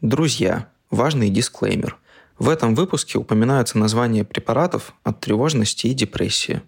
Друзья, 0.00 0.66
важный 0.90 1.28
дисклеймер. 1.28 1.98
В 2.38 2.48
этом 2.48 2.74
выпуске 2.74 3.18
упоминаются 3.18 3.76
названия 3.76 4.24
препаратов 4.24 4.94
от 5.04 5.20
тревожности 5.20 5.88
и 5.88 5.92
депрессии. 5.92 6.62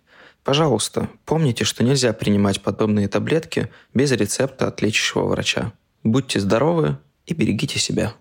Пожалуйста, 0.45 1.09
помните, 1.25 1.65
что 1.65 1.83
нельзя 1.83 2.13
принимать 2.13 2.61
подобные 2.61 3.09
таблетки 3.09 3.71
без 3.95 4.13
рецепта 4.13 4.67
от 4.67 4.83
лечащего 4.83 5.25
врача. 5.25 5.73
Будьте 6.05 6.41
здоровы 6.41 6.99
и 7.25 7.33
берегите 7.33 7.79
себя. 7.79 8.13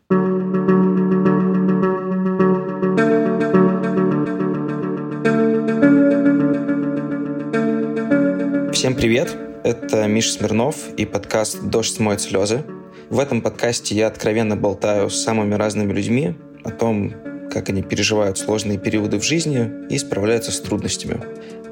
Всем 8.72 8.96
привет! 8.96 9.36
Это 9.66 10.08
Миша 10.08 10.32
Смирнов 10.32 10.94
и 10.96 11.06
подкаст 11.06 11.62
«Дождь 11.64 11.98
смоет 11.98 12.22
слезы». 12.22 12.64
В 13.12 13.20
этом 13.20 13.42
подкасте 13.42 13.94
я 13.94 14.08
откровенно 14.08 14.56
болтаю 14.56 15.10
с 15.10 15.22
самыми 15.22 15.56
разными 15.56 15.92
людьми 15.92 16.34
о 16.64 16.72
том, 16.72 17.14
как 17.52 17.68
они 17.68 17.84
переживают 17.84 18.38
сложные 18.38 18.78
периоды 18.78 19.20
в 19.20 19.22
жизни 19.22 19.70
и 19.90 19.98
справляются 19.98 20.54
с 20.54 20.62
трудностями. 20.62 21.20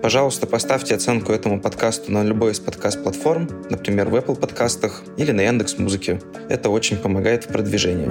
Пожалуйста, 0.02 0.48
поставьте 0.48 0.96
оценку 0.96 1.32
этому 1.32 1.62
подкасту 1.62 2.12
на 2.12 2.26
любой 2.26 2.52
из 2.52 2.60
подкаст-платформ, 2.60 3.48
например, 3.70 4.10
в 4.10 4.16
Apple 4.16 4.38
подкастах 4.38 5.02
или 5.16 5.32
на 5.32 5.40
Яндекс 5.40 5.78
Музыке. 5.78 6.20
Это 6.50 6.70
очень 6.70 6.98
помогает 6.98 7.46
в 7.46 7.48
продвижении. 7.48 8.10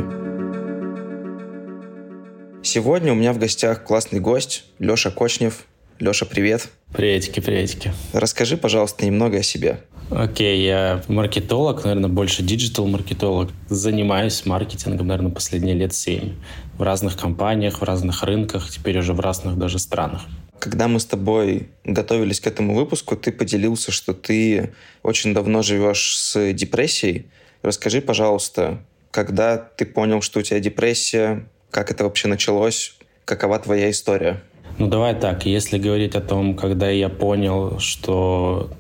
Сегодня 2.63 3.13
у 3.13 3.15
меня 3.15 3.35
в 3.35 3.39
гостях 3.39 3.85
классный 3.85 4.21
гость 4.21 4.65
Леша 4.79 5.11
Кочнев. 5.11 5.67
Леша, 5.99 6.25
привет. 6.25 6.69
Приветики, 6.95 7.41
приветики. 7.41 7.93
Расскажи, 8.15 8.57
пожалуйста, 8.57 9.05
немного 9.05 9.41
о 9.41 9.43
себе. 9.43 9.81
Окей, 10.11 10.59
okay, 10.59 10.67
я 10.67 11.03
маркетолог, 11.09 11.85
наверное, 11.85 12.09
больше 12.09 12.43
диджитал-маркетолог. 12.43 13.51
Занимаюсь 13.69 14.47
маркетингом, 14.47 15.09
наверное, 15.09 15.31
последние 15.31 15.75
лет 15.75 15.93
семь. 15.93 16.33
В 16.79 16.83
разных 16.83 17.19
компаниях, 17.19 17.81
в 17.81 17.85
разных 17.85 18.23
рынках, 18.23 18.71
теперь 18.71 18.99
уже 18.99 19.13
в 19.13 19.21
разных 19.21 19.59
даже 19.59 19.79
странах. 19.79 20.23
Когда 20.59 20.89
мы 20.89 20.99
с 20.99 21.05
тобой 21.05 21.69
готовились 21.85 22.41
к 22.41 22.47
этому 22.47 22.75
выпуску, 22.75 23.17
ты 23.17 23.31
поделился, 23.31 23.93
что 23.93 24.15
ты 24.15 24.73
очень 25.03 25.35
давно 25.35 25.63
живешь 25.63 26.17
с 26.17 26.53
депрессией. 26.55 27.27
Расскажи, 27.63 28.01
пожалуйста, 28.01 28.79
когда 29.11 29.59
ты 29.59 29.85
понял, 29.85 30.23
что 30.23 30.41
у 30.41 30.43
тебя 30.43 30.59
депрессия, 30.59 31.47
как 31.71 31.91
это 31.91 32.05
вообще 32.05 32.29
началось, 32.29 32.95
какова 33.27 33.59
твоя 33.59 33.91
история? 33.91 34.43
Ну, 34.79 34.87
давай 34.87 35.15
так, 35.15 35.45
если 35.45 35.77
говорить 35.77 36.15
о 36.15 36.21
том, 36.21 36.57
когда 36.57 36.89
я 36.89 37.09
понял, 37.09 37.79
что 37.79 38.71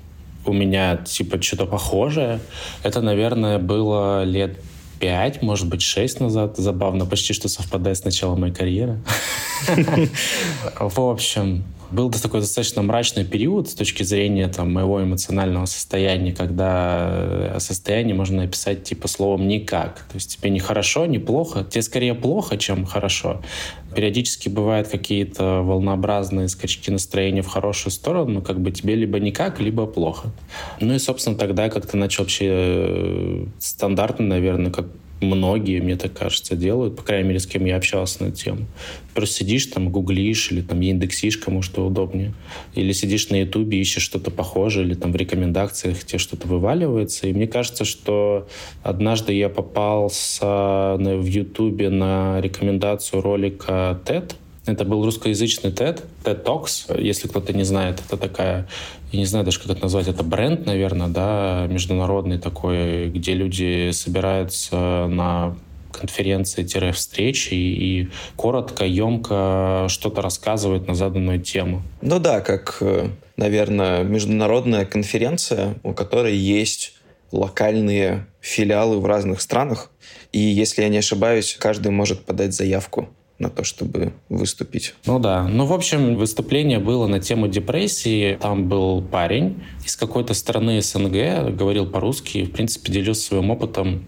у 0.48 0.52
меня, 0.52 0.96
типа, 0.96 1.40
что-то 1.42 1.66
похожее, 1.66 2.40
это, 2.82 3.00
наверное, 3.00 3.58
было 3.58 4.24
лет 4.24 4.58
пять, 4.98 5.42
может 5.42 5.68
быть, 5.68 5.82
шесть 5.82 6.20
назад. 6.20 6.56
Забавно, 6.56 7.06
почти 7.06 7.32
что 7.32 7.48
совпадает 7.48 7.98
с 7.98 8.04
началом 8.04 8.40
моей 8.40 8.54
карьеры. 8.54 8.98
В 10.80 11.00
общем, 11.00 11.64
был 11.90 12.10
такой 12.10 12.40
достаточно 12.40 12.82
мрачный 12.82 13.24
период 13.24 13.68
с 13.68 13.74
точки 13.74 14.02
зрения 14.02 14.48
там, 14.48 14.72
моего 14.72 15.02
эмоционального 15.02 15.66
состояния, 15.66 16.32
когда 16.32 17.08
э, 17.10 17.56
состояние 17.60 18.14
можно 18.14 18.42
описать 18.42 18.84
типа 18.84 19.08
словом 19.08 19.48
«никак». 19.48 20.06
То 20.10 20.14
есть 20.14 20.36
тебе 20.36 20.50
не 20.50 20.60
хорошо, 20.60 21.06
не 21.06 21.18
плохо. 21.18 21.64
Тебе 21.64 21.82
скорее 21.82 22.14
плохо, 22.14 22.56
чем 22.56 22.84
хорошо. 22.84 23.40
Периодически 23.94 24.48
бывают 24.48 24.88
какие-то 24.88 25.62
волнообразные 25.62 26.48
скачки 26.48 26.90
настроения 26.90 27.42
в 27.42 27.48
хорошую 27.48 27.92
сторону, 27.92 28.30
но 28.32 28.40
как 28.42 28.60
бы 28.60 28.70
тебе 28.70 28.94
либо 28.94 29.18
никак, 29.18 29.60
либо 29.60 29.86
плохо. 29.86 30.28
Ну 30.80 30.94
и, 30.94 30.98
собственно, 30.98 31.36
тогда 31.36 31.70
как-то 31.70 31.96
начал 31.96 32.24
вообще 32.24 32.48
э, 32.50 33.46
стандартно, 33.58 34.26
наверное, 34.26 34.70
как 34.70 34.86
многие, 35.20 35.80
мне 35.80 35.96
так 35.96 36.12
кажется, 36.12 36.56
делают, 36.56 36.96
по 36.96 37.02
крайней 37.02 37.28
мере, 37.28 37.40
с 37.40 37.46
кем 37.46 37.64
я 37.64 37.76
общался 37.76 38.22
на 38.22 38.28
эту 38.28 38.36
тему. 38.36 38.66
Просто 39.14 39.36
сидишь 39.36 39.66
там, 39.66 39.90
гуглишь 39.90 40.50
или 40.52 40.60
там 40.60 40.80
индексишь, 40.80 41.38
кому 41.38 41.62
что 41.62 41.86
удобнее. 41.86 42.34
Или 42.74 42.92
сидишь 42.92 43.28
на 43.30 43.40
ютубе, 43.40 43.80
ищешь 43.80 44.02
что-то 44.02 44.30
похожее, 44.30 44.86
или 44.86 44.94
там 44.94 45.12
в 45.12 45.16
рекомендациях 45.16 46.04
тебе 46.04 46.18
что-то 46.18 46.46
вываливается. 46.46 47.26
И 47.26 47.32
мне 47.32 47.46
кажется, 47.46 47.84
что 47.84 48.48
однажды 48.82 49.32
я 49.32 49.48
попался 49.48 50.96
в 50.98 51.26
ютубе 51.26 51.90
на 51.90 52.40
рекомендацию 52.40 53.22
ролика 53.22 54.00
TED, 54.04 54.34
это 54.74 54.84
был 54.84 55.04
русскоязычный 55.04 55.70
TED, 55.70 56.04
TED 56.24 56.44
Talks, 56.44 57.00
если 57.00 57.28
кто-то 57.28 57.52
не 57.52 57.64
знает. 57.64 58.00
Это 58.06 58.16
такая, 58.16 58.68
я 59.12 59.18
не 59.18 59.26
знаю 59.26 59.44
даже, 59.44 59.58
как 59.60 59.70
это 59.70 59.82
назвать, 59.82 60.08
это 60.08 60.22
бренд, 60.22 60.66
наверное, 60.66 61.08
да, 61.08 61.66
международный 61.68 62.38
такой, 62.38 63.08
где 63.08 63.34
люди 63.34 63.90
собираются 63.92 65.06
на 65.08 65.56
конференции-встречи 65.92 67.54
и, 67.54 68.00
и 68.02 68.08
коротко, 68.36 68.84
емко 68.84 69.86
что-то 69.88 70.22
рассказывают 70.22 70.86
на 70.86 70.94
заданную 70.94 71.40
тему. 71.40 71.82
Ну 72.02 72.18
да, 72.18 72.40
как, 72.40 72.78
э, 72.80 73.08
наверное, 73.36 74.04
международная 74.04 74.84
конференция, 74.84 75.74
у 75.82 75.92
которой 75.92 76.36
есть 76.36 76.94
локальные 77.32 78.26
филиалы 78.40 78.98
в 79.00 79.06
разных 79.06 79.40
странах. 79.40 79.90
И 80.32 80.38
если 80.38 80.82
я 80.82 80.88
не 80.88 80.98
ошибаюсь, 80.98 81.56
каждый 81.58 81.90
может 81.90 82.24
подать 82.24 82.54
заявку 82.54 83.08
на 83.38 83.50
то, 83.50 83.64
чтобы 83.64 84.12
выступить. 84.28 84.94
Ну 85.06 85.18
да. 85.18 85.44
Ну, 85.44 85.64
в 85.64 85.72
общем, 85.72 86.16
выступление 86.16 86.78
было 86.78 87.06
на 87.06 87.20
тему 87.20 87.48
депрессии. 87.48 88.36
Там 88.40 88.68
был 88.68 89.02
парень 89.02 89.62
из 89.84 89.96
какой-то 89.96 90.34
страны 90.34 90.82
СНГ, 90.82 91.54
говорил 91.56 91.86
по-русски, 91.86 92.44
в 92.44 92.50
принципе, 92.50 92.92
делился 92.92 93.22
своим 93.22 93.50
опытом 93.50 94.04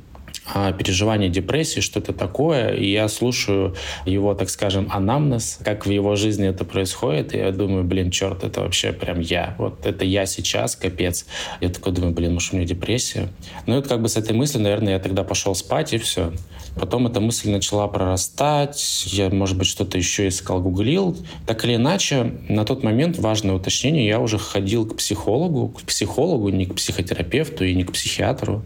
переживание 0.78 1.28
депрессии, 1.28 1.81
что 1.81 2.00
это 2.00 2.12
такое, 2.12 2.75
и 2.75 2.91
я 2.91 3.09
слушаю 3.09 3.75
его, 4.05 4.34
так 4.34 4.50
скажем, 4.50 4.88
анамнез, 4.91 5.59
как 5.65 5.87
в 5.87 5.91
его 5.91 6.16
жизни 6.16 6.49
это 6.49 6.65
происходит, 6.65 7.34
и 7.34 7.38
я 7.38 7.53
думаю, 7.53 7.84
блин, 7.84 8.11
черт, 8.11 8.44
это 8.44 8.61
вообще 8.61 8.93
прям 8.93 9.21
я. 9.21 9.55
Вот 9.59 9.87
это 9.87 10.05
я 10.05 10.27
сейчас, 10.27 10.77
капец. 10.77 11.27
Я 11.61 11.69
такой 11.69 11.93
думаю, 11.93 12.12
блин, 12.12 12.34
может, 12.34 12.53
у 12.53 12.56
меня 12.56 12.66
депрессия? 12.66 13.28
Ну 13.66 13.78
и 13.78 13.83
как 13.83 14.03
бы 14.03 14.09
с 14.09 14.16
этой 14.16 14.33
мыслью, 14.33 14.62
наверное, 14.62 14.94
я 14.94 14.99
тогда 14.99 15.25
пошел 15.25 15.55
спать, 15.55 15.93
и 15.93 15.99
все. 15.99 16.33
Потом 16.77 17.06
эта 17.06 17.21
мысль 17.21 17.50
начала 17.50 17.88
прорастать, 17.88 19.05
я, 19.06 19.28
может 19.28 19.59
быть, 19.59 19.67
что-то 19.67 19.99
еще 19.99 20.28
искал, 20.28 20.61
гуглил. 20.61 21.17
Так 21.47 21.65
или 21.65 21.75
иначе, 21.75 22.34
на 22.49 22.65
тот 22.65 22.82
момент, 22.82 23.19
важное 23.19 23.55
уточнение, 23.55 24.06
я 24.06 24.21
уже 24.21 24.38
ходил 24.38 24.87
к 24.87 24.97
психологу, 24.97 25.69
к 25.69 25.82
психологу, 25.82 26.49
не 26.50 26.67
к 26.67 26.75
психотерапевту 26.75 27.65
и 27.65 27.75
не 27.75 27.84
к 27.84 27.93
психиатру 27.93 28.65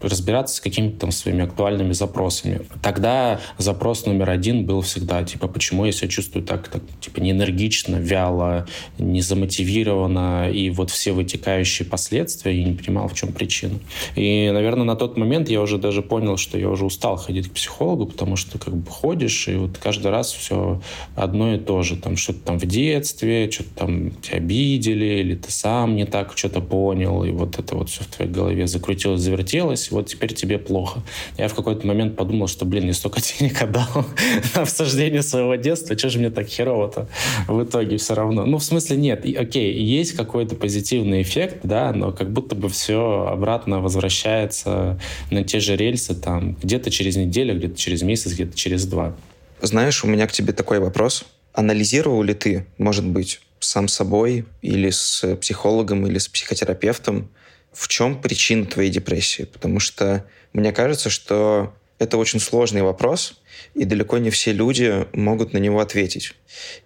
разбираться 0.00 0.56
с 0.56 0.60
какими-то 0.60 1.00
там 1.00 1.10
своими 1.10 1.44
актуальными 1.44 1.92
запросами. 1.92 2.62
Тогда 2.82 3.40
запрос 3.58 4.06
номер 4.06 4.30
один 4.30 4.64
был 4.64 4.80
всегда, 4.80 5.22
типа, 5.24 5.48
почему 5.48 5.84
я 5.84 5.92
себя 5.92 6.08
чувствую 6.08 6.44
так, 6.44 6.68
так 6.68 6.82
типа, 7.00 7.20
неэнергично, 7.20 7.96
вяло, 7.96 8.66
не 8.98 9.20
замотивированно, 9.20 10.50
и 10.50 10.70
вот 10.70 10.90
все 10.90 11.12
вытекающие 11.12 11.86
последствия, 11.86 12.58
я 12.58 12.64
не 12.64 12.74
понимал, 12.74 13.08
в 13.08 13.14
чем 13.14 13.32
причина. 13.32 13.78
И, 14.16 14.50
наверное, 14.52 14.84
на 14.84 14.96
тот 14.96 15.16
момент 15.16 15.48
я 15.48 15.60
уже 15.60 15.78
даже 15.78 16.02
понял, 16.02 16.36
что 16.36 16.58
я 16.58 16.68
уже 16.68 16.84
устал 16.84 17.16
ходить 17.16 17.48
к 17.48 17.52
психологу, 17.52 18.06
потому 18.06 18.36
что 18.36 18.58
как 18.58 18.76
бы 18.76 18.90
ходишь, 18.90 19.48
и 19.48 19.54
вот 19.54 19.78
каждый 19.78 20.10
раз 20.10 20.32
все 20.32 20.80
одно 21.14 21.54
и 21.54 21.58
то 21.58 21.82
же. 21.82 21.96
Там 21.96 22.16
что-то 22.16 22.40
там 22.40 22.58
в 22.58 22.66
детстве, 22.66 23.50
что-то 23.50 23.70
там 23.74 24.10
тебя 24.22 24.38
обидели, 24.38 25.20
или 25.20 25.34
ты 25.34 25.50
сам 25.50 25.96
не 25.96 26.06
так 26.06 26.36
что-то 26.36 26.60
понял, 26.60 27.24
и 27.24 27.30
вот 27.30 27.58
это 27.58 27.76
вот 27.76 27.90
все 27.90 28.04
в 28.04 28.06
твоей 28.06 28.30
голове 28.30 28.66
закрутилось, 28.66 29.20
завертелось, 29.20 29.89
вот 29.90 30.06
теперь 30.06 30.34
тебе 30.34 30.58
плохо. 30.58 31.02
Я 31.36 31.48
в 31.48 31.54
какой-то 31.54 31.86
момент 31.86 32.16
подумал, 32.16 32.48
что, 32.48 32.64
блин, 32.64 32.86
я 32.86 32.94
столько 32.94 33.20
денег 33.38 33.60
отдал 33.62 34.06
на 34.54 34.62
обсуждение 34.62 35.22
своего 35.22 35.54
детства, 35.56 35.96
что 35.96 36.10
же 36.10 36.18
мне 36.18 36.30
так 36.30 36.46
херово-то 36.48 37.08
в 37.48 37.62
итоге 37.62 37.96
все 37.96 38.14
равно? 38.14 38.44
Ну, 38.44 38.58
в 38.58 38.64
смысле, 38.64 38.96
нет, 38.96 39.24
и, 39.24 39.34
окей, 39.34 39.72
есть 39.82 40.12
какой-то 40.12 40.56
позитивный 40.56 41.22
эффект, 41.22 41.60
да, 41.62 41.92
но 41.92 42.12
как 42.12 42.32
будто 42.32 42.54
бы 42.54 42.68
все 42.68 43.26
обратно 43.30 43.80
возвращается 43.80 45.00
на 45.30 45.44
те 45.44 45.60
же 45.60 45.76
рельсы, 45.76 46.14
там, 46.14 46.56
где-то 46.62 46.90
через 46.90 47.16
неделю, 47.16 47.56
где-то 47.56 47.76
через 47.76 48.02
месяц, 48.02 48.32
где-то 48.32 48.56
через 48.56 48.86
два. 48.86 49.14
Знаешь, 49.62 50.04
у 50.04 50.06
меня 50.06 50.26
к 50.26 50.32
тебе 50.32 50.52
такой 50.52 50.78
вопрос. 50.78 51.24
Анализировал 51.52 52.22
ли 52.22 52.34
ты, 52.34 52.66
может 52.78 53.06
быть, 53.06 53.40
сам 53.58 53.88
собой 53.88 54.46
или 54.62 54.90
с 54.90 55.36
психологом, 55.36 56.06
или 56.06 56.18
с 56.18 56.28
психотерапевтом, 56.28 57.28
в 57.72 57.88
чем 57.88 58.20
причина 58.20 58.66
твоей 58.66 58.90
депрессии? 58.90 59.44
Потому 59.44 59.80
что 59.80 60.24
мне 60.52 60.72
кажется, 60.72 61.10
что 61.10 61.74
это 61.98 62.16
очень 62.16 62.40
сложный 62.40 62.82
вопрос, 62.82 63.40
и 63.74 63.84
далеко 63.84 64.18
не 64.18 64.30
все 64.30 64.52
люди 64.52 65.06
могут 65.12 65.52
на 65.52 65.58
него 65.58 65.80
ответить. 65.80 66.32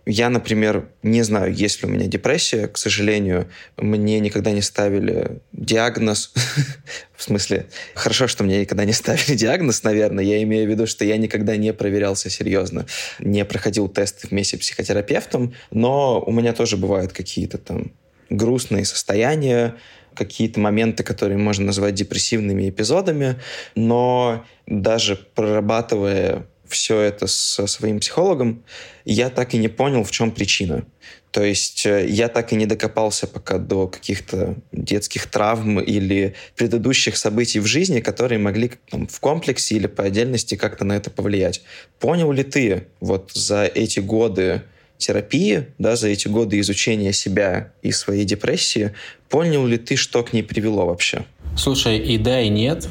Я, 0.06 0.28
например, 0.28 0.88
не 1.02 1.22
знаю, 1.22 1.54
есть 1.54 1.82
ли 1.82 1.88
у 1.88 1.90
меня 1.90 2.06
депрессия. 2.06 2.66
К 2.66 2.76
сожалению, 2.76 3.48
мне 3.76 4.18
никогда 4.20 4.50
не 4.50 4.60
ставили 4.60 5.40
диагноз. 5.52 6.32
В 7.16 7.22
смысле, 7.22 7.66
хорошо, 7.94 8.26
что 8.26 8.42
мне 8.44 8.60
никогда 8.60 8.84
не 8.84 8.92
ставили 8.92 9.36
диагноз, 9.36 9.84
наверное. 9.84 10.24
Я 10.24 10.42
имею 10.42 10.66
в 10.66 10.70
виду, 10.70 10.86
что 10.86 11.04
я 11.04 11.16
никогда 11.16 11.56
не 11.56 11.72
проверялся 11.72 12.28
серьезно, 12.28 12.86
не 13.20 13.44
проходил 13.44 13.88
тесты 13.88 14.26
вместе 14.28 14.56
с 14.56 14.60
психотерапевтом, 14.60 15.54
но 15.70 16.20
у 16.20 16.32
меня 16.32 16.52
тоже 16.52 16.76
бывают 16.76 17.12
какие-то 17.12 17.58
там 17.58 17.92
грустные 18.30 18.84
состояния, 18.84 19.76
какие-то 20.14 20.60
моменты, 20.60 21.02
которые 21.02 21.38
можно 21.38 21.66
назвать 21.66 21.94
депрессивными 21.94 22.68
эпизодами, 22.68 23.36
но 23.74 24.44
даже 24.66 25.16
прорабатывая 25.16 26.46
все 26.66 27.00
это 27.00 27.26
со 27.26 27.66
своим 27.66 28.00
психологом, 28.00 28.64
я 29.04 29.30
так 29.30 29.54
и 29.54 29.58
не 29.58 29.68
понял, 29.68 30.02
в 30.02 30.10
чем 30.10 30.30
причина. 30.30 30.84
То 31.30 31.42
есть 31.42 31.84
э, 31.84 32.06
я 32.08 32.28
так 32.28 32.52
и 32.52 32.56
не 32.56 32.64
докопался 32.64 33.26
пока 33.26 33.58
до 33.58 33.88
каких-то 33.88 34.54
детских 34.70 35.26
травм 35.26 35.80
или 35.80 36.34
предыдущих 36.56 37.16
событий 37.16 37.58
в 37.58 37.66
жизни, 37.66 38.00
которые 38.00 38.38
могли 38.38 38.70
там, 38.88 39.08
в 39.08 39.18
комплексе 39.18 39.74
или 39.74 39.88
по 39.88 40.04
отдельности 40.04 40.54
как-то 40.54 40.84
на 40.84 40.92
это 40.92 41.10
повлиять. 41.10 41.62
Понял 41.98 42.30
ли 42.30 42.44
ты 42.44 42.86
вот 43.00 43.32
за 43.34 43.64
эти 43.64 43.98
годы 43.98 44.62
терапии, 45.06 45.66
да, 45.78 45.96
за 45.96 46.08
эти 46.08 46.28
годы 46.28 46.58
изучения 46.60 47.12
себя 47.12 47.72
и 47.82 47.92
своей 47.92 48.24
депрессии, 48.24 48.92
понял 49.28 49.66
ли 49.66 49.76
ты, 49.76 49.96
что 49.96 50.22
к 50.22 50.32
ней 50.32 50.42
привело 50.42 50.86
вообще? 50.86 51.24
Слушай, 51.56 51.98
и 51.98 52.18
да, 52.18 52.40
и 52.40 52.48
нет. 52.48 52.88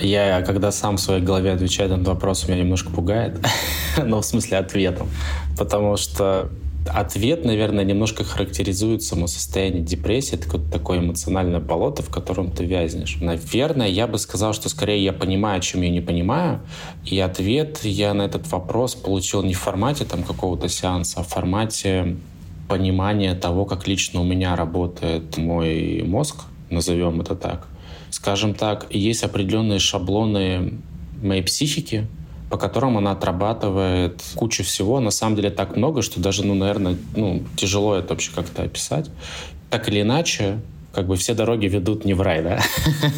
Я, 0.00 0.42
когда 0.42 0.72
сам 0.72 0.96
в 0.96 1.00
своей 1.00 1.22
голове 1.22 1.52
отвечаю 1.52 1.88
на 1.88 1.94
этот 1.94 2.08
вопрос, 2.08 2.46
меня 2.48 2.58
немножко 2.58 2.90
пугает. 2.90 3.38
ну, 3.96 4.20
в 4.20 4.24
смысле, 4.24 4.58
ответом. 4.58 5.08
Потому 5.58 5.96
что 5.96 6.50
Ответ, 6.88 7.44
наверное, 7.44 7.84
немножко 7.84 8.24
характеризует 8.24 9.02
само 9.02 9.26
состояние 9.26 9.82
депрессии. 9.82 10.34
Это 10.34 10.58
такое 10.58 10.98
эмоциональное 10.98 11.60
болото, 11.60 12.02
в 12.02 12.10
котором 12.10 12.50
ты 12.50 12.64
вязнешь. 12.64 13.18
Наверное, 13.20 13.88
я 13.88 14.06
бы 14.06 14.18
сказал, 14.18 14.52
что 14.52 14.68
скорее 14.68 15.02
я 15.02 15.12
понимаю, 15.12 15.60
чем 15.60 15.82
я 15.82 15.90
не 15.90 16.00
понимаю. 16.00 16.60
И 17.04 17.18
ответ 17.18 17.80
я 17.82 18.14
на 18.14 18.22
этот 18.22 18.50
вопрос 18.50 18.94
получил 18.94 19.42
не 19.42 19.54
в 19.54 19.58
формате 19.58 20.04
там 20.04 20.22
какого-то 20.22 20.68
сеанса, 20.68 21.20
а 21.20 21.22
в 21.22 21.28
формате 21.28 22.16
понимания 22.68 23.34
того, 23.34 23.64
как 23.64 23.86
лично 23.86 24.20
у 24.20 24.24
меня 24.24 24.56
работает 24.56 25.36
мой 25.36 26.02
мозг, 26.02 26.36
назовем 26.70 27.20
это 27.20 27.34
так. 27.34 27.66
Скажем 28.10 28.54
так, 28.54 28.86
есть 28.90 29.22
определенные 29.22 29.78
шаблоны 29.78 30.74
моей 31.22 31.42
психики, 31.42 32.06
по 32.50 32.56
которым 32.56 32.96
она 32.96 33.12
отрабатывает 33.12 34.22
кучу 34.34 34.62
всего. 34.62 35.00
На 35.00 35.10
самом 35.10 35.36
деле 35.36 35.50
так 35.50 35.76
много, 35.76 36.02
что 36.02 36.20
даже, 36.20 36.44
ну, 36.44 36.54
наверное, 36.54 36.96
ну, 37.14 37.42
тяжело 37.56 37.96
это 37.96 38.10
вообще 38.10 38.30
как-то 38.34 38.62
описать. 38.62 39.10
Так 39.70 39.88
или 39.88 40.02
иначе, 40.02 40.60
как 40.96 41.06
бы 41.08 41.16
все 41.16 41.34
дороги 41.34 41.66
ведут 41.66 42.06
не 42.06 42.14
в 42.14 42.22
рай, 42.22 42.42
да? 42.42 42.58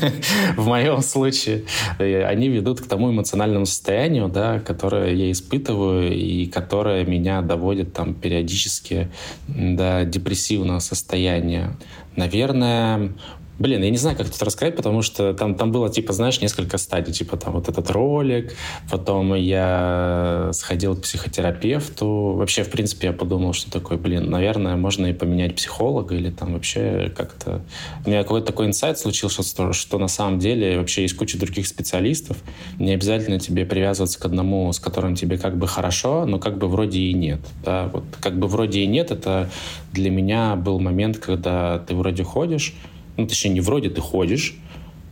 в 0.57 0.67
моем 0.67 1.01
случае 1.01 1.65
они 1.99 2.49
ведут 2.49 2.81
к 2.81 2.89
тому 2.89 3.13
эмоциональному 3.13 3.67
состоянию, 3.67 4.29
да, 4.29 4.59
которое 4.59 5.15
я 5.15 5.31
испытываю 5.31 6.13
и 6.13 6.47
которое 6.47 7.05
меня 7.05 7.41
доводит 7.41 7.93
там 7.93 8.15
периодически 8.15 9.11
до 9.47 10.05
депрессивного 10.05 10.81
состояния. 10.81 11.77
Наверное, 12.17 13.13
Блин, 13.59 13.83
я 13.83 13.91
не 13.91 13.97
знаю, 13.97 14.17
как 14.17 14.31
тут 14.31 14.41
рассказать, 14.43 14.77
потому 14.77 15.03
что 15.03 15.35
там, 15.35 15.57
там 15.57 15.73
было, 15.73 15.91
типа, 15.91 16.13
знаешь, 16.13 16.41
несколько 16.41 16.79
стадий. 16.79 17.13
Типа, 17.13 17.37
там 17.37 17.55
вот 17.55 17.69
этот 17.69 17.91
ролик, 17.91 18.55
потом 18.89 19.35
я 19.35 20.51
сходил 20.53 20.97
к 20.97 21.03
психотерапевту. 21.03 22.35
Вообще, 22.37 22.63
в 22.63 22.71
принципе, 22.71 23.09
я 23.09 23.13
подумал, 23.13 23.53
что 23.55 23.71
такое, 23.71 23.99
блин, 23.99 24.31
наверное, 24.31 24.77
можно 24.77 25.07
и 25.07 25.13
поменять 25.13 25.57
психолога 25.57 26.15
или 26.15 26.31
там 26.31 26.53
вообще 26.53 27.13
как-то... 27.17 27.63
У 28.07 28.11
меня 28.11 28.23
какой-то 28.23 28.47
такой 28.47 28.67
инсайт 28.67 28.99
случился, 28.99 29.43
что, 29.43 29.73
что 29.73 29.99
на 29.99 30.09
самом 30.09 30.39
деле 30.39 30.79
вообще 30.79 31.03
есть 31.03 31.17
куча 31.17 31.37
других 31.37 31.67
специалистов. 31.67 32.37
Не 32.79 32.93
обязательно 32.93 33.41
тебе 33.41 33.67
привязываться 33.67 34.21
к 34.21 34.25
одному, 34.25 34.73
с 34.73 34.79
которым 34.79 35.17
тебе 35.17 35.37
как 35.37 35.59
бы 35.59 35.67
хорошо, 35.67 36.27
но 36.27 36.39
как 36.39 36.59
бы 36.59 36.69
вроде 36.69 37.01
и 37.01 37.13
нет. 37.13 37.41
Да? 37.65 37.91
Вот 37.93 38.05
как 38.21 38.39
бы 38.39 38.47
вроде 38.47 38.81
и 38.81 38.87
нет, 38.87 39.11
это 39.11 39.51
для 39.93 40.11
меня 40.11 40.55
был 40.55 40.79
момент, 40.79 41.19
когда 41.19 41.79
ты 41.81 41.97
вроде 41.97 42.23
ходишь, 42.23 42.75
ну, 43.19 43.27
точнее, 43.27 43.51
не 43.51 43.61
вроде 43.61 43.91
ты 43.91 44.01
ходишь, 44.01 44.57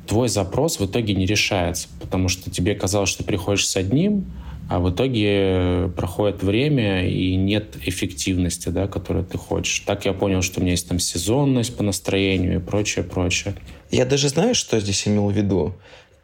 твой 0.06 0.28
запрос 0.28 0.78
в 0.78 0.86
итоге 0.86 1.12
не 1.14 1.26
решается, 1.26 1.88
потому 2.00 2.28
что 2.28 2.50
тебе 2.50 2.74
казалось, 2.74 3.10
что 3.10 3.18
ты 3.18 3.24
приходишь 3.24 3.66
с 3.66 3.76
одним, 3.76 4.32
а 4.68 4.78
в 4.78 4.90
итоге 4.90 5.90
проходит 5.96 6.42
время 6.42 7.08
и 7.08 7.34
нет 7.34 7.76
эффективности, 7.84 8.68
да, 8.68 8.86
которую 8.86 9.24
ты 9.24 9.38
хочешь. 9.38 9.80
Так 9.80 10.06
я 10.06 10.12
понял, 10.12 10.42
что 10.42 10.60
у 10.60 10.62
меня 10.62 10.72
есть 10.72 10.88
там 10.88 10.98
сезонность 10.98 11.76
по 11.76 11.82
настроению 11.82 12.56
и 12.56 12.58
прочее, 12.58 13.04
прочее. 13.04 13.54
Я 13.90 14.06
даже 14.06 14.28
знаю, 14.28 14.54
что 14.54 14.78
здесь 14.80 15.06
имел 15.06 15.28
в 15.28 15.32
виду. 15.32 15.74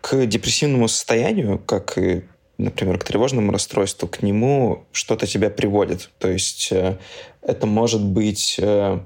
К 0.00 0.26
депрессивному 0.26 0.88
состоянию, 0.88 1.58
как 1.58 1.99
и, 1.99 2.23
например, 2.58 2.99
к 2.99 3.05
тревожному 3.05 3.52
расстройству, 3.52 4.08
к 4.08 4.23
нему 4.23 4.84
что-то 4.93 5.26
тебя 5.26 5.50
приводит. 5.50 6.11
То 6.19 6.29
есть 6.29 6.69
э, 6.73 6.99
это 7.43 7.67
может 7.67 8.02
быть 8.05 8.56
э, 8.58 8.99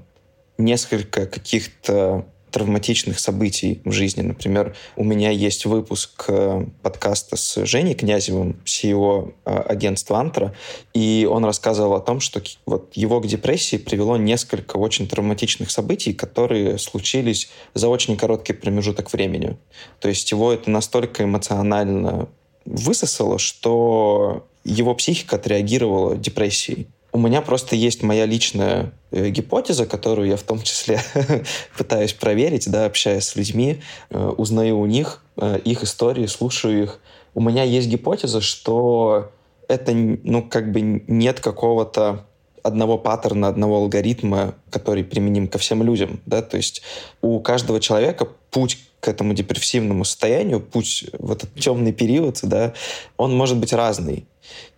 несколько 0.57 1.27
каких-то 1.27 2.25
травматичных 2.57 3.19
событий 3.19 3.81
в 3.85 3.91
жизни. 3.91 4.23
Например, 4.23 4.75
у 4.95 5.03
меня 5.03 5.29
есть 5.29 5.65
выпуск 5.67 6.25
э, 6.27 6.65
подкаста 6.81 7.37
с 7.37 7.63
Женей 7.67 7.93
Князевым, 7.93 8.59
CEO 8.65 9.35
э, 9.45 9.51
агентства 9.59 10.19
«Антра», 10.19 10.55
и 10.95 11.27
он 11.29 11.45
рассказывал 11.45 11.93
о 11.93 11.99
том, 11.99 12.19
что 12.19 12.41
вот 12.65 12.89
его 12.95 13.21
к 13.21 13.27
депрессии 13.27 13.77
привело 13.77 14.17
несколько 14.17 14.77
очень 14.77 15.07
травматичных 15.07 15.69
событий, 15.69 16.13
которые 16.13 16.79
случились 16.79 17.49
за 17.75 17.89
очень 17.89 18.17
короткий 18.17 18.53
промежуток 18.53 19.13
времени. 19.13 19.57
То 19.99 20.09
есть 20.09 20.31
его 20.31 20.51
это 20.51 20.71
настолько 20.71 21.25
эмоционально 21.25 22.27
высосало, 22.65 23.37
что 23.37 24.47
его 24.63 24.95
психика 24.95 25.35
отреагировала 25.35 26.17
депрессией. 26.17 26.87
У 27.17 27.19
меня 27.19 27.41
просто 27.41 27.75
есть 27.75 28.03
моя 28.03 28.27
личная 28.27 28.93
э, 29.09 29.29
гипотеза, 29.29 29.87
которую 29.87 30.27
я 30.27 30.37
в 30.37 30.43
том 30.43 30.61
числе 30.61 31.01
пытаюсь 31.75 32.13
проверить, 32.13 32.69
да, 32.69 32.85
общаясь 32.85 33.23
с 33.23 33.35
людьми, 33.35 33.81
э, 34.11 34.33
узнаю 34.37 34.77
у 34.77 34.85
них 34.85 35.23
э, 35.35 35.57
их 35.65 35.81
истории, 35.81 36.27
слушаю 36.27 36.83
их. 36.83 36.99
У 37.33 37.41
меня 37.41 37.63
есть 37.63 37.87
гипотеза, 37.87 38.39
что 38.39 39.31
это, 39.67 39.93
ну, 39.95 40.43
как 40.43 40.71
бы 40.71 40.81
нет 41.07 41.39
какого-то 41.39 42.23
одного 42.61 42.99
паттерна, 42.99 43.47
одного 43.47 43.77
алгоритма, 43.77 44.53
который 44.69 45.03
применим 45.03 45.47
ко 45.47 45.57
всем 45.57 45.81
людям, 45.81 46.19
да, 46.27 46.43
то 46.43 46.57
есть 46.57 46.83
у 47.23 47.39
каждого 47.39 47.79
человека 47.79 48.27
путь 48.51 48.77
к 48.99 49.07
этому 49.07 49.33
депрессивному 49.33 50.05
состоянию, 50.05 50.59
путь 50.59 51.05
в 51.17 51.31
этот 51.31 51.51
темный 51.55 51.93
период, 51.93 52.39
да, 52.43 52.73
он 53.17 53.35
может 53.35 53.57
быть 53.57 53.73
разный. 53.73 54.27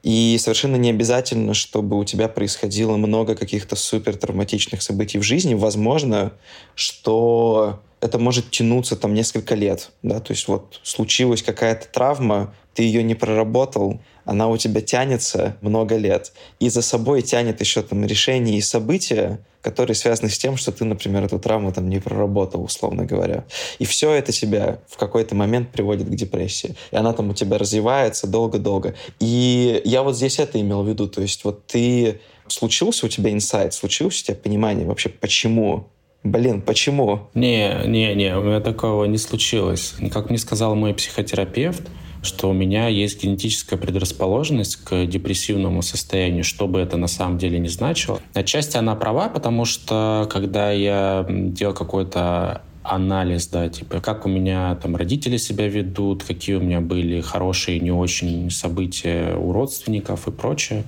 И 0.04 0.38
совершенно 0.40 0.76
не 0.76 0.90
обязательно, 0.90 1.54
чтобы 1.54 1.98
у 1.98 2.04
тебя 2.04 2.28
происходило 2.28 2.96
много 2.98 3.36
каких-то 3.36 3.76
супер 3.76 4.16
травматичных 4.16 4.82
событий 4.82 5.20
в 5.20 5.24
жизни. 5.24 5.54
Возможно, 5.54 6.34
что 6.76 7.82
это 8.02 8.18
может 8.18 8.50
тянуться 8.50 8.96
там 8.96 9.14
несколько 9.14 9.56
лет. 9.56 9.92
Да? 10.04 10.20
То 10.20 10.32
есть 10.32 10.48
вот 10.48 10.80
случилась 10.84 11.44
какая-то 11.44 11.88
травма, 11.88 12.54
ты 12.74 12.84
ее 12.84 13.04
не 13.04 13.16
проработал, 13.16 14.00
она 14.24 14.48
у 14.48 14.58
тебя 14.58 14.82
тянется 14.82 15.58
много 15.62 15.98
лет. 15.98 16.32
И 16.60 16.70
за 16.70 16.82
собой 16.82 17.22
тянет 17.22 17.60
еще 17.60 17.82
там 17.82 18.06
решения 18.06 18.58
и 18.58 18.62
события, 18.62 19.40
которые 19.62 19.96
связаны 19.96 20.30
с 20.30 20.38
тем, 20.38 20.58
что 20.58 20.72
ты, 20.72 20.86
например, 20.86 21.24
эту 21.24 21.40
травму 21.40 21.72
там 21.72 21.90
не 21.90 22.00
проработал, 22.00 22.64
условно 22.64 23.06
говоря. 23.06 23.46
И 23.80 23.86
все 23.86 24.12
это 24.12 24.32
тебя 24.32 24.80
в 24.88 24.98
какой-то 24.98 25.36
момент 25.36 25.72
приводит 25.72 26.08
к 26.08 26.16
депрессии. 26.16 26.76
И 26.92 26.96
она 26.96 27.14
там 27.14 27.30
у 27.30 27.34
тебя 27.34 27.58
развивается 27.58 28.28
долго-долго. 28.28 28.96
И 29.20 29.82
я 29.86 30.04
вот 30.04 30.16
здесь 30.16 30.40
это 30.40 30.60
имел 30.60 30.84
в 30.84 30.88
виду. 30.88 31.08
То 31.08 31.22
есть 31.22 31.44
вот 31.44 31.66
ты... 31.68 32.20
Случился 32.48 33.06
у 33.06 33.10
тебя 33.10 33.32
инсайт, 33.32 33.76
случилось 33.76 34.24
у 34.24 34.26
тебя 34.26 34.36
понимание 34.36 34.88
вообще, 34.88 35.10
почему 35.10 35.88
Блин, 36.24 36.62
почему? 36.62 37.30
Не, 37.34 37.82
не, 37.86 38.14
не, 38.14 38.36
у 38.36 38.44
меня 38.44 38.60
такого 38.60 39.06
не 39.06 39.18
случилось. 39.18 39.94
Как 40.12 40.30
мне 40.30 40.38
сказал 40.38 40.76
мой 40.76 40.94
психотерапевт, 40.94 41.84
что 42.22 42.50
у 42.50 42.54
меня 42.54 42.88
есть 42.88 43.24
генетическая 43.24 43.78
предрасположенность 43.78 44.78
к 44.78 45.06
депрессивному 45.06 45.82
состоянию, 45.82 46.44
что 46.44 46.68
бы 46.68 46.80
это 46.80 46.98
на 46.98 47.08
самом 47.08 47.38
деле 47.38 47.60
не 47.60 47.70
значило. 47.70 48.20
Отчасти 48.34 48.78
она 48.78 48.96
права, 48.96 49.30
потому 49.30 49.66
что 49.66 50.28
когда 50.32 50.72
я 50.72 51.26
делал 51.30 51.74
какой-то 51.74 52.62
анализ, 52.84 53.48
да, 53.48 53.70
типа, 53.70 54.00
как 54.00 54.26
у 54.26 54.30
меня 54.30 54.76
там 54.76 54.96
родители 54.96 55.38
себя 55.38 55.68
ведут, 55.68 56.24
какие 56.24 56.56
у 56.56 56.62
меня 56.62 56.82
были 56.82 57.22
хорошие 57.22 57.80
не 57.80 57.92
очень 57.92 58.50
события 58.50 59.36
у 59.36 59.52
родственников 59.52 60.28
и 60.28 60.32
прочее. 60.32 60.84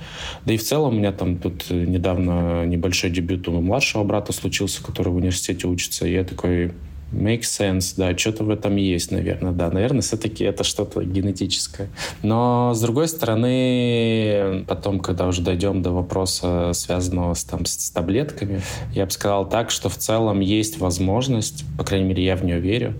Да 0.46 0.54
и 0.54 0.58
в 0.58 0.64
целом 0.64 0.96
у 0.96 0.98
меня 0.98 1.12
там 1.12 1.38
тут 1.38 1.70
недавно 1.70 2.66
небольшой 2.66 3.10
дебют 3.10 3.48
у 3.48 3.62
младшего 3.62 4.04
брата 4.04 4.34
случился, 4.34 4.84
который 4.84 5.10
в 5.10 5.16
университете 5.16 5.68
учится, 5.68 6.08
и 6.08 6.14
я 6.14 6.24
такой, 6.24 6.72
Make 7.12 7.42
sense, 7.42 7.94
да, 7.98 8.18
что-то 8.18 8.46
в 8.46 8.50
этом 8.50 8.78
есть, 8.78 9.12
наверное, 9.12 9.52
да. 9.52 9.70
Наверное, 9.70 10.02
все-таки 10.02 10.46
это 10.46 10.64
что-то 10.64 11.04
генетическое. 11.04 11.90
Но, 12.24 12.74
с 12.74 12.80
другой 12.80 13.10
стороны, 13.10 14.64
потом, 14.68 15.02
когда 15.02 15.28
уже 15.28 15.42
дойдем 15.42 15.82
до 15.82 15.92
вопроса, 15.92 16.72
связанного 16.74 17.34
с, 17.34 17.44
там, 17.44 17.66
с 17.66 17.90
таблетками, 17.92 18.62
я 18.94 19.06
бы 19.06 19.12
сказал 19.12 19.48
так, 19.48 19.72
что 19.72 19.90
в 19.90 19.98
целом 19.98 20.40
есть 20.40 20.80
возможность, 20.80 21.66
по 21.78 21.84
крайней 21.84 22.08
мере, 22.08 22.24
я 22.24 22.38
в 22.38 22.46
нее 22.46 22.60
верю, 22.60 22.94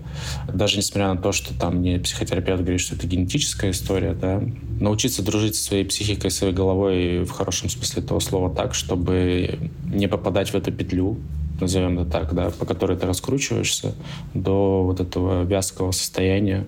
даже 0.52 0.76
несмотря 0.76 1.14
на 1.14 1.20
то, 1.20 1.32
что 1.32 1.58
там 1.58 1.76
мне 1.76 1.98
психотерапевт 1.98 2.60
говорит, 2.60 2.80
что 2.80 2.94
это 2.94 3.06
генетическая 3.06 3.70
история, 3.70 4.12
да, 4.12 4.42
научиться 4.78 5.22
дружить 5.22 5.56
со 5.56 5.64
своей 5.64 5.84
психикой, 5.84 6.30
своей 6.30 6.52
головой 6.52 7.24
в 7.24 7.30
хорошем 7.30 7.70
смысле 7.70 8.02
этого 8.02 8.20
слова 8.20 8.54
так, 8.54 8.74
чтобы 8.74 9.70
не 9.86 10.06
попадать 10.06 10.50
в 10.50 10.54
эту 10.54 10.70
петлю, 10.70 11.16
назовем 11.62 11.98
это 11.98 12.10
так, 12.10 12.34
да, 12.34 12.50
по 12.50 12.66
которой 12.66 12.96
ты 12.96 13.06
раскручиваешься 13.06 13.94
до 14.34 14.82
вот 14.84 15.00
этого 15.00 15.42
вязкого 15.44 15.92
состояния, 15.92 16.66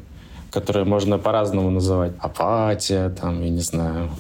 которое 0.51 0.85
можно 0.85 1.19
по-разному 1.19 1.71
называть. 1.71 2.13
Апатия, 2.19 3.11
там, 3.11 3.43
я 3.43 3.51
не 3.51 3.61
знаю, 3.61 4.11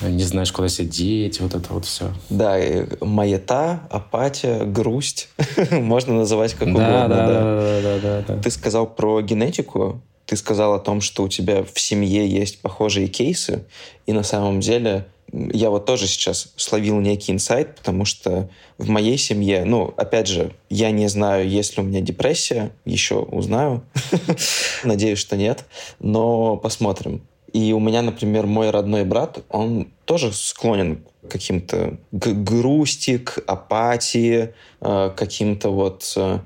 не 0.00 0.22
знаешь, 0.22 0.52
куда 0.52 0.68
себя 0.68 0.88
деть, 0.88 1.40
вот 1.40 1.54
это 1.54 1.72
вот 1.72 1.84
все. 1.84 2.10
Да, 2.30 2.56
маята, 3.00 3.80
апатия, 3.90 4.64
грусть. 4.64 5.28
Можно 5.70 6.14
называть 6.14 6.54
как 6.54 6.68
угодно. 6.68 7.08
Да, 7.08 7.08
да, 7.08 7.80
да, 7.82 7.98
да, 8.02 8.24
да. 8.26 8.42
Ты 8.42 8.50
сказал 8.50 8.86
про 8.86 9.20
генетику, 9.20 10.00
ты 10.26 10.36
сказал 10.36 10.74
о 10.74 10.78
том, 10.78 11.00
что 11.00 11.24
у 11.24 11.28
тебя 11.28 11.64
в 11.64 11.78
семье 11.78 12.26
есть 12.26 12.62
похожие 12.62 13.08
кейсы, 13.08 13.64
и 14.06 14.12
на 14.12 14.22
самом 14.22 14.60
деле 14.60 15.06
я 15.32 15.70
вот 15.70 15.86
тоже 15.86 16.06
сейчас 16.06 16.52
словил 16.56 17.00
некий 17.00 17.32
инсайт, 17.32 17.76
потому 17.76 18.04
что 18.04 18.48
в 18.78 18.88
моей 18.88 19.16
семье, 19.18 19.64
ну, 19.64 19.92
опять 19.96 20.26
же, 20.26 20.52
я 20.68 20.90
не 20.90 21.08
знаю, 21.08 21.48
есть 21.48 21.76
ли 21.76 21.82
у 21.82 21.86
меня 21.86 22.00
депрессия, 22.00 22.72
еще 22.84 23.16
узнаю. 23.16 23.82
Надеюсь, 24.84 25.18
что 25.18 25.36
нет, 25.36 25.64
но 25.98 26.56
посмотрим. 26.56 27.22
И 27.52 27.72
у 27.72 27.80
меня, 27.80 28.02
например, 28.02 28.46
мой 28.46 28.70
родной 28.70 29.04
брат, 29.04 29.40
он 29.48 29.88
тоже 30.04 30.32
склонен 30.32 31.04
к 31.26 31.30
каким-то 31.30 31.98
к 32.12 32.26
грусти, 32.28 33.18
к 33.18 33.42
апатии, 33.46 34.54
э, 34.80 35.10
каким-то 35.16 35.70
вот 35.70 36.12
э, 36.16 36.40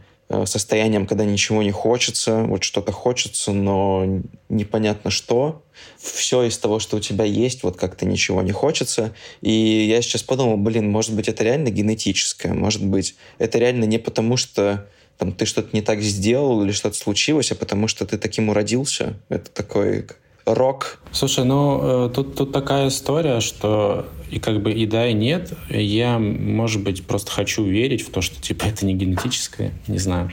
состоянием, 0.45 1.07
когда 1.07 1.25
ничего 1.25 1.63
не 1.63 1.71
хочется, 1.71 2.43
вот 2.45 2.65
что-то 2.65 2.93
хочется, 2.93 3.53
но 3.53 4.23
непонятно 4.49 5.11
что. 5.11 5.63
Все 5.99 6.45
из 6.45 6.57
того, 6.59 6.79
что 6.79 6.97
у 6.97 7.01
тебя 7.01 7.25
есть, 7.25 7.63
вот 7.63 7.77
как-то 7.77 8.07
ничего 8.07 8.43
не 8.43 8.53
хочется. 8.53 9.15
И 9.43 9.51
я 9.51 10.01
сейчас 10.03 10.23
подумал, 10.23 10.57
блин, 10.57 10.91
может 10.91 11.15
быть, 11.15 11.29
это 11.29 11.45
реально 11.45 11.71
генетическое, 11.71 12.55
может 12.55 12.85
быть, 12.85 13.17
это 13.39 13.59
реально 13.59 13.85
не 13.85 13.99
потому, 13.99 14.37
что 14.37 14.89
там, 15.19 15.33
ты 15.33 15.47
что-то 15.47 15.69
не 15.73 15.83
так 15.83 16.01
сделал 16.01 16.65
или 16.65 16.73
что-то 16.73 16.97
случилось, 16.97 17.53
а 17.53 17.55
потому 17.55 17.87
что 17.89 18.05
ты 18.07 18.19
таким 18.19 18.49
уродился. 18.49 19.15
Это 19.29 19.51
такой 19.51 20.07
рок. 20.47 20.99
Слушай, 21.13 21.45
ну 21.45 22.07
э, 22.07 22.11
тут, 22.11 22.37
тут 22.37 22.53
такая 22.53 22.89
история, 22.89 23.41
что 23.41 24.07
и 24.31 24.39
как 24.39 24.63
бы 24.63 24.73
и 24.73 24.87
да, 24.87 25.09
и 25.09 25.13
нет. 25.13 25.53
Я, 25.69 26.19
может 26.19 26.83
быть, 26.83 27.07
просто 27.07 27.31
хочу 27.31 27.65
верить 27.65 28.03
в 28.03 28.11
то, 28.11 28.21
что 28.21 28.41
типа 28.41 28.65
это 28.67 28.85
не 28.85 28.95
генетическое, 28.95 29.73
не 29.87 29.99
знаю. 29.99 30.31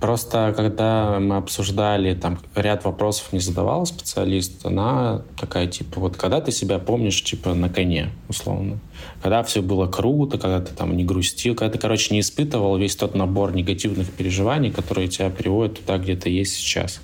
Просто 0.00 0.52
когда 0.54 1.18
мы 1.18 1.36
обсуждали, 1.36 2.14
там 2.14 2.38
ряд 2.54 2.84
вопросов 2.84 3.32
не 3.32 3.38
задавал 3.38 3.86
специалист, 3.86 4.66
она 4.66 5.22
такая, 5.40 5.66
типа, 5.66 5.98
вот 5.98 6.18
когда 6.18 6.42
ты 6.42 6.52
себя 6.52 6.78
помнишь, 6.78 7.22
типа, 7.24 7.54
на 7.54 7.70
коне, 7.70 8.10
условно. 8.28 8.80
Когда 9.22 9.42
все 9.44 9.62
было 9.62 9.86
круто, 9.86 10.36
когда 10.36 10.60
ты 10.60 10.74
там 10.74 10.94
не 10.94 11.04
грустил, 11.04 11.54
когда 11.54 11.72
ты, 11.72 11.78
короче, 11.78 12.12
не 12.12 12.20
испытывал 12.20 12.76
весь 12.76 12.96
тот 12.96 13.14
набор 13.14 13.54
негативных 13.54 14.10
переживаний, 14.10 14.70
которые 14.70 15.08
тебя 15.08 15.30
приводят 15.30 15.80
туда, 15.80 15.96
где 15.96 16.16
ты 16.16 16.28
есть 16.28 16.56
сейчас. 16.56 17.00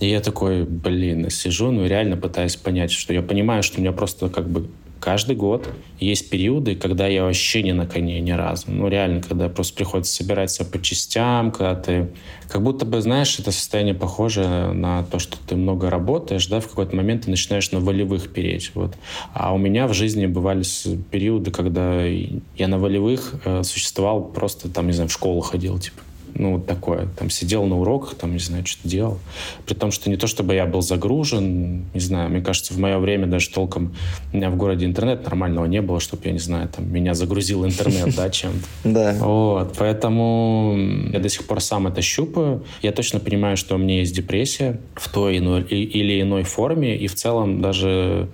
И 0.00 0.08
я 0.08 0.20
такой, 0.20 0.64
блин, 0.64 1.28
сижу, 1.30 1.70
ну 1.70 1.86
реально 1.86 2.16
пытаюсь 2.16 2.56
понять, 2.56 2.92
что 2.92 3.12
я 3.12 3.22
понимаю, 3.22 3.62
что 3.62 3.78
у 3.78 3.80
меня 3.80 3.92
просто 3.92 4.28
как 4.28 4.48
бы 4.48 4.68
каждый 5.00 5.36
год 5.36 5.68
есть 6.00 6.30
периоды, 6.30 6.74
когда 6.74 7.06
я 7.06 7.24
вообще 7.24 7.62
не 7.62 7.72
на 7.72 7.86
коне 7.86 8.20
ни 8.20 8.30
разу. 8.30 8.64
Ну, 8.68 8.88
реально, 8.88 9.22
когда 9.22 9.48
просто 9.48 9.74
приходится 9.74 10.14
собираться 10.14 10.64
по 10.64 10.80
частям, 10.80 11.50
когда 11.50 11.74
ты... 11.74 12.08
Как 12.48 12.62
будто 12.62 12.84
бы, 12.84 13.00
знаешь, 13.00 13.38
это 13.38 13.52
состояние 13.52 13.94
похоже 13.94 14.72
на 14.72 15.04
то, 15.04 15.18
что 15.18 15.36
ты 15.46 15.56
много 15.56 15.90
работаешь, 15.90 16.46
да, 16.46 16.60
в 16.60 16.68
какой-то 16.68 16.96
момент 16.96 17.24
ты 17.24 17.30
начинаешь 17.30 17.70
на 17.72 17.80
волевых 17.80 18.32
переть, 18.32 18.72
вот. 18.74 18.94
А 19.34 19.54
у 19.54 19.58
меня 19.58 19.86
в 19.86 19.94
жизни 19.94 20.26
бывали 20.26 20.64
периоды, 21.10 21.50
когда 21.50 22.04
я 22.04 22.68
на 22.68 22.78
волевых 22.78 23.34
э, 23.44 23.62
существовал 23.62 24.24
просто, 24.24 24.68
там, 24.68 24.86
не 24.86 24.92
знаю, 24.92 25.08
в 25.08 25.12
школу 25.12 25.40
ходил, 25.40 25.78
типа 25.78 26.02
ну, 26.38 26.54
вот 26.54 26.66
такое. 26.66 27.08
Там 27.18 27.30
сидел 27.30 27.64
на 27.64 27.78
уроках, 27.78 28.14
там, 28.14 28.32
не 28.32 28.38
знаю, 28.38 28.64
что 28.66 28.88
делал. 28.88 29.18
При 29.66 29.74
том, 29.74 29.90
что 29.90 30.08
не 30.08 30.16
то, 30.16 30.26
чтобы 30.26 30.54
я 30.54 30.66
был 30.66 30.80
загружен, 30.80 31.84
не 31.92 32.00
знаю, 32.00 32.30
мне 32.30 32.40
кажется, 32.40 32.72
в 32.72 32.78
мое 32.78 32.98
время 32.98 33.26
даже 33.26 33.50
толком 33.50 33.94
у 34.32 34.36
меня 34.36 34.50
в 34.50 34.56
городе 34.56 34.86
интернет 34.86 35.24
нормального 35.24 35.66
не 35.66 35.82
было, 35.82 36.00
чтобы, 36.00 36.22
я 36.26 36.32
не 36.32 36.38
знаю, 36.38 36.68
там, 36.68 36.90
меня 36.92 37.14
загрузил 37.14 37.64
интернет, 37.64 38.14
да, 38.16 38.30
чем-то. 38.30 38.66
Да. 38.98 39.14
Вот, 39.20 39.74
поэтому 39.78 40.76
я 41.12 41.18
до 41.18 41.28
сих 41.28 41.46
пор 41.46 41.60
сам 41.60 41.86
это 41.86 42.00
щупаю. 42.00 42.64
Я 42.82 42.92
точно 42.92 43.20
понимаю, 43.20 43.56
что 43.56 43.74
у 43.74 43.78
меня 43.78 43.98
есть 43.98 44.14
депрессия 44.14 44.80
в 44.94 45.08
той 45.12 45.36
или 45.36 46.22
иной 46.22 46.42
форме, 46.44 46.96
и 46.96 47.06
в 47.06 47.14
целом 47.14 47.60
даже 47.60 48.28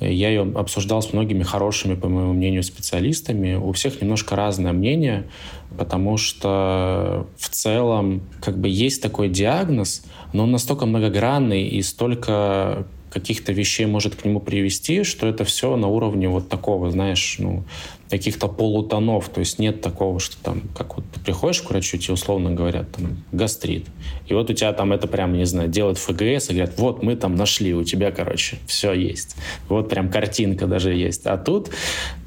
я 0.00 0.28
ее 0.28 0.42
обсуждал 0.54 1.02
с 1.02 1.12
многими 1.12 1.42
хорошими, 1.42 1.94
по 1.94 2.08
моему 2.08 2.32
мнению, 2.32 2.62
специалистами. 2.62 3.54
У 3.54 3.72
всех 3.72 4.00
немножко 4.00 4.36
разное 4.36 4.72
мнение, 4.72 5.28
потому 5.76 6.16
что 6.16 7.26
в 7.36 7.48
целом 7.48 8.22
как 8.40 8.58
бы 8.58 8.68
есть 8.68 9.02
такой 9.02 9.28
диагноз, 9.28 10.04
но 10.32 10.44
он 10.44 10.52
настолько 10.52 10.86
многогранный 10.86 11.66
и 11.66 11.82
столько 11.82 12.86
каких-то 13.10 13.52
вещей 13.52 13.86
может 13.86 14.14
к 14.14 14.24
нему 14.24 14.40
привести, 14.40 15.02
что 15.02 15.26
это 15.26 15.44
все 15.44 15.76
на 15.76 15.88
уровне 15.88 16.28
вот 16.28 16.48
такого, 16.48 16.90
знаешь, 16.90 17.36
ну, 17.38 17.64
каких-то 18.10 18.48
полутонов, 18.48 19.28
то 19.28 19.40
есть 19.40 19.58
нет 19.58 19.80
такого, 19.80 20.18
что 20.20 20.36
там, 20.42 20.62
как 20.76 20.96
вот 20.96 21.04
ты 21.12 21.20
приходишь 21.20 21.62
к 21.62 21.70
врачу, 21.70 21.98
тебе 21.98 22.14
условно 22.14 22.50
говорят, 22.52 22.90
там, 22.92 23.22
гастрит, 23.32 23.86
и 24.26 24.34
вот 24.34 24.50
у 24.50 24.52
тебя 24.52 24.72
там 24.72 24.92
это 24.92 25.06
прям, 25.06 25.32
не 25.32 25.44
знаю, 25.44 25.68
делают 25.68 25.98
ФГС 25.98 26.50
и 26.50 26.54
говорят, 26.54 26.78
вот 26.78 27.02
мы 27.02 27.16
там 27.16 27.34
нашли, 27.34 27.74
у 27.74 27.84
тебя, 27.84 28.10
короче, 28.10 28.58
все 28.66 28.92
есть. 28.92 29.36
Вот 29.68 29.88
прям 29.88 30.10
картинка 30.10 30.66
даже 30.66 30.94
есть. 30.94 31.26
А 31.26 31.36
тут 31.36 31.70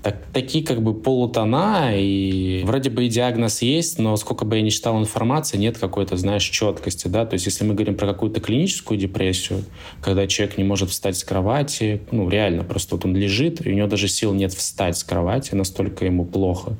так, 0.02 0.18
такие 0.34 0.66
как 0.66 0.82
бы 0.82 0.94
полутона, 0.94 1.92
и 1.94 2.64
вроде 2.66 2.90
бы 2.90 3.06
и 3.06 3.10
диагноз 3.10 3.62
есть, 3.62 4.00
но 4.00 4.16
сколько 4.18 4.46
бы 4.46 4.56
я 4.56 4.62
ни 4.62 4.70
читал 4.70 5.00
информации, 5.00 5.58
нет 5.58 5.78
какой-то, 5.78 6.18
знаешь, 6.18 6.44
четкости, 6.44 7.08
да, 7.08 7.26
то 7.26 7.36
есть 7.36 7.46
если 7.46 7.66
мы 7.66 7.76
говорим 7.76 7.96
про 7.96 8.08
какую-то 8.08 8.40
клиническую 8.40 9.00
депрессию, 9.00 9.64
когда 10.02 10.26
человек 10.28 10.58
не 10.58 10.64
может 10.64 10.90
встать 10.90 11.18
с 11.18 11.24
кровати, 11.24 12.02
ну, 12.12 12.28
реально, 12.30 12.64
просто 12.64 12.96
вот 12.96 13.06
он 13.06 13.16
лежит, 13.16 13.66
и 13.66 13.72
у 13.72 13.74
него 13.74 13.88
даже 13.88 14.08
сил 14.08 14.34
нет 14.34 14.54
встать 14.54 14.98
с 14.98 15.04
кровати, 15.04 15.54
настолько 15.72 16.06
ему 16.06 16.26
плохо. 16.26 16.76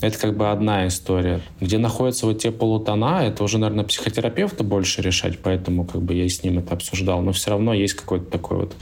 Это 0.00 0.18
как 0.18 0.36
бы 0.36 0.50
одна 0.50 0.86
история. 0.88 1.40
Где 1.60 1.76
находятся 1.78 2.26
вот 2.26 2.38
те 2.38 2.50
полутона, 2.50 3.26
это 3.26 3.44
уже, 3.44 3.58
наверное, 3.58 3.84
психотерапевту 3.84 4.64
больше 4.64 5.02
решать, 5.02 5.38
поэтому 5.40 5.84
как 5.84 6.00
бы 6.00 6.14
я 6.14 6.26
с 6.26 6.42
ним 6.42 6.58
это 6.58 6.74
обсуждал, 6.74 7.20
но 7.20 7.32
все 7.32 7.50
равно 7.50 7.74
есть 7.74 7.94
какой-то 7.94 8.30
такой 8.30 8.58
вот, 8.58 8.72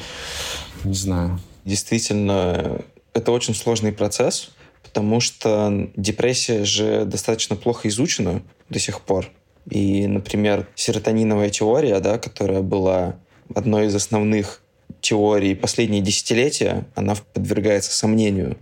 не 0.84 0.94
знаю. 0.94 1.40
Действительно, 1.64 2.82
это 3.14 3.32
очень 3.32 3.54
сложный 3.54 3.92
процесс, 3.92 4.50
потому 4.84 5.18
что 5.20 5.90
депрессия 5.96 6.64
же 6.64 7.04
достаточно 7.04 7.56
плохо 7.56 7.88
изучена 7.88 8.42
до 8.68 8.78
сих 8.78 9.00
пор. 9.00 9.28
И, 9.68 10.06
например, 10.06 10.68
серотониновая 10.76 11.50
теория, 11.50 11.98
да, 12.00 12.18
которая 12.18 12.62
была 12.62 13.16
одной 13.54 13.86
из 13.86 13.94
основных 13.94 14.62
теорий 15.00 15.54
последние 15.54 16.00
десятилетия, 16.00 16.86
она 16.94 17.14
подвергается 17.34 17.92
сомнению, 17.92 18.56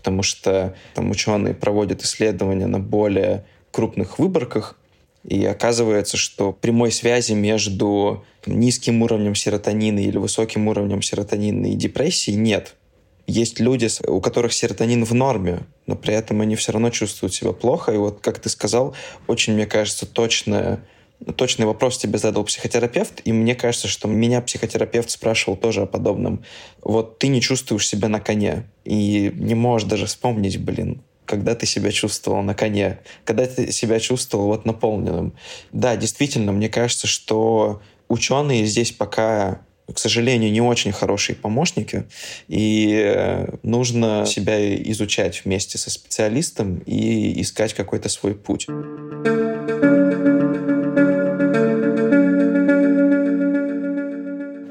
потому 0.00 0.22
что 0.22 0.74
там 0.94 1.10
ученые 1.10 1.52
проводят 1.52 2.02
исследования 2.02 2.66
на 2.66 2.78
более 2.80 3.44
крупных 3.70 4.18
выборках, 4.18 4.78
и 5.24 5.44
оказывается, 5.44 6.16
что 6.16 6.52
прямой 6.52 6.90
связи 6.90 7.32
между 7.32 8.24
низким 8.46 9.02
уровнем 9.02 9.34
серотонина 9.34 9.98
или 9.98 10.16
высоким 10.16 10.68
уровнем 10.68 11.02
серотонина 11.02 11.66
и 11.66 11.74
депрессией 11.74 12.38
нет. 12.38 12.76
Есть 13.26 13.60
люди, 13.60 13.88
у 14.08 14.22
которых 14.22 14.54
серотонин 14.54 15.04
в 15.04 15.12
норме, 15.12 15.60
но 15.86 15.94
при 15.94 16.14
этом 16.14 16.40
они 16.40 16.56
все 16.56 16.72
равно 16.72 16.88
чувствуют 16.88 17.34
себя 17.34 17.52
плохо. 17.52 17.92
И 17.92 17.98
вот, 17.98 18.20
как 18.22 18.38
ты 18.38 18.48
сказал, 18.48 18.94
очень, 19.26 19.52
мне 19.52 19.66
кажется, 19.66 20.06
точное 20.06 20.80
точный 21.36 21.66
вопрос 21.66 21.98
тебе 21.98 22.18
задал 22.18 22.44
психотерапевт, 22.44 23.20
и 23.24 23.32
мне 23.32 23.54
кажется, 23.54 23.88
что 23.88 24.08
меня 24.08 24.40
психотерапевт 24.40 25.10
спрашивал 25.10 25.56
тоже 25.56 25.82
о 25.82 25.86
подобном. 25.86 26.44
Вот 26.82 27.18
ты 27.18 27.28
не 27.28 27.40
чувствуешь 27.40 27.88
себя 27.88 28.08
на 28.08 28.20
коне, 28.20 28.64
и 28.84 29.32
не 29.34 29.54
можешь 29.54 29.88
даже 29.88 30.06
вспомнить, 30.06 30.58
блин, 30.58 31.02
когда 31.26 31.54
ты 31.54 31.66
себя 31.66 31.92
чувствовал 31.92 32.42
на 32.42 32.54
коне, 32.54 32.98
когда 33.24 33.46
ты 33.46 33.70
себя 33.70 34.00
чувствовал 34.00 34.46
вот 34.46 34.64
наполненным. 34.64 35.34
Да, 35.72 35.96
действительно, 35.96 36.52
мне 36.52 36.68
кажется, 36.68 37.06
что 37.06 37.80
ученые 38.08 38.66
здесь 38.66 38.92
пока 38.92 39.60
к 39.92 39.98
сожалению, 39.98 40.52
не 40.52 40.60
очень 40.60 40.92
хорошие 40.92 41.36
помощники, 41.36 42.04
и 42.48 42.94
э, 42.94 43.56
нужно 43.62 44.24
себя 44.26 44.76
изучать 44.90 45.42
вместе 45.44 45.78
со 45.78 45.90
специалистом 45.90 46.78
и 46.86 47.40
искать 47.40 47.74
какой-то 47.74 48.08
свой 48.08 48.36
путь. 48.36 48.68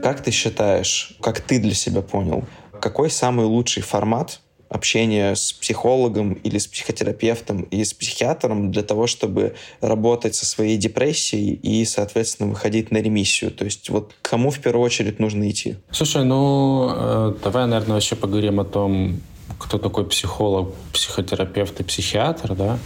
Как 0.10 0.24
ты 0.24 0.32
считаешь, 0.32 1.12
как 1.22 1.40
ты 1.40 1.60
для 1.60 1.76
себя 1.76 2.02
понял, 2.02 2.44
какой 2.82 3.12
самый 3.12 3.46
лучший 3.46 3.84
формат 3.84 4.40
общения 4.68 5.36
с 5.36 5.54
психологом 5.54 6.34
или 6.34 6.58
с 6.58 6.66
психотерапевтом 6.66 7.62
и 7.62 7.84
с 7.84 7.94
психиатром 7.94 8.72
для 8.72 8.82
того, 8.82 9.06
чтобы 9.06 9.54
работать 9.82 10.34
со 10.34 10.48
своей 10.48 10.78
депрессией 10.78 11.54
и, 11.54 11.86
соответственно, 11.86 12.50
выходить 12.50 12.90
на 12.90 12.98
ремиссию? 12.98 13.52
То 13.52 13.66
есть 13.66 13.92
вот 13.92 14.16
кому 14.24 14.50
в 14.50 14.58
первую 14.58 14.84
очередь 14.84 15.20
нужно 15.20 15.48
идти? 15.48 15.76
Слушай, 15.92 16.26
ну, 16.26 16.90
э, 16.92 17.36
давай, 17.44 17.68
наверное, 17.68 17.94
вообще 17.94 18.16
поговорим 18.16 18.60
о 18.60 18.66
том, 18.66 19.22
кто 19.58 19.78
такой 19.78 20.06
психолог, 20.06 20.74
психотерапевт 20.94 21.80
и 21.80 21.84
психиатр, 21.84 22.56
да. 22.56 22.80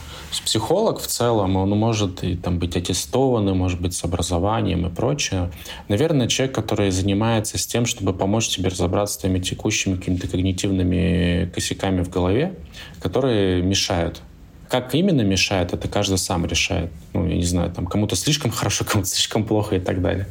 Психолог 0.45 0.99
в 0.99 1.07
целом, 1.07 1.55
он 1.57 1.69
может 1.71 2.23
и 2.23 2.35
там 2.35 2.57
быть 2.57 2.75
аттестованным, 2.75 3.57
может 3.57 3.79
быть 3.79 3.93
с 3.93 4.03
образованием 4.03 4.87
и 4.87 4.89
прочее. 4.89 5.51
Наверное, 5.87 6.27
человек, 6.27 6.55
который 6.55 6.89
занимается 6.89 7.57
с 7.57 7.67
тем, 7.67 7.85
чтобы 7.85 8.13
помочь 8.13 8.47
тебе 8.47 8.69
разобраться 8.69 9.15
с 9.15 9.17
твоими 9.17 9.39
текущими 9.39 9.95
какими-то 9.95 10.27
когнитивными 10.27 11.51
косяками 11.53 12.01
в 12.01 12.09
голове, 12.09 12.55
которые 12.99 13.61
мешают 13.61 14.21
как 14.69 14.95
именно 14.95 15.21
мешает, 15.21 15.73
это 15.73 15.87
каждый 15.87 16.17
сам 16.17 16.45
решает. 16.45 16.89
Ну, 17.13 17.27
я 17.27 17.35
не 17.35 17.43
знаю, 17.43 17.71
там 17.71 17.85
кому-то 17.85 18.15
слишком 18.15 18.51
хорошо, 18.51 18.85
кому-то 18.89 19.09
слишком 19.09 19.45
плохо 19.45 19.75
и 19.75 19.79
так 19.79 20.01
далее. 20.01 20.27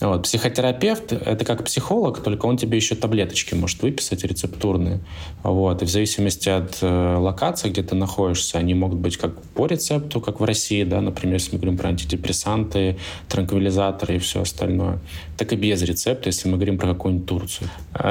Вот. 0.00 0.24
Психотерапевт— 0.24 1.12
это 1.12 1.44
как 1.44 1.64
психолог, 1.64 2.22
только 2.22 2.46
он 2.46 2.56
тебе 2.56 2.76
еще 2.76 2.94
таблеточки 2.94 3.54
может 3.54 3.82
выписать 3.82 4.24
рецептурные. 4.24 5.00
Вот. 5.42 5.82
И 5.82 5.84
в 5.84 5.88
зависимости 5.88 6.48
от 6.48 6.78
э, 6.80 7.16
локации, 7.16 7.70
где 7.70 7.82
ты 7.82 7.94
находишься, 7.94 8.58
они 8.58 8.74
могут 8.74 8.98
быть 8.98 9.16
как 9.16 9.40
по 9.42 9.66
рецепту, 9.66 10.20
как 10.20 10.40
в 10.40 10.44
России, 10.44 10.84
да, 10.84 11.00
например, 11.00 11.34
если 11.34 11.52
мы 11.52 11.58
говорим 11.58 11.78
про 11.78 11.90
антидепрессанты, 11.90 12.98
транквилизаторы 13.28 14.16
и 14.16 14.18
все 14.18 14.42
остальное, 14.42 14.98
так 15.36 15.52
и 15.52 15.56
без 15.56 15.82
рецепта, 15.82 16.28
если 16.28 16.48
мы 16.48 16.56
говорим 16.56 16.78
про 16.78 16.88
какую-нибудь 16.88 17.26
Турцию. 17.26 17.70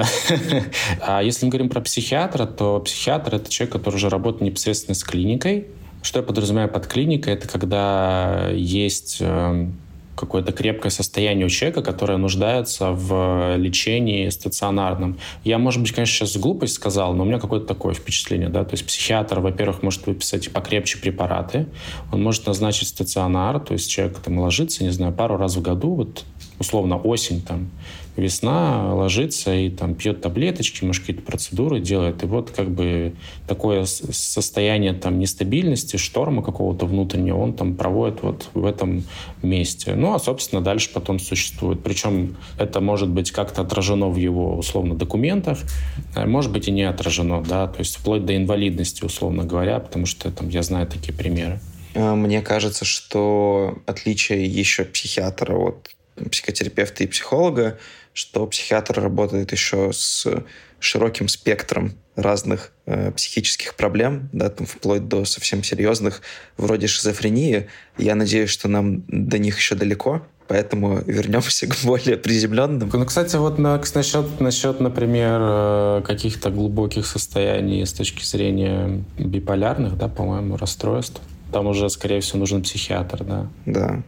А 1.01 1.21
если 1.21 1.45
мы 1.45 1.51
говорим 1.51 1.69
про 1.69 1.81
психиатра, 1.81 2.45
то 2.45 2.79
психиатр— 2.79 3.35
это 3.37 3.49
человек, 3.49 3.73
который 3.73 3.95
уже 3.95 4.09
работает 4.09 4.41
непосредственно 4.41 4.95
с 4.95 5.03
клиникой, 5.03 5.67
что 6.05 6.19
я 6.19 6.23
подразумеваю 6.23 6.69
под 6.69 6.85
клиникой? 6.85 7.33
Это 7.33 7.47
когда 7.47 8.49
есть 8.51 9.17
э, 9.21 9.67
какое-то 10.15 10.51
крепкое 10.51 10.91
состояние 10.91 11.47
у 11.47 11.49
человека, 11.49 11.81
которое 11.81 12.17
нуждается 12.17 12.91
в 12.91 13.55
лечении 13.57 14.29
стационарном. 14.29 15.17
Я, 15.43 15.57
может 15.57 15.81
быть, 15.81 15.91
конечно, 15.91 16.27
сейчас 16.27 16.37
глупость 16.37 16.75
сказал, 16.75 17.13
но 17.13 17.23
у 17.23 17.25
меня 17.25 17.39
какое-то 17.39 17.65
такое 17.65 17.93
впечатление, 17.93 18.49
да, 18.49 18.63
то 18.63 18.73
есть 18.73 18.85
психиатр, 18.85 19.39
во-первых, 19.39 19.83
может 19.83 20.05
выписать 20.07 20.51
покрепче 20.51 20.99
препараты, 20.99 21.67
он 22.11 22.23
может 22.23 22.45
назначить 22.45 22.87
стационар, 22.87 23.59
то 23.59 23.73
есть 23.73 23.89
человек 23.89 24.19
там 24.19 24.39
ложится, 24.39 24.83
не 24.83 24.91
знаю, 24.91 25.11
пару 25.11 25.37
раз 25.37 25.55
в 25.55 25.61
году, 25.61 25.95
вот 25.95 26.23
условно 26.59 26.97
осень 26.97 27.41
там, 27.41 27.69
весна 28.17 28.93
ложится 28.93 29.53
и 29.53 29.69
там 29.69 29.93
пьет 29.95 30.21
таблеточки, 30.21 30.83
может, 30.85 31.01
какие-то 31.03 31.23
процедуры 31.23 31.79
делает. 31.79 32.23
И 32.23 32.25
вот 32.25 32.51
как 32.51 32.69
бы 32.69 33.13
такое 33.47 33.85
состояние 33.85 34.93
там 34.93 35.19
нестабильности, 35.19 35.97
шторма 35.97 36.41
какого-то 36.41 36.85
внутреннего 36.85 37.37
он 37.37 37.53
там 37.53 37.75
проводит 37.75 38.23
вот 38.23 38.49
в 38.53 38.65
этом 38.65 39.03
месте. 39.41 39.95
Ну, 39.95 40.13
а, 40.13 40.19
собственно, 40.19 40.61
дальше 40.61 40.89
потом 40.93 41.19
существует. 41.19 41.83
Причем 41.83 42.37
это 42.57 42.79
может 42.79 43.09
быть 43.09 43.31
как-то 43.31 43.61
отражено 43.61 44.07
в 44.07 44.15
его, 44.15 44.57
условно, 44.57 44.95
документах, 44.95 45.59
а 46.15 46.25
может 46.25 46.51
быть 46.51 46.67
и 46.67 46.71
не 46.71 46.83
отражено, 46.83 47.43
да, 47.43 47.67
то 47.67 47.79
есть 47.79 47.97
вплоть 47.97 48.25
до 48.25 48.35
инвалидности, 48.35 49.03
условно 49.03 49.43
говоря, 49.43 49.79
потому 49.79 50.05
что 50.05 50.31
там 50.31 50.49
я 50.49 50.63
знаю 50.63 50.87
такие 50.87 51.13
примеры. 51.13 51.59
А, 51.95 52.15
мне 52.15 52.41
кажется, 52.41 52.85
что 52.85 53.77
отличие 53.85 54.45
еще 54.45 54.85
психиатра 54.85 55.55
от 55.55 55.95
психотерапевта 56.29 57.03
и 57.03 57.07
психолога 57.07 57.77
что 58.15 58.47
психиатр 58.47 59.01
работает 59.01 59.51
еще 59.51 59.91
с 59.91 60.25
широким 60.79 61.27
спектром 61.27 61.95
разных 62.15 62.71
э, 62.85 63.11
психических 63.11 63.75
проблем, 63.75 64.29
да, 64.31 64.49
там, 64.49 64.65
вплоть 64.65 65.07
до 65.09 65.25
совсем 65.25 65.63
серьезных, 65.63 66.21
вроде 66.55 66.87
шизофрении. 66.87 67.67
Я 67.97 68.15
надеюсь, 68.15 68.49
что 68.49 68.69
нам 68.69 69.03
до 69.09 69.37
них 69.37 69.57
еще 69.57 69.75
далеко, 69.75 70.25
поэтому 70.47 71.01
вернемся 71.05 71.67
к 71.71 71.75
более 71.83 72.15
приземленным. 72.15 72.89
Ну, 72.93 73.05
кстати, 73.05 73.35
вот 73.35 73.59
на, 73.59 73.81
насчет, 73.93 74.39
насчет, 74.39 74.79
например, 74.79 75.39
э, 75.41 76.01
каких-то 76.05 76.51
глубоких 76.51 77.07
состояний 77.07 77.85
с 77.85 77.91
точки 77.91 78.23
зрения 78.23 79.03
биполярных, 79.17 79.97
да, 79.97 80.07
по-моему, 80.07 80.55
расстройств, 80.55 81.19
там 81.51 81.67
уже, 81.67 81.89
скорее 81.89 82.19
всего, 82.21 82.39
нужен 82.39 82.61
психиатр, 82.61 83.23
да. 83.23 83.47
Да. 83.65 84.03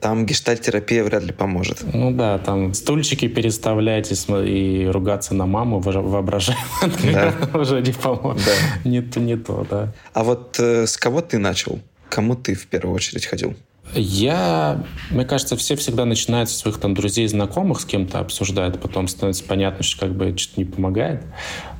Там 0.00 0.26
гештальтерапия 0.26 1.04
вряд 1.04 1.24
ли 1.24 1.32
поможет. 1.32 1.84
Ну 1.92 2.10
да, 2.10 2.38
там 2.38 2.74
стульчики 2.74 3.28
переставлять 3.28 4.10
и, 4.10 4.14
и 4.46 4.86
ругаться 4.86 5.34
на 5.34 5.46
маму 5.46 5.80
воображаемо 5.80 6.62
да. 7.12 7.34
уже 7.58 7.80
не 7.80 7.92
поможет. 7.92 8.44
Да. 8.44 8.88
Не, 8.88 9.02
не 9.16 9.36
то, 9.36 9.66
да. 9.68 9.92
А 10.14 10.24
вот 10.24 10.58
э, 10.58 10.86
с 10.86 10.96
кого 10.96 11.20
ты 11.20 11.38
начал? 11.38 11.80
Кому 12.08 12.34
ты 12.34 12.54
в 12.54 12.66
первую 12.66 12.94
очередь 12.94 13.26
ходил? 13.26 13.54
Я, 13.94 14.84
мне 15.10 15.24
кажется, 15.24 15.56
все 15.56 15.76
всегда 15.76 16.04
начинают 16.04 16.48
со 16.48 16.56
своих 16.56 16.78
там 16.78 16.94
друзей, 16.94 17.26
знакомых, 17.26 17.80
с 17.80 17.84
кем-то 17.84 18.20
обсуждают, 18.20 18.80
потом 18.80 19.08
становится 19.08 19.44
понятно, 19.44 19.82
что 19.82 20.06
как 20.06 20.14
бы 20.14 20.36
что-то 20.36 20.60
не 20.60 20.64
помогает. 20.64 21.24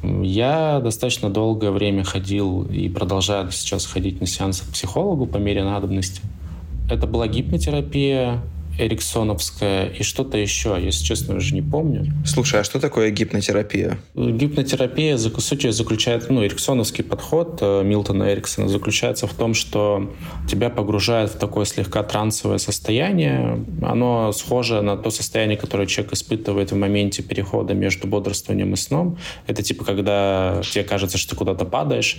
Я 0.03 0.81
достаточно 0.81 1.31
долгое 1.31 1.71
время 1.71 2.05
ходил 2.05 2.65
и 2.65 2.89
продолжаю 2.89 3.51
сейчас 3.53 3.87
ходить 3.87 4.21
на 4.21 4.27
сеансы 4.27 4.65
к 4.65 4.73
психологу 4.73 5.27
по 5.27 5.37
мере 5.37 5.63
надобности. 5.63 6.21
Это 6.91 7.07
была 7.07 7.29
гипнотерапия, 7.29 8.43
эриксоновская 8.87 9.89
и 9.89 10.03
что-то 10.03 10.39
еще, 10.39 10.77
если 10.81 11.05
честно, 11.05 11.37
уже 11.37 11.55
не 11.55 11.63
помню. 11.63 12.07
Слушай, 12.25 12.61
а 12.61 12.65
что 12.65 12.81
такое 12.81 13.11
гипнотерапия? 13.11 13.99
Гипнотерапия, 14.15 15.17
суть 15.19 15.63
заключается, 15.73 16.33
ну, 16.33 16.45
эриксоновский 16.45 17.05
подход 17.05 17.59
э, 17.61 17.83
Милтона 17.85 18.33
Эриксона 18.33 18.69
заключается 18.69 19.27
в 19.27 19.35
том, 19.35 19.55
что 19.55 20.11
тебя 20.49 20.71
погружает 20.71 21.31
в 21.31 21.39
такое 21.39 21.65
слегка 21.65 22.03
трансовое 22.03 22.59
состояние. 22.59 23.65
Оно 23.83 24.33
схоже 24.33 24.81
на 24.83 24.97
то 24.97 25.11
состояние, 25.11 25.57
которое 25.57 25.87
человек 25.87 26.15
испытывает 26.15 26.73
в 26.73 26.77
моменте 26.77 27.23
перехода 27.23 27.75
между 27.75 28.07
бодрствованием 28.07 28.73
и 28.73 28.77
сном. 28.77 29.19
Это 29.47 29.63
типа, 29.63 29.85
когда 29.85 30.63
тебе 30.63 30.85
кажется, 30.85 31.19
что 31.19 31.31
ты 31.31 31.37
куда-то 31.37 31.65
падаешь. 31.65 32.19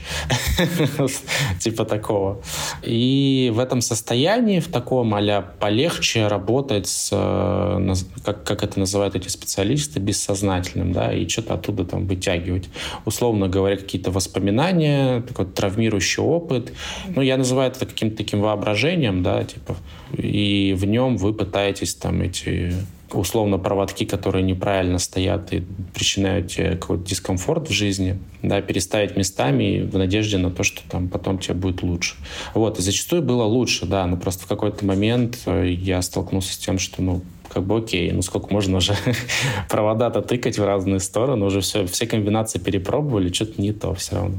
Типа 1.59 1.85
такого. 1.85 2.41
И 2.83 3.51
в 3.53 3.59
этом 3.59 3.81
состоянии, 3.81 4.59
в 4.59 4.67
таком 4.67 5.13
а 5.13 5.41
полегче 5.59 6.27
работать 6.27 6.50
работать 6.51 6.87
с, 6.87 7.09
э, 7.13 7.93
как, 8.25 8.43
как 8.43 8.63
это 8.63 8.79
называют 8.79 9.15
эти 9.15 9.29
специалисты, 9.29 9.99
бессознательным, 9.99 10.91
да, 10.91 11.13
и 11.13 11.27
что-то 11.27 11.53
оттуда 11.53 11.85
там 11.85 12.07
вытягивать. 12.07 12.69
Условно 13.05 13.47
говоря, 13.47 13.77
какие-то 13.77 14.11
воспоминания, 14.11 15.21
такой 15.21 15.45
травмирующий 15.45 16.21
опыт. 16.21 16.73
Ну, 17.15 17.21
я 17.21 17.37
называю 17.37 17.71
это 17.71 17.85
каким-то 17.85 18.17
таким 18.17 18.41
воображением, 18.41 19.23
да, 19.23 19.43
типа, 19.43 19.77
и 20.17 20.75
в 20.77 20.85
нем 20.85 21.17
вы 21.17 21.33
пытаетесь 21.33 21.95
там 21.95 22.21
эти 22.21 22.73
условно 23.13 23.57
проводки, 23.57 24.05
которые 24.05 24.43
неправильно 24.43 24.99
стоят 24.99 25.53
и 25.53 25.63
причиняют 25.93 26.51
тебе 26.51 26.71
какой-то 26.71 27.03
дискомфорт 27.03 27.69
в 27.69 27.73
жизни, 27.73 28.19
да, 28.41 28.61
переставить 28.61 29.15
местами 29.17 29.81
в 29.81 29.97
надежде 29.97 30.37
на 30.37 30.51
то, 30.51 30.63
что 30.63 30.81
там 30.89 31.09
потом 31.09 31.39
тебе 31.39 31.55
будет 31.55 31.83
лучше. 31.83 32.15
Вот, 32.53 32.79
и 32.79 32.81
зачастую 32.81 33.21
было 33.21 33.43
лучше, 33.43 33.85
да, 33.85 34.05
но 34.05 34.17
просто 34.17 34.45
в 34.45 34.47
какой-то 34.47 34.85
момент 34.85 35.39
э, 35.45 35.69
я 35.69 36.01
столкнулся 36.01 36.53
с 36.53 36.57
тем, 36.57 36.79
что, 36.79 37.01
ну, 37.01 37.21
как 37.49 37.63
бы 37.63 37.77
окей, 37.77 38.11
ну 38.11 38.21
сколько 38.21 38.53
можно 38.53 38.77
уже 38.77 38.95
провода-то 39.69 40.21
тыкать 40.21 40.57
в 40.57 40.65
разные 40.65 40.99
стороны, 40.99 41.45
уже 41.45 41.61
все, 41.61 41.85
все 41.85 42.07
комбинации 42.07 42.59
перепробовали, 42.59 43.31
что-то 43.31 43.61
не 43.61 43.73
то 43.73 43.93
все 43.93 44.15
равно. 44.15 44.37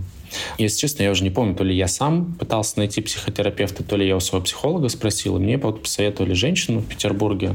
Если 0.58 0.78
честно, 0.80 1.02
я 1.02 1.10
уже 1.10 1.24
не 1.24 1.30
помню, 1.30 1.54
то 1.54 1.62
ли 1.62 1.76
я 1.76 1.88
сам 1.88 2.34
пытался 2.34 2.78
найти 2.78 3.02
психотерапевта, 3.02 3.84
то 3.84 3.96
ли 3.96 4.06
я 4.06 4.16
у 4.16 4.20
своего 4.20 4.44
психолога 4.44 4.88
спросил, 4.88 5.36
и 5.36 5.40
мне 5.40 5.58
посоветовали 5.58 6.32
женщину 6.32 6.80
в 6.80 6.86
Петербурге, 6.86 7.54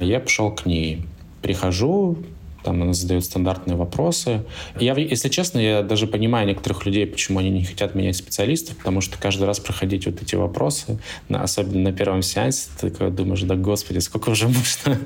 я 0.00 0.20
пошел 0.20 0.50
к 0.50 0.66
ней. 0.66 1.02
Прихожу, 1.42 2.18
там 2.64 2.82
она 2.82 2.94
задает 2.94 3.24
стандартные 3.24 3.76
вопросы. 3.76 4.42
Я, 4.80 4.94
если 4.94 5.28
честно, 5.28 5.58
я 5.58 5.82
даже 5.82 6.06
понимаю 6.06 6.48
некоторых 6.48 6.86
людей, 6.86 7.06
почему 7.06 7.38
они 7.38 7.50
не 7.50 7.62
хотят 7.62 7.94
менять 7.94 8.16
специалистов, 8.16 8.78
потому 8.78 9.02
что 9.02 9.18
каждый 9.18 9.44
раз 9.44 9.60
проходить 9.60 10.06
вот 10.06 10.22
эти 10.22 10.34
вопросы, 10.34 10.98
на, 11.28 11.42
особенно 11.42 11.90
на 11.90 11.92
первом 11.92 12.22
сеансе, 12.22 12.70
ты 12.80 12.90
такой 12.90 13.10
думаешь, 13.10 13.42
да 13.42 13.54
господи, 13.54 13.98
сколько 13.98 14.30
уже 14.30 14.48
можно 14.48 14.98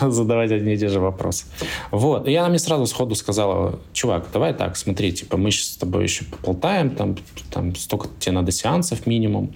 задавать 0.10 0.52
одни 0.52 0.74
и 0.74 0.78
те 0.78 0.88
же 0.88 1.00
вопросы. 1.00 1.46
Вот. 1.90 2.28
И 2.28 2.34
она 2.36 2.48
мне 2.48 2.60
сразу 2.60 2.86
сходу 2.86 3.16
сказала, 3.16 3.80
чувак, 3.92 4.28
давай 4.32 4.54
так, 4.54 4.76
смотри, 4.76 5.12
типа 5.12 5.36
мы 5.36 5.50
сейчас 5.50 5.70
с 5.70 5.76
тобой 5.76 6.04
еще 6.04 6.24
поболтаем, 6.24 6.90
там, 6.90 7.16
там 7.50 7.74
столько 7.74 8.08
тебе 8.20 8.32
надо 8.32 8.52
сеансов 8.52 9.06
минимум. 9.06 9.52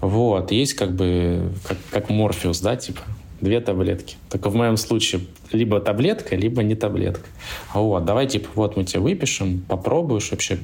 Вот. 0.00 0.50
Есть 0.50 0.74
как 0.74 0.96
бы, 0.96 1.52
как, 1.64 1.78
как 1.90 2.10
Морфеус, 2.10 2.58
да, 2.60 2.74
типа, 2.74 3.02
две 3.40 3.60
таблетки. 3.60 4.16
Только 4.30 4.50
в 4.50 4.54
моем 4.54 4.76
случае 4.76 5.22
либо 5.52 5.80
таблетка, 5.80 6.36
либо 6.36 6.62
не 6.62 6.74
таблетка. 6.74 7.26
Вот, 7.74 8.04
давай, 8.04 8.26
типа, 8.26 8.48
вот 8.54 8.76
мы 8.76 8.84
тебе 8.84 9.00
выпишем, 9.00 9.64
попробуешь 9.66 10.30
вообще, 10.30 10.58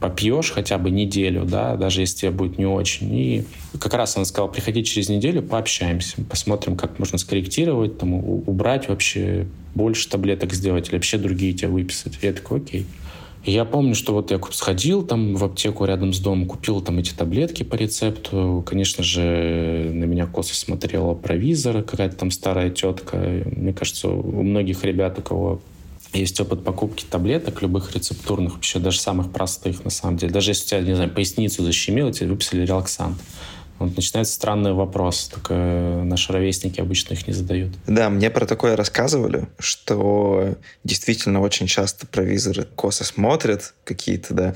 попьешь 0.00 0.50
хотя 0.50 0.78
бы 0.78 0.90
неделю, 0.90 1.44
да, 1.44 1.76
даже 1.76 2.02
если 2.02 2.18
тебе 2.18 2.30
будет 2.30 2.58
не 2.58 2.66
очень. 2.66 3.14
И 3.14 3.44
как 3.80 3.94
раз 3.94 4.16
она 4.16 4.24
сказала, 4.24 4.48
приходи 4.48 4.84
через 4.84 5.08
неделю, 5.08 5.42
пообщаемся, 5.42 6.22
посмотрим, 6.28 6.76
как 6.76 6.98
можно 6.98 7.18
скорректировать, 7.18 7.98
там, 7.98 8.14
убрать 8.14 8.88
вообще 8.88 9.46
больше 9.74 10.08
таблеток 10.08 10.52
сделать 10.52 10.88
или 10.88 10.96
вообще 10.96 11.18
другие 11.18 11.52
тебе 11.52 11.68
выписать. 11.68 12.18
Я 12.22 12.32
такой, 12.32 12.58
окей 12.58 12.86
я 13.50 13.64
помню, 13.64 13.94
что 13.94 14.12
вот 14.14 14.30
я 14.30 14.40
сходил 14.50 15.02
там 15.02 15.34
в 15.34 15.44
аптеку 15.44 15.84
рядом 15.84 16.12
с 16.12 16.18
домом, 16.18 16.46
купил 16.46 16.80
там 16.80 16.98
эти 16.98 17.12
таблетки 17.12 17.62
по 17.62 17.74
рецепту. 17.74 18.64
Конечно 18.66 19.02
же, 19.02 19.90
на 19.92 20.04
меня 20.04 20.26
косо 20.26 20.54
смотрела 20.54 21.14
провизор, 21.14 21.82
какая-то 21.82 22.16
там 22.16 22.30
старая 22.30 22.70
тетка. 22.70 23.16
Мне 23.16 23.72
кажется, 23.72 24.08
у 24.08 24.42
многих 24.42 24.84
ребят, 24.84 25.18
у 25.18 25.22
кого 25.22 25.60
есть 26.12 26.40
опыт 26.40 26.64
покупки 26.64 27.04
таблеток, 27.08 27.60
любых 27.62 27.94
рецептурных, 27.94 28.54
вообще 28.54 28.78
даже 28.78 28.98
самых 28.98 29.30
простых, 29.30 29.84
на 29.84 29.90
самом 29.90 30.16
деле. 30.16 30.32
Даже 30.32 30.52
если 30.52 30.64
у 30.64 30.68
тебя, 30.68 30.80
не 30.80 30.94
знаю, 30.94 31.10
поясницу 31.10 31.62
защемило, 31.62 32.12
тебе 32.12 32.30
выписали 32.30 32.64
релаксант. 32.64 33.18
Вот 33.78 33.94
начинается 33.96 34.34
странный 34.34 34.72
вопрос, 34.72 35.28
только 35.32 35.54
наши 36.04 36.32
ровесники 36.32 36.80
обычно 36.80 37.14
их 37.14 37.26
не 37.26 37.32
задают. 37.32 37.72
Да, 37.86 38.10
мне 38.10 38.30
про 38.30 38.44
такое 38.44 38.74
рассказывали, 38.74 39.46
что 39.58 40.56
действительно 40.82 41.40
очень 41.40 41.66
часто 41.66 42.06
провизоры 42.06 42.66
косо 42.74 43.04
смотрят, 43.04 43.74
какие-то, 43.84 44.34
да, 44.34 44.54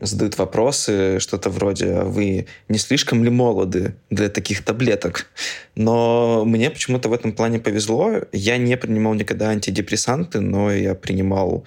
задают 0.00 0.36
вопросы, 0.36 1.18
что-то 1.20 1.48
вроде, 1.50 1.92
а 1.92 2.04
вы 2.04 2.46
не 2.68 2.78
слишком 2.78 3.24
ли 3.24 3.30
молоды 3.30 3.94
для 4.10 4.28
таких 4.28 4.62
таблеток? 4.64 5.26
Но 5.74 6.44
мне 6.44 6.70
почему-то 6.70 7.08
в 7.08 7.12
этом 7.12 7.32
плане 7.32 7.58
повезло. 7.58 8.20
Я 8.32 8.58
не 8.58 8.76
принимал 8.76 9.14
никогда 9.14 9.48
антидепрессанты, 9.48 10.40
но 10.40 10.70
я 10.70 10.94
принимал 10.94 11.64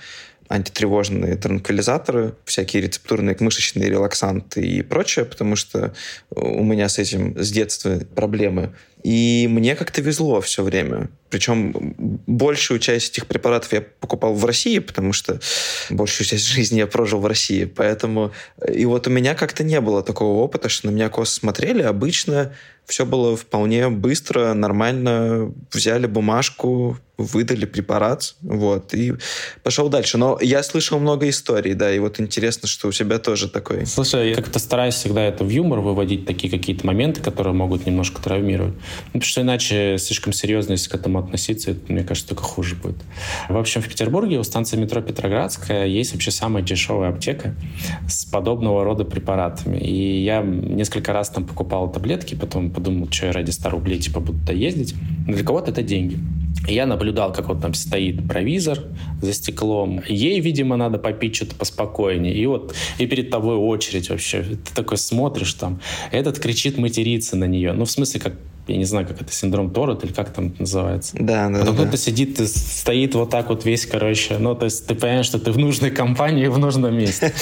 антитревожные 0.50 1.36
транквилизаторы, 1.36 2.36
всякие 2.46 2.84
рецептурные 2.84 3.36
мышечные 3.40 3.90
релаксанты 3.90 4.62
и 4.62 4.82
прочее, 4.82 5.26
потому 5.26 5.56
что 5.56 5.94
у 6.32 6.64
меня 6.64 6.90
с 6.90 7.00
этим 7.00 7.38
с 7.42 7.52
детства 7.52 8.00
проблемы. 8.16 8.74
И 9.04 9.48
мне 9.50 9.76
как-то 9.76 10.02
везло 10.02 10.42
все 10.42 10.64
время. 10.64 11.10
Причем 11.30 11.96
большую 12.26 12.80
часть 12.80 13.12
этих 13.14 13.28
препаратов 13.28 13.72
я 13.72 13.82
покупал 13.82 14.34
в 14.34 14.44
России, 14.44 14.80
потому 14.80 15.14
что 15.14 15.40
большую 15.90 16.26
часть 16.26 16.46
жизни 16.46 16.80
я 16.80 16.88
прожил 16.88 17.20
в 17.20 17.26
России. 17.26 17.66
Поэтому 17.66 18.34
и 18.68 18.86
вот 18.86 19.08
у 19.08 19.10
меня 19.10 19.36
как-то 19.36 19.64
не 19.64 19.80
было 19.82 20.02
такого 20.02 20.42
опыта, 20.42 20.68
что 20.68 20.88
на 20.88 20.92
меня 20.92 21.10
косо 21.10 21.34
смотрели. 21.34 21.84
Обычно 21.84 22.54
все 22.88 23.06
было 23.06 23.36
вполне 23.36 23.90
быстро, 23.90 24.54
нормально. 24.54 25.54
Взяли 25.72 26.08
бумажку, 26.08 26.98
выдали 27.18 27.66
препарат, 27.66 28.36
вот, 28.42 28.94
и 28.94 29.14
пошел 29.64 29.90
дальше. 29.90 30.18
Но 30.18 30.38
я 30.40 30.62
слышал 30.64 31.00
много 31.00 31.28
историй, 31.30 31.74
да, 31.74 31.92
и 31.92 32.00
вот 32.00 32.20
интересно, 32.20 32.68
что 32.68 32.88
у 32.88 32.92
тебя 32.92 33.18
тоже 33.18 33.50
такой. 33.50 33.86
Слушай, 33.86 34.30
я 34.30 34.36
как-то 34.36 34.60
стараюсь 34.60 34.96
всегда 34.96 35.24
это 35.24 35.44
в 35.44 35.50
юмор 35.50 35.80
выводить, 35.80 36.26
такие 36.26 36.50
какие-то 36.50 36.86
моменты, 36.86 37.22
которые 37.22 37.54
могут 37.54 37.86
немножко 37.86 38.22
травмировать. 38.22 38.76
Ну, 38.76 39.20
потому 39.20 39.24
что 39.24 39.42
иначе 39.42 39.98
слишком 39.98 40.32
серьезно, 40.32 40.74
если 40.74 40.90
к 40.90 40.96
этому 40.96 41.20
относиться, 41.20 41.72
это, 41.72 41.92
мне 41.92 42.04
кажется, 42.04 42.30
только 42.30 42.44
хуже 42.44 42.76
будет. 42.76 42.98
В 43.50 43.58
общем, 43.58 43.82
в 43.82 43.88
Петербурге 43.88 44.38
у 44.38 44.44
станции 44.44 44.78
метро 44.78 45.02
Петроградская 45.02 45.88
есть 45.88 46.14
вообще 46.14 46.32
самая 46.32 46.64
дешевая 46.64 47.10
аптека 47.10 47.56
с 48.08 48.26
подобного 48.26 48.84
рода 48.84 49.06
препаратами. 49.06 49.78
И 49.78 50.24
я 50.24 50.42
несколько 50.42 51.14
раз 51.14 51.30
там 51.30 51.46
покупал 51.46 51.92
таблетки, 51.92 52.36
потом 52.36 52.70
подумал, 52.78 53.08
что 53.10 53.26
я 53.26 53.32
ради 53.32 53.50
100 53.50 53.70
рублей 53.72 53.98
типа 53.98 54.20
буду 54.20 54.38
туда 54.38 54.54
ездить. 54.54 54.94
Но 55.26 55.34
для 55.34 55.44
кого-то 55.44 55.72
это 55.72 55.82
деньги. 55.82 56.20
Я 56.68 56.86
наблюдал, 56.86 57.34
как 57.34 57.48
вот 57.50 57.60
там 57.60 57.74
стоит 57.74 58.28
провизор 58.28 58.80
за 59.20 59.34
стеклом. 59.34 60.02
Ей, 60.08 60.40
видимо, 60.42 60.78
надо 60.78 61.00
попить 61.00 61.36
что-то 61.36 61.56
поспокойнее. 61.56 62.36
И 62.36 62.46
вот 62.46 62.76
и 63.00 63.08
перед 63.08 63.32
тобой 63.32 63.56
очередь 63.56 64.10
вообще. 64.10 64.44
Ты 64.44 64.76
такой 64.76 64.98
смотришь 64.98 65.54
там. 65.56 65.80
Этот 66.12 66.40
кричит 66.40 66.78
материться 66.78 67.36
на 67.36 67.46
нее. 67.46 67.74
Ну, 67.74 67.86
в 67.86 67.90
смысле, 67.92 68.20
как 68.20 68.34
я 68.68 68.78
не 68.78 68.86
знаю, 68.86 69.08
как 69.08 69.22
это, 69.22 69.32
синдром 69.32 69.72
Торрет 69.72 70.04
или 70.04 70.12
как 70.12 70.32
там 70.32 70.48
это 70.48 70.62
называется. 70.62 71.16
Да, 71.20 71.50
да, 71.50 71.60
Потом 71.60 71.76
да. 71.76 71.84
кто-то 71.84 71.98
сидит, 71.98 72.40
стоит 72.48 73.16
вот 73.16 73.30
так 73.30 73.50
вот 73.50 73.66
весь, 73.66 73.86
короче, 73.86 74.38
ну, 74.38 74.56
то 74.56 74.66
есть 74.66 74.86
ты 74.88 74.96
понимаешь, 74.96 75.26
что 75.26 75.40
ты 75.40 75.52
в 75.52 75.58
нужной 75.58 75.92
компании 75.92 76.48
в 76.48 76.58
нужном 76.58 76.98
месте. 76.98 77.34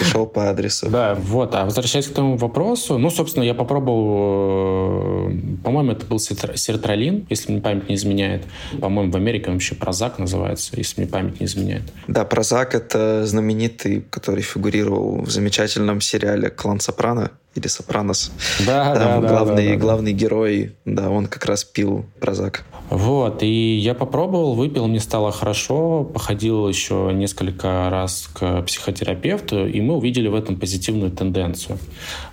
Пришел 0.00 0.26
по 0.26 0.50
адресу. 0.50 0.88
Да, 0.88 1.14
вот. 1.14 1.54
А 1.54 1.64
возвращаясь 1.64 2.06
к 2.06 2.12
тому 2.12 2.36
вопросу, 2.36 2.98
ну, 2.98 3.10
собственно, 3.10 3.44
я 3.44 3.54
попробовал, 3.54 5.30
э, 5.30 5.36
по-моему, 5.64 5.92
это 5.92 6.06
был 6.06 6.18
сертралин, 6.18 7.26
если 7.28 7.52
мне 7.52 7.60
память 7.60 7.88
не 7.88 7.94
изменяет. 7.96 8.44
По-моему, 8.80 9.12
в 9.12 9.16
Америке 9.16 9.46
он 9.48 9.54
вообще 9.54 9.74
Прозак 9.74 10.18
называется, 10.18 10.76
если 10.76 11.02
мне 11.02 11.10
память 11.10 11.40
не 11.40 11.46
изменяет. 11.46 11.82
Да, 12.06 12.24
Прозак— 12.24 12.74
это 12.76 13.26
знаменитый, 13.26 14.04
который 14.10 14.42
фигурировал 14.42 15.22
в 15.22 15.30
замечательном 15.30 16.00
сериале 16.00 16.50
«Клан 16.50 16.80
Сопрано» 16.80 17.30
или 17.54 17.66
Сопранос. 17.66 18.32
Да, 18.66 18.94
Там 18.94 19.22
да, 19.22 19.28
главный, 19.28 19.64
да, 19.64 19.70
да, 19.70 19.74
да. 19.74 19.80
главный 19.80 20.12
герой, 20.12 20.76
да, 20.84 21.10
он 21.10 21.26
как 21.26 21.44
раз 21.46 21.64
пил 21.64 22.04
прозак. 22.20 22.64
Вот, 22.90 23.42
и 23.42 23.76
я 23.76 23.94
попробовал, 23.94 24.54
выпил, 24.54 24.86
мне 24.88 25.00
стало 25.00 25.32
хорошо, 25.32 26.04
походил 26.04 26.68
еще 26.68 27.10
несколько 27.12 27.88
раз 27.90 28.28
к 28.32 28.62
психотерапевту, 28.62 29.66
и 29.66 29.80
мы 29.80 29.96
увидели 29.96 30.28
в 30.28 30.34
этом 30.34 30.56
позитивную 30.56 31.10
тенденцию. 31.10 31.78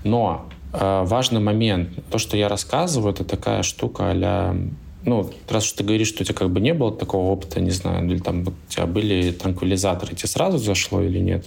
Но 0.03 0.45
э, 0.73 1.03
важный 1.05 1.39
момент, 1.39 1.89
то, 2.09 2.17
что 2.17 2.37
я 2.37 2.49
рассказываю, 2.49 3.13
это 3.13 3.23
такая 3.23 3.63
штука 3.63 4.05
а 4.07 4.57
ну, 5.03 5.29
раз 5.47 5.65
уж 5.65 5.71
ты 5.71 5.83
говоришь, 5.83 6.09
что 6.09 6.23
у 6.23 6.25
тебя 6.25 6.35
как 6.35 6.49
бы 6.49 6.59
не 6.59 6.73
было 6.73 6.91
такого 6.91 7.31
опыта, 7.31 7.61
не 7.61 7.71
знаю, 7.71 8.05
или 8.05 8.19
там 8.19 8.41
у 8.41 8.53
тебя 8.67 8.85
были 8.85 9.31
транквилизаторы, 9.31 10.15
тебе 10.15 10.27
сразу 10.27 10.57
зашло 10.57 11.01
или 11.01 11.19
нет? 11.19 11.45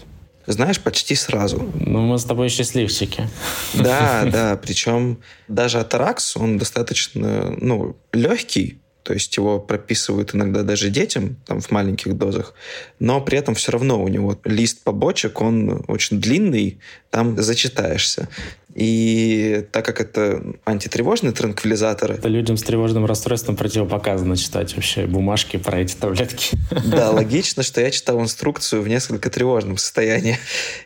Знаешь, 0.50 0.80
почти 0.80 1.14
сразу. 1.14 1.70
Ну, 1.74 2.00
мы 2.00 2.18
с 2.18 2.24
тобой 2.24 2.48
счастливчики. 2.48 3.28
Да, 3.74 4.24
да, 4.32 4.56
причем 4.56 5.18
даже 5.46 5.78
атаракс, 5.78 6.36
он 6.36 6.58
достаточно, 6.58 7.54
ну, 7.60 7.96
легкий, 8.12 8.80
то 9.04 9.14
есть 9.14 9.36
его 9.36 9.60
прописывают 9.60 10.34
иногда 10.34 10.62
даже 10.62 10.90
детям, 10.90 11.36
там, 11.46 11.60
в 11.60 11.70
маленьких 11.70 12.16
дозах, 12.16 12.54
но 12.98 13.20
при 13.20 13.38
этом 13.38 13.54
все 13.54 13.70
равно 13.72 14.02
у 14.02 14.08
него 14.08 14.36
лист 14.44 14.82
побочек, 14.82 15.40
он 15.40 15.84
очень 15.86 16.20
длинный, 16.20 16.80
там 17.10 17.40
зачитаешься. 17.40 18.28
И 18.74 19.66
так 19.72 19.84
как 19.84 20.00
это 20.00 20.42
антитревожные 20.64 21.32
транквилизаторы... 21.32 22.14
Это 22.14 22.28
людям 22.28 22.56
с 22.56 22.62
тревожным 22.62 23.04
расстройством 23.04 23.56
противопоказано 23.56 24.36
читать 24.36 24.74
вообще 24.74 25.06
бумажки 25.06 25.56
про 25.56 25.80
эти 25.80 25.94
таблетки. 25.94 26.56
Да, 26.90 27.10
логично, 27.10 27.62
что 27.62 27.80
я 27.80 27.90
читал 27.90 28.20
инструкцию 28.20 28.82
в 28.82 28.88
несколько 28.88 29.30
тревожном 29.30 29.76
состоянии. 29.76 30.38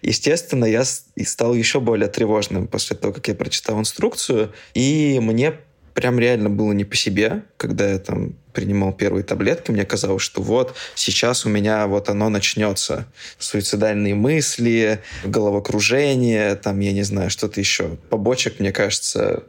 Естественно, 0.02 0.64
я 0.64 0.84
стал 0.84 1.54
еще 1.54 1.80
более 1.80 2.08
тревожным 2.08 2.66
после 2.66 2.96
того, 2.96 3.12
как 3.12 3.28
я 3.28 3.34
прочитал 3.34 3.78
инструкцию. 3.78 4.52
И 4.74 5.18
мне 5.20 5.54
прям 5.94 6.18
реально 6.18 6.50
было 6.50 6.72
не 6.72 6.84
по 6.84 6.96
себе, 6.96 7.44
когда 7.56 7.90
я 7.90 7.98
там 7.98 8.34
принимал 8.54 8.92
первые 8.92 9.24
таблетки, 9.24 9.70
мне 9.70 9.84
казалось, 9.84 10.22
что 10.22 10.40
вот 10.40 10.74
сейчас 10.94 11.44
у 11.44 11.48
меня 11.48 11.86
вот 11.86 12.08
оно 12.08 12.28
начнется. 12.30 13.06
Суицидальные 13.38 14.14
мысли, 14.14 15.00
головокружение, 15.24 16.54
там, 16.54 16.80
я 16.80 16.92
не 16.92 17.02
знаю, 17.02 17.30
что-то 17.30 17.60
еще. 17.60 17.98
Побочек, 18.08 18.60
мне 18.60 18.72
кажется, 18.72 19.42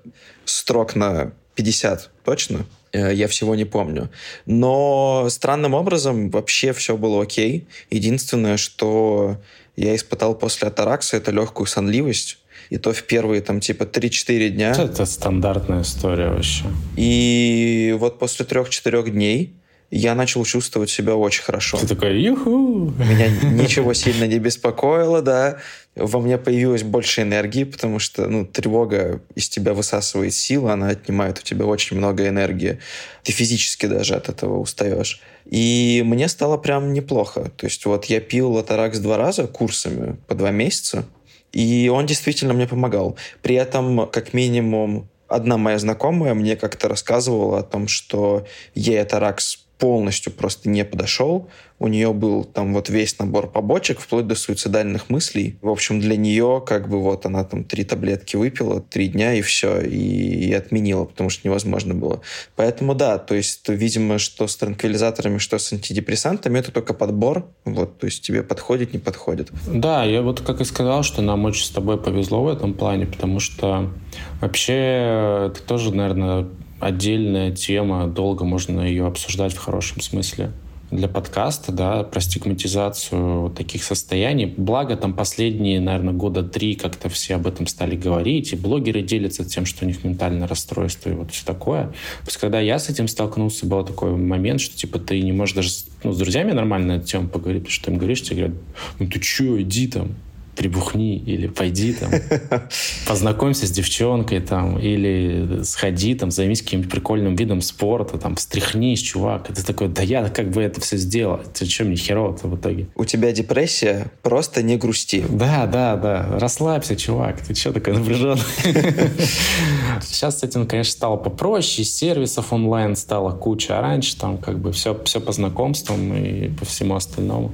строк 0.43 0.95
на 0.95 1.31
50 1.55 2.09
точно. 2.25 2.65
Э, 2.91 3.13
я 3.13 3.27
всего 3.27 3.55
не 3.55 3.65
помню. 3.65 4.09
Но 4.45 5.27
странным 5.29 5.73
образом 5.73 6.29
вообще 6.29 6.73
все 6.73 6.97
было 6.97 7.23
окей. 7.23 7.67
Единственное, 7.89 8.57
что 8.57 9.37
я 9.75 9.95
испытал 9.95 10.35
после 10.35 10.67
атаракса, 10.67 11.17
это 11.17 11.31
легкую 11.31 11.67
сонливость 11.67 12.39
и 12.69 12.77
то 12.77 12.93
в 12.93 13.03
первые 13.03 13.41
там 13.41 13.59
типа 13.59 13.83
3-4 13.83 14.49
дня. 14.49 14.71
Это 14.71 15.05
стандартная 15.05 15.81
история 15.81 16.29
вообще. 16.29 16.65
И 16.95 17.95
вот 17.99 18.19
после 18.19 18.45
3-4 18.45 19.09
дней 19.09 19.55
я 19.91 20.15
начал 20.15 20.43
чувствовать 20.45 20.89
себя 20.89 21.15
очень 21.15 21.43
хорошо. 21.43 21.77
Ты 21.77 21.87
такой, 21.87 22.19
юху! 22.19 22.91
Меня 22.97 23.29
ничего 23.51 23.93
сильно 23.93 24.25
не 24.25 24.39
беспокоило, 24.39 25.21
да. 25.21 25.59
Во 25.95 26.19
мне 26.19 26.37
появилось 26.37 26.83
больше 26.83 27.21
энергии, 27.21 27.63
потому 27.63 27.99
что, 27.99 28.27
ну, 28.27 28.45
тревога 28.45 29.21
из 29.35 29.47
тебя 29.47 29.73
высасывает 29.73 30.33
силы, 30.33 30.71
она 30.71 30.89
отнимает 30.89 31.39
у 31.39 31.43
тебя 31.43 31.65
очень 31.65 31.97
много 31.97 32.27
энергии. 32.27 32.79
Ты 33.23 33.31
физически 33.31 33.85
даже 33.85 34.15
от 34.15 34.27
этого 34.27 34.59
устаешь. 34.59 35.21
И 35.45 36.01
мне 36.05 36.27
стало 36.27 36.57
прям 36.57 36.91
неплохо. 36.91 37.51
То 37.55 37.67
есть 37.67 37.85
вот 37.85 38.05
я 38.05 38.19
пил 38.19 38.51
Латаракс 38.51 38.97
два 38.99 39.17
раза 39.17 39.47
курсами 39.47 40.17
по 40.27 40.35
два 40.35 40.51
месяца, 40.51 41.05
и 41.55 41.87
он 41.87 42.05
действительно 42.05 42.53
мне 42.53 42.67
помогал. 42.67 43.15
При 43.41 43.55
этом, 43.55 44.07
как 44.11 44.33
минимум, 44.33 45.07
одна 45.29 45.57
моя 45.57 45.79
знакомая 45.79 46.33
мне 46.33 46.57
как-то 46.57 46.89
рассказывала 46.89 47.59
о 47.59 47.63
том, 47.63 47.87
что 47.87 48.45
ей 48.75 49.01
Атаракс 49.01 49.64
полностью 49.77 50.31
просто 50.31 50.69
не 50.69 50.85
подошел. 50.85 51.49
У 51.77 51.87
нее 51.87 52.13
был 52.13 52.45
там 52.45 52.73
вот 52.73 52.87
весь 52.89 53.19
набор 53.19 53.51
побочек, 53.51 53.99
вплоть 53.99 54.27
до 54.27 54.35
суицидальных 54.35 55.09
мыслей. 55.09 55.57
В 55.61 55.69
общем, 55.69 55.99
для 55.99 56.15
нее 56.15 56.63
как 56.65 56.87
бы 56.87 57.01
вот 57.01 57.25
она 57.25 57.43
там 57.43 57.65
три 57.65 57.83
таблетки 57.83 58.37
выпила, 58.37 58.79
три 58.79 59.09
дня 59.09 59.33
и 59.33 59.41
все, 59.41 59.81
и, 59.81 60.47
и 60.47 60.53
отменила, 60.53 61.03
потому 61.03 61.29
что 61.29 61.45
невозможно 61.45 61.93
было. 61.93 62.21
Поэтому 62.55 62.95
да, 62.95 63.17
то 63.17 63.35
есть, 63.35 63.67
видимо, 63.67 64.19
что 64.19 64.47
с 64.47 64.55
транквилизаторами, 64.55 65.37
что 65.37 65.57
с 65.57 65.73
антидепрессантами, 65.73 66.59
это 66.59 66.71
только 66.71 66.93
подбор, 66.93 67.45
вот, 67.65 67.99
то 67.99 68.05
есть 68.05 68.23
тебе 68.23 68.41
подходит, 68.41 68.93
не 68.93 68.99
подходит. 68.99 69.51
Да, 69.67 70.05
я 70.05 70.21
вот 70.21 70.39
как 70.39 70.61
и 70.61 70.65
сказал, 70.65 71.03
что 71.03 71.21
нам 71.21 71.43
очень 71.43 71.65
с 71.65 71.69
тобой 71.71 72.01
повезло 72.01 72.41
в 72.43 72.47
этом 72.47 72.73
плане, 72.73 73.05
потому 73.05 73.41
что 73.41 73.91
вообще 74.39 75.49
это 75.49 75.61
тоже, 75.67 75.93
наверное, 75.93 76.47
отдельная 76.79 77.51
тема, 77.51 78.07
долго 78.07 78.45
можно 78.45 78.81
ее 78.81 79.07
обсуждать 79.07 79.53
в 79.53 79.57
хорошем 79.59 80.01
смысле. 80.01 80.51
для 80.91 81.07
подкаста, 81.07 81.71
да, 81.71 82.03
про 82.03 82.21
стигматизацию 82.21 83.49
таких 83.49 83.83
состояний. 83.83 84.45
Благо, 84.45 84.95
там 84.95 85.13
последние, 85.13 85.79
наверное, 85.79 86.13
года 86.13 86.43
три 86.43 86.75
как-то 86.75 87.09
все 87.09 87.35
об 87.35 87.47
этом 87.47 87.65
стали 87.65 87.95
говорить, 87.95 88.53
и 88.53 88.55
блогеры 88.55 89.01
делятся 89.01 89.43
тем, 89.43 89.65
что 89.65 89.83
у 89.83 89.87
них 89.87 90.03
ментальное 90.03 90.47
расстройство 90.47 91.09
и 91.09 91.13
вот 91.13 91.31
все 91.31 91.43
такое. 91.45 91.85
То 91.87 92.27
есть, 92.27 92.37
когда 92.37 92.59
я 92.59 92.77
с 92.77 92.89
этим 92.89 93.07
столкнулся, 93.07 93.65
был 93.65 93.83
такой 93.83 94.15
момент, 94.15 94.61
что, 94.61 94.77
типа, 94.77 94.99
ты 94.99 95.19
не 95.21 95.31
можешь 95.31 95.55
даже 95.55 95.69
ну, 96.03 96.13
с 96.13 96.17
друзьями 96.17 96.51
нормально 96.51 96.93
эту 96.93 97.07
тему 97.07 97.29
поговорить, 97.29 97.63
потому 97.63 97.73
что 97.73 97.85
ты 97.85 97.91
им 97.91 97.97
говоришь, 97.97 98.21
тебе 98.21 98.35
говорят, 98.43 98.57
ну 98.99 99.07
ты 99.07 99.19
че, 99.19 99.61
иди 99.61 99.87
там, 99.87 100.09
прибухни 100.55 101.17
или 101.17 101.47
пойди 101.47 101.93
там, 101.93 102.11
познакомься 103.07 103.67
с 103.67 103.71
девчонкой 103.71 104.39
там, 104.39 104.79
или 104.79 105.61
сходи 105.63 106.15
там, 106.15 106.31
займись 106.31 106.61
каким-нибудь 106.61 106.91
прикольным 106.91 107.35
видом 107.35 107.61
спорта, 107.61 108.17
там, 108.17 108.35
встряхнись, 108.35 109.01
чувак. 109.01 109.49
И 109.49 109.53
ты 109.53 109.63
такой, 109.63 109.89
да 109.89 110.01
я 110.01 110.29
как 110.29 110.51
бы 110.51 110.61
это 110.61 110.81
все 110.81 110.97
сделал. 110.97 111.41
Ты 111.53 111.65
что, 111.65 111.83
мне 111.83 111.95
херово-то 111.95 112.47
в 112.47 112.55
итоге? 112.55 112.87
У 112.95 113.05
тебя 113.05 113.31
депрессия, 113.31 114.11
просто 114.21 114.63
не 114.63 114.77
грусти. 114.77 115.25
Да, 115.29 115.65
да, 115.67 115.95
да. 115.95 116.39
Расслабься, 116.39 116.95
чувак. 116.95 117.41
Ты 117.41 117.53
что 117.53 117.73
такой 117.73 117.93
напряженный? 117.93 118.41
Сейчас 120.01 120.39
с 120.39 120.43
этим, 120.43 120.67
конечно, 120.67 120.91
стало 120.91 121.17
попроще. 121.17 121.85
Сервисов 121.85 122.53
онлайн 122.53 122.95
стало 122.95 123.31
куча. 123.31 123.77
А 123.77 123.81
раньше 123.81 124.17
там 124.17 124.37
как 124.37 124.59
бы 124.59 124.71
все, 124.71 124.99
все 125.03 125.19
по 125.19 125.31
знакомствам 125.31 126.13
и 126.13 126.49
по 126.49 126.65
всему 126.65 126.95
остальному. 126.95 127.51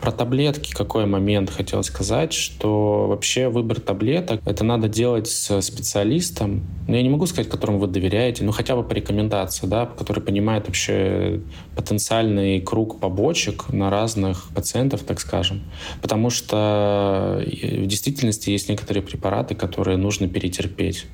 Про 0.00 0.12
таблетки 0.12 0.72
какой 0.72 1.06
момент 1.06 1.50
хотел 1.50 1.82
сказать 1.82 2.37
что 2.38 3.06
вообще 3.08 3.48
выбор 3.48 3.80
таблеток 3.80 4.40
это 4.46 4.64
надо 4.64 4.88
делать 4.88 5.28
с 5.28 5.60
специалистом. 5.60 6.66
Ну, 6.86 6.94
я 6.94 7.02
не 7.02 7.08
могу 7.08 7.26
сказать, 7.26 7.50
которому 7.50 7.78
вы 7.78 7.86
доверяете, 7.86 8.44
но 8.44 8.52
хотя 8.52 8.76
бы 8.76 8.82
по 8.82 8.92
рекомендации, 8.92 9.66
да, 9.66 9.86
который 9.86 10.22
понимает 10.22 10.66
вообще 10.66 11.40
потенциальный 11.76 12.60
круг 12.60 13.00
побочек 13.00 13.70
на 13.72 13.90
разных 13.90 14.48
пациентов, 14.54 15.02
так 15.02 15.20
скажем. 15.20 15.62
Потому 16.00 16.30
что 16.30 17.42
в 17.44 17.86
действительности 17.86 18.50
есть 18.50 18.68
некоторые 18.68 19.02
препараты, 19.02 19.54
которые 19.54 19.96
нужно 19.96 20.28
перетерпеть. 20.28 21.06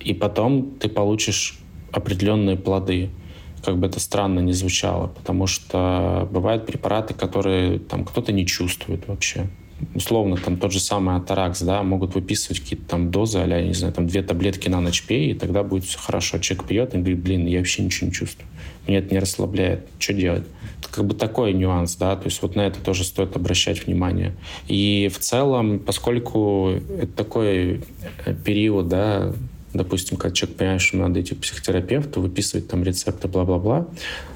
И 0.00 0.12
потом 0.12 0.72
ты 0.80 0.88
получишь 0.88 1.58
определенные 1.92 2.56
плоды 2.56 3.10
как 3.64 3.78
бы 3.78 3.86
это 3.86 4.00
странно 4.00 4.40
не 4.40 4.52
звучало, 4.52 5.06
потому 5.06 5.46
что 5.46 6.28
бывают 6.32 6.66
препараты, 6.66 7.14
которые 7.14 7.78
там 7.78 8.04
кто-то 8.04 8.32
не 8.32 8.46
чувствует 8.46 9.06
вообще 9.06 9.48
условно, 9.94 10.36
там 10.36 10.56
тот 10.56 10.72
же 10.72 10.80
самый 10.80 11.16
Атаракс, 11.16 11.62
да, 11.62 11.82
могут 11.82 12.14
выписывать 12.14 12.60
какие-то 12.60 12.88
там 12.88 13.10
дозы, 13.10 13.38
а 13.38 13.62
не 13.62 13.74
знаю, 13.74 13.92
там 13.92 14.06
две 14.06 14.22
таблетки 14.22 14.68
на 14.68 14.80
ночь 14.80 15.02
пей, 15.02 15.30
и 15.30 15.34
тогда 15.34 15.62
будет 15.62 15.84
все 15.84 15.98
хорошо. 15.98 16.38
Человек 16.38 16.66
пьет 16.66 16.94
и 16.94 16.98
говорит, 16.98 17.18
блин, 17.18 17.46
я 17.46 17.58
вообще 17.58 17.82
ничего 17.82 18.08
не 18.08 18.12
чувствую. 18.12 18.46
Меня 18.86 18.98
это 18.98 19.14
не 19.14 19.20
расслабляет. 19.20 19.86
Что 19.98 20.12
делать? 20.14 20.44
Это 20.80 20.88
как 20.90 21.04
бы 21.06 21.14
такой 21.14 21.52
нюанс, 21.52 21.96
да, 21.96 22.16
то 22.16 22.24
есть 22.26 22.42
вот 22.42 22.56
на 22.56 22.62
это 22.62 22.80
тоже 22.80 23.04
стоит 23.04 23.36
обращать 23.36 23.86
внимание. 23.86 24.34
И 24.68 25.10
в 25.12 25.18
целом, 25.18 25.78
поскольку 25.78 26.70
это 26.98 27.12
такой 27.12 27.82
э, 28.24 28.34
период, 28.44 28.88
да, 28.88 29.32
допустим, 29.74 30.16
когда 30.16 30.34
человек 30.34 30.58
понимает, 30.58 30.80
что 30.80 30.96
надо 30.98 31.20
идти 31.20 31.34
к 31.34 31.40
психотерапевту, 31.40 32.20
выписывать 32.20 32.68
там 32.68 32.82
рецепты, 32.82 33.28
бла-бла-бла, 33.28 33.86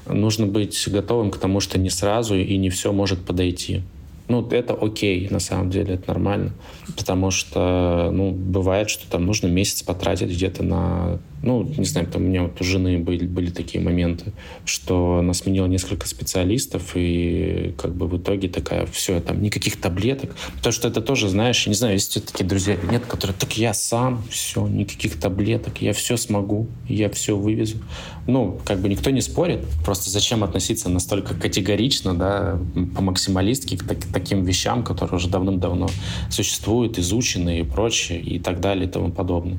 нужно 0.07 0.47
быть 0.47 0.87
готовым 0.87 1.31
к 1.31 1.37
тому, 1.37 1.59
что 1.59 1.77
не 1.77 1.89
сразу 1.89 2.35
и 2.35 2.57
не 2.57 2.69
все 2.69 2.91
может 2.91 3.19
подойти. 3.19 3.81
Ну, 4.27 4.45
это 4.49 4.73
окей, 4.73 5.27
на 5.29 5.39
самом 5.39 5.69
деле, 5.69 5.95
это 5.95 6.09
нормально. 6.09 6.51
Потому 6.97 7.31
что, 7.31 8.09
ну, 8.11 8.31
бывает, 8.31 8.89
что 8.89 9.09
там 9.09 9.25
нужно 9.25 9.47
месяц 9.47 9.83
потратить 9.83 10.29
где-то 10.29 10.63
на 10.63 11.19
ну, 11.43 11.63
не 11.77 11.85
знаю, 11.85 12.07
там 12.07 12.23
у 12.23 12.25
меня 12.25 12.43
вот 12.43 12.59
у 12.59 12.63
жены 12.63 12.97
были, 12.97 13.25
были 13.25 13.49
такие 13.49 13.83
моменты, 13.83 14.33
что 14.65 15.17
она 15.19 15.33
сменила 15.33 15.67
несколько 15.67 16.07
специалистов, 16.07 16.91
и 16.95 17.75
как 17.77 17.95
бы 17.95 18.07
в 18.07 18.17
итоге 18.17 18.49
такая, 18.49 18.85
все, 18.87 19.19
там 19.19 19.41
никаких 19.41 19.79
таблеток. 19.79 20.35
Потому 20.55 20.73
что 20.73 20.87
это 20.87 21.01
тоже, 21.01 21.29
знаешь, 21.29 21.67
не 21.67 21.73
знаю, 21.73 21.93
есть 21.93 22.25
такие 22.25 22.45
друзья 22.45 22.73
или 22.73 22.91
нет, 22.91 23.05
которые, 23.05 23.35
так 23.37 23.57
я 23.57 23.73
сам, 23.73 24.23
все, 24.29 24.67
никаких 24.67 25.19
таблеток, 25.19 25.81
я 25.81 25.93
все 25.93 26.17
смогу, 26.17 26.67
я 26.87 27.09
все 27.09 27.37
вывезу. 27.37 27.77
Ну, 28.25 28.59
как 28.65 28.79
бы 28.79 28.89
никто 28.89 29.09
не 29.11 29.21
спорит, 29.21 29.61
просто 29.85 30.09
зачем 30.09 30.43
относиться 30.43 30.89
настолько 30.89 31.35
категорично, 31.35 32.13
да, 32.13 32.59
по 32.95 33.01
максималистски 33.01 33.77
к 33.77 33.87
так, 33.87 33.99
таким 34.11 34.43
вещам, 34.43 34.83
которые 34.83 35.17
уже 35.17 35.29
давным-давно 35.29 35.87
существуют, 36.29 36.97
изучены 36.97 37.59
и 37.59 37.63
прочее, 37.63 38.19
и 38.19 38.39
так 38.39 38.59
далее 38.59 38.87
и 38.87 38.89
тому 38.89 39.11
подобное. 39.11 39.57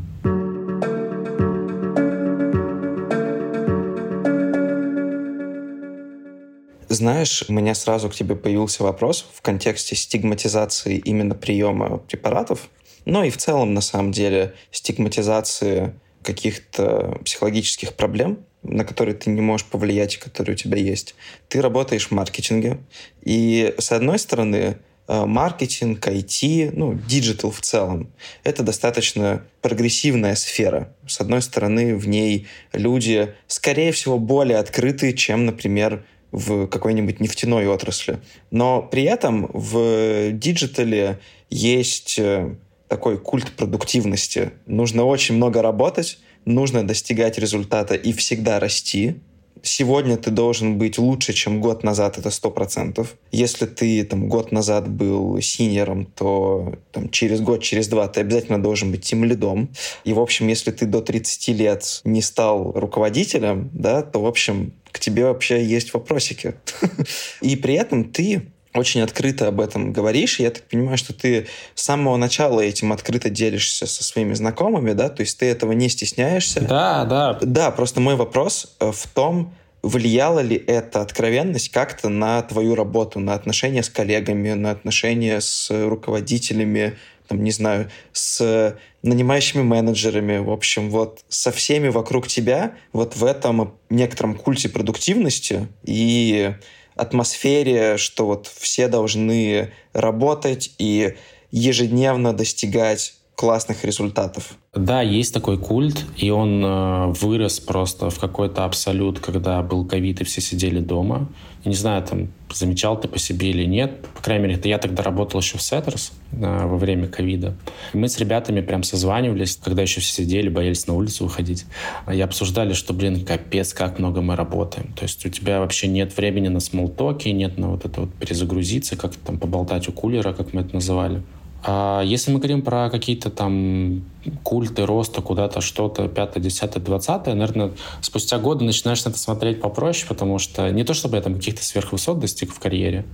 Знаешь, 6.88 7.44
у 7.48 7.52
меня 7.52 7.74
сразу 7.74 8.08
к 8.08 8.14
тебе 8.14 8.34
появился 8.34 8.82
вопрос 8.82 9.28
в 9.34 9.42
контексте 9.42 9.94
стигматизации 9.94 10.96
именно 10.96 11.34
приема 11.34 11.98
препаратов, 11.98 12.70
но 13.04 13.24
и 13.24 13.30
в 13.30 13.36
целом, 13.36 13.74
на 13.74 13.82
самом 13.82 14.10
деле, 14.10 14.54
стигматизации 14.70 15.94
каких-то 16.22 17.18
психологических 17.24 17.94
проблем, 17.94 18.38
на 18.62 18.84
которые 18.84 19.14
ты 19.14 19.28
не 19.28 19.42
можешь 19.42 19.66
повлиять, 19.66 20.16
которые 20.16 20.54
у 20.54 20.56
тебя 20.56 20.78
есть. 20.78 21.14
Ты 21.48 21.60
работаешь 21.60 22.08
в 22.08 22.12
маркетинге, 22.12 22.78
и 23.22 23.74
с 23.78 23.92
одной 23.92 24.18
стороны, 24.18 24.78
э, 25.08 25.24
маркетинг, 25.26 26.06
IT, 26.06 26.70
ну, 26.74 26.94
digital 26.94 27.50
в 27.50 27.60
целом. 27.60 28.10
Это 28.44 28.62
достаточно 28.62 29.44
прогрессивная 29.60 30.34
сфера. 30.36 30.94
С 31.06 31.20
одной 31.20 31.42
стороны, 31.42 31.96
в 31.96 32.08
ней 32.08 32.46
люди, 32.72 33.34
скорее 33.46 33.92
всего, 33.92 34.18
более 34.18 34.56
открыты, 34.56 35.12
чем, 35.12 35.44
например, 35.44 36.04
в 36.32 36.66
какой-нибудь 36.66 37.20
нефтяной 37.20 37.66
отрасли. 37.66 38.20
Но 38.50 38.82
при 38.82 39.04
этом 39.04 39.50
в 39.52 40.32
диджитале 40.32 41.18
есть 41.50 42.18
э, 42.18 42.54
такой 42.88 43.18
культ 43.18 43.52
продуктивности. 43.52 44.52
Нужно 44.66 45.04
очень 45.04 45.36
много 45.36 45.62
работать, 45.62 46.18
нужно 46.44 46.86
достигать 46.86 47.38
результата 47.38 47.94
и 47.94 48.12
всегда 48.12 48.60
расти. 48.60 49.20
Сегодня 49.62 50.16
ты 50.16 50.30
должен 50.30 50.78
быть 50.78 50.98
лучше, 50.98 51.32
чем 51.32 51.60
год 51.60 51.84
назад, 51.84 52.18
это 52.18 52.30
сто 52.30 52.50
процентов. 52.50 53.16
Если 53.32 53.66
ты 53.66 54.04
там 54.04 54.28
год 54.28 54.52
назад 54.52 54.88
был 54.88 55.40
синером, 55.40 56.06
то 56.06 56.74
там, 56.92 57.10
через 57.10 57.40
год, 57.40 57.62
через 57.62 57.88
два 57.88 58.08
ты 58.08 58.20
обязательно 58.20 58.62
должен 58.62 58.90
быть 58.90 59.04
тем 59.04 59.24
лидом. 59.24 59.70
И, 60.04 60.12
в 60.12 60.20
общем, 60.20 60.48
если 60.48 60.70
ты 60.70 60.86
до 60.86 61.00
30 61.00 61.48
лет 61.48 62.00
не 62.04 62.22
стал 62.22 62.72
руководителем, 62.72 63.70
да, 63.72 64.02
то, 64.02 64.20
в 64.20 64.26
общем, 64.26 64.72
к 64.92 65.00
тебе 65.00 65.24
вообще 65.24 65.64
есть 65.64 65.94
вопросики. 65.94 66.54
И 67.40 67.56
при 67.56 67.74
этом 67.74 68.04
ты 68.04 68.50
очень 68.78 69.00
открыто 69.02 69.48
об 69.48 69.60
этом 69.60 69.92
говоришь. 69.92 70.40
Я 70.40 70.50
так 70.50 70.62
понимаю, 70.64 70.96
что 70.96 71.12
ты 71.12 71.46
с 71.74 71.82
самого 71.82 72.16
начала 72.16 72.60
этим 72.60 72.92
открыто 72.92 73.28
делишься 73.28 73.86
со 73.86 74.04
своими 74.04 74.34
знакомыми, 74.34 74.92
да? 74.92 75.08
То 75.08 75.22
есть 75.22 75.38
ты 75.38 75.46
этого 75.46 75.72
не 75.72 75.88
стесняешься. 75.88 76.60
Да, 76.60 77.04
да. 77.04 77.38
Да, 77.42 77.70
просто 77.70 78.00
мой 78.00 78.16
вопрос 78.16 78.76
э, 78.80 78.90
в 78.90 79.06
том, 79.08 79.52
влияла 79.82 80.40
ли 80.40 80.56
эта 80.56 81.02
откровенность 81.02 81.70
как-то 81.70 82.08
на 82.08 82.42
твою 82.42 82.74
работу, 82.74 83.20
на 83.20 83.34
отношения 83.34 83.82
с 83.82 83.88
коллегами, 83.88 84.52
на 84.52 84.70
отношения 84.70 85.40
с 85.40 85.70
руководителями, 85.70 86.96
там, 87.28 87.44
не 87.44 87.50
знаю, 87.50 87.90
с 88.12 88.76
нанимающими 89.08 89.62
менеджерами, 89.62 90.38
в 90.38 90.50
общем, 90.50 90.90
вот 90.90 91.24
со 91.28 91.50
всеми 91.52 91.88
вокруг 91.88 92.28
тебя, 92.28 92.74
вот 92.92 93.16
в 93.16 93.24
этом 93.24 93.78
некотором 93.90 94.34
культе 94.34 94.68
продуктивности 94.68 95.68
и 95.84 96.54
атмосфере, 96.94 97.96
что 97.96 98.26
вот 98.26 98.46
все 98.46 98.88
должны 98.88 99.72
работать 99.92 100.74
и 100.78 101.14
ежедневно 101.50 102.32
достигать 102.32 103.17
классных 103.38 103.84
результатов. 103.84 104.56
Да, 104.74 105.00
есть 105.00 105.32
такой 105.32 105.58
культ, 105.58 106.04
и 106.16 106.28
он 106.30 106.60
э, 106.64 107.06
вырос 107.20 107.60
просто 107.60 108.10
в 108.10 108.18
какой-то 108.18 108.64
абсолют, 108.64 109.20
когда 109.20 109.62
был 109.62 109.84
ковид 109.84 110.20
и 110.20 110.24
все 110.24 110.40
сидели 110.40 110.80
дома. 110.80 111.28
Я 111.64 111.68
не 111.68 111.76
знаю, 111.76 112.02
там, 112.02 112.30
замечал 112.52 113.00
ты 113.00 113.06
по 113.06 113.20
себе 113.20 113.50
или 113.50 113.64
нет. 113.64 114.02
По 114.16 114.22
крайней 114.24 114.42
мере, 114.42 114.56
это 114.56 114.68
я 114.68 114.78
тогда 114.78 115.04
работал 115.04 115.38
еще 115.38 115.56
в 115.56 115.62
Setters 115.62 116.10
э, 116.32 116.66
во 116.66 116.76
время 116.76 117.06
ковида. 117.06 117.54
Мы 117.92 118.08
с 118.08 118.18
ребятами 118.18 118.60
прям 118.60 118.82
созванивались, 118.82 119.56
когда 119.62 119.82
еще 119.82 120.00
все 120.00 120.24
сидели, 120.24 120.48
боялись 120.48 120.88
на 120.88 120.94
улицу 120.94 121.22
выходить. 121.22 121.64
И 122.12 122.20
обсуждали, 122.20 122.72
что, 122.72 122.92
блин, 122.92 123.24
капец, 123.24 123.72
как 123.72 124.00
много 124.00 124.20
мы 124.20 124.34
работаем. 124.34 124.92
То 124.94 125.04
есть 125.04 125.24
у 125.24 125.28
тебя 125.28 125.60
вообще 125.60 125.86
нет 125.86 126.16
времени 126.16 126.48
на 126.48 126.58
смолтоки, 126.58 127.28
нет 127.28 127.56
на 127.56 127.68
вот 127.68 127.84
это 127.84 128.00
вот 128.00 128.14
перезагрузиться, 128.14 128.96
как 128.96 129.14
там 129.14 129.38
поболтать 129.38 129.88
у 129.88 129.92
кулера, 129.92 130.32
как 130.32 130.52
мы 130.52 130.62
это 130.62 130.74
называли. 130.74 131.22
А 131.62 132.02
если 132.02 132.30
мы 132.30 132.38
говорим 132.38 132.62
про 132.62 132.88
какие-то 132.88 133.30
там 133.30 134.04
культы 134.42 134.86
роста 134.86 135.22
куда-то, 135.22 135.60
что-то, 135.60 136.08
пятое, 136.08 136.42
десятое, 136.42 136.82
двадцатое, 136.82 137.34
наверное, 137.34 137.72
спустя 138.00 138.38
годы 138.38 138.64
начинаешь 138.64 139.04
на 139.04 139.10
это 139.10 139.18
смотреть 139.18 139.60
попроще, 139.60 140.06
потому 140.08 140.38
что 140.38 140.70
не 140.70 140.84
то, 140.84 140.94
чтобы 140.94 141.16
я 141.16 141.22
там 141.22 141.34
каких-то 141.34 141.64
сверхвысот 141.64 142.20
достиг 142.20 142.52
в 142.52 142.60
карьере, 142.60 143.04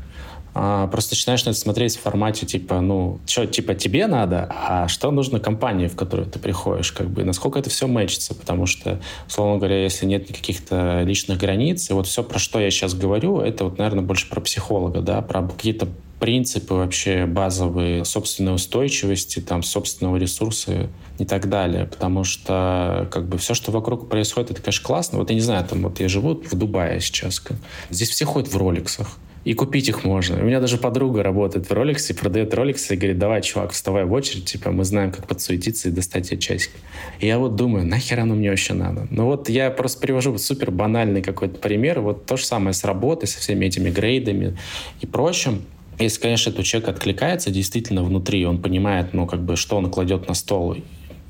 а, 0.57 0.87
просто 0.87 1.15
начинаешь 1.15 1.45
на 1.45 1.51
это 1.51 1.59
смотреть 1.59 1.97
в 1.97 2.01
формате 2.01 2.47
типа, 2.47 2.81
ну, 2.81 3.19
что, 3.27 3.47
типа 3.47 3.75
тебе 3.75 4.07
надо, 4.07 4.49
а 4.51 4.89
что 4.89 5.11
нужно 5.11 5.41
компании, 5.41 5.89
в 5.89 5.97
которую 5.97 6.29
ты 6.31 6.39
приходишь, 6.39 6.93
как 6.93 7.09
бы, 7.11 7.25
насколько 7.25 7.59
это 7.59 7.71
все 7.71 7.89
мэчится, 7.89 8.35
потому 8.35 8.67
что, 8.67 9.01
условно 9.27 9.57
говоря, 9.57 9.83
если 9.83 10.07
нет 10.07 10.29
каких-то 10.29 11.03
личных 11.03 11.39
границ, 11.39 11.91
и 11.91 11.93
вот 11.93 12.07
все, 12.07 12.23
про 12.23 12.39
что 12.39 12.61
я 12.61 12.71
сейчас 12.71 12.95
говорю, 12.95 13.41
это 13.41 13.65
вот, 13.65 13.79
наверное, 13.79 14.05
больше 14.05 14.29
про 14.29 14.41
психолога, 14.41 15.01
да, 15.01 15.23
про 15.23 15.43
какие-то 15.43 15.89
принципы 16.25 16.73
вообще 16.73 17.27
базовые 17.27 18.07
собственной 18.07 18.55
устойчивости, 18.55 19.41
там, 19.41 19.63
собственного 19.63 20.17
ресурса 20.17 20.89
и 21.19 21.27
так 21.27 21.51
далее. 21.51 21.85
Потому 21.85 22.25
что 22.25 23.07
как 23.13 23.29
бы 23.29 23.37
все, 23.37 23.53
что 23.53 23.71
вокруг 23.71 24.09
происходит, 24.09 24.53
это, 24.53 24.63
конечно, 24.63 24.87
классно. 24.87 25.19
Вот 25.19 25.29
я 25.29 25.35
не 25.35 25.43
знаю, 25.43 25.67
там 25.67 25.83
вот 25.83 26.01
я 26.01 26.09
живу 26.09 26.41
в 26.43 26.55
Дубае 26.55 26.99
сейчас. 27.03 27.43
Здесь 27.91 28.09
все 28.09 28.25
ходят 28.25 28.51
в 28.51 28.57
роликсах. 28.57 29.19
И 29.45 29.53
купить 29.53 29.91
их 29.91 30.05
можно. 30.05 30.41
У 30.41 30.47
меня 30.47 30.61
даже 30.61 30.79
подруга 30.79 31.23
работает 31.23 31.69
в 31.69 31.71
Rolex, 31.71 32.15
продает 32.15 32.55
Rolex 32.55 32.95
и 32.95 32.97
говорит, 32.97 33.19
давай, 33.19 33.43
чувак, 33.43 33.73
вставай 33.73 34.07
в 34.07 34.13
очередь, 34.15 34.47
типа, 34.47 34.71
мы 34.71 34.85
знаем, 34.85 35.13
как 35.13 35.29
подсуетиться 35.29 35.91
и 35.91 35.93
достать 35.93 36.31
тебе 36.31 36.39
часики. 36.39 36.73
И 37.21 37.27
я 37.27 37.39
вот 37.39 37.55
думаю, 37.55 37.87
нахер 37.87 38.21
оно 38.21 38.35
мне 38.35 38.49
вообще 38.49 38.73
надо? 38.73 39.07
Ну 39.11 39.27
вот 39.27 39.51
я 39.51 39.71
просто 39.71 40.01
привожу 40.01 40.39
супер 40.39 40.71
банальный 40.71 41.21
какой-то 41.21 41.59
пример. 41.59 42.01
Вот 42.01 42.25
то 42.25 42.39
же 42.39 42.47
самое 42.47 42.73
с 42.73 42.83
работой, 42.83 43.27
со 43.27 43.39
всеми 43.39 43.67
этими 43.67 43.91
грейдами 43.91 44.57
и 45.03 45.07
прочим. 45.07 45.67
Если, 45.99 46.21
конечно, 46.21 46.51
этот 46.51 46.65
человек 46.65 46.89
откликается 46.89 47.51
действительно 47.51 48.03
внутри, 48.03 48.45
он 48.47 48.61
понимает, 48.61 49.15
ну, 49.15 49.27
как 49.27 49.43
бы, 49.43 49.57
что 49.57 49.77
он 49.77 49.91
кладет 49.91 50.29
на 50.29 50.35
стол 50.35 50.77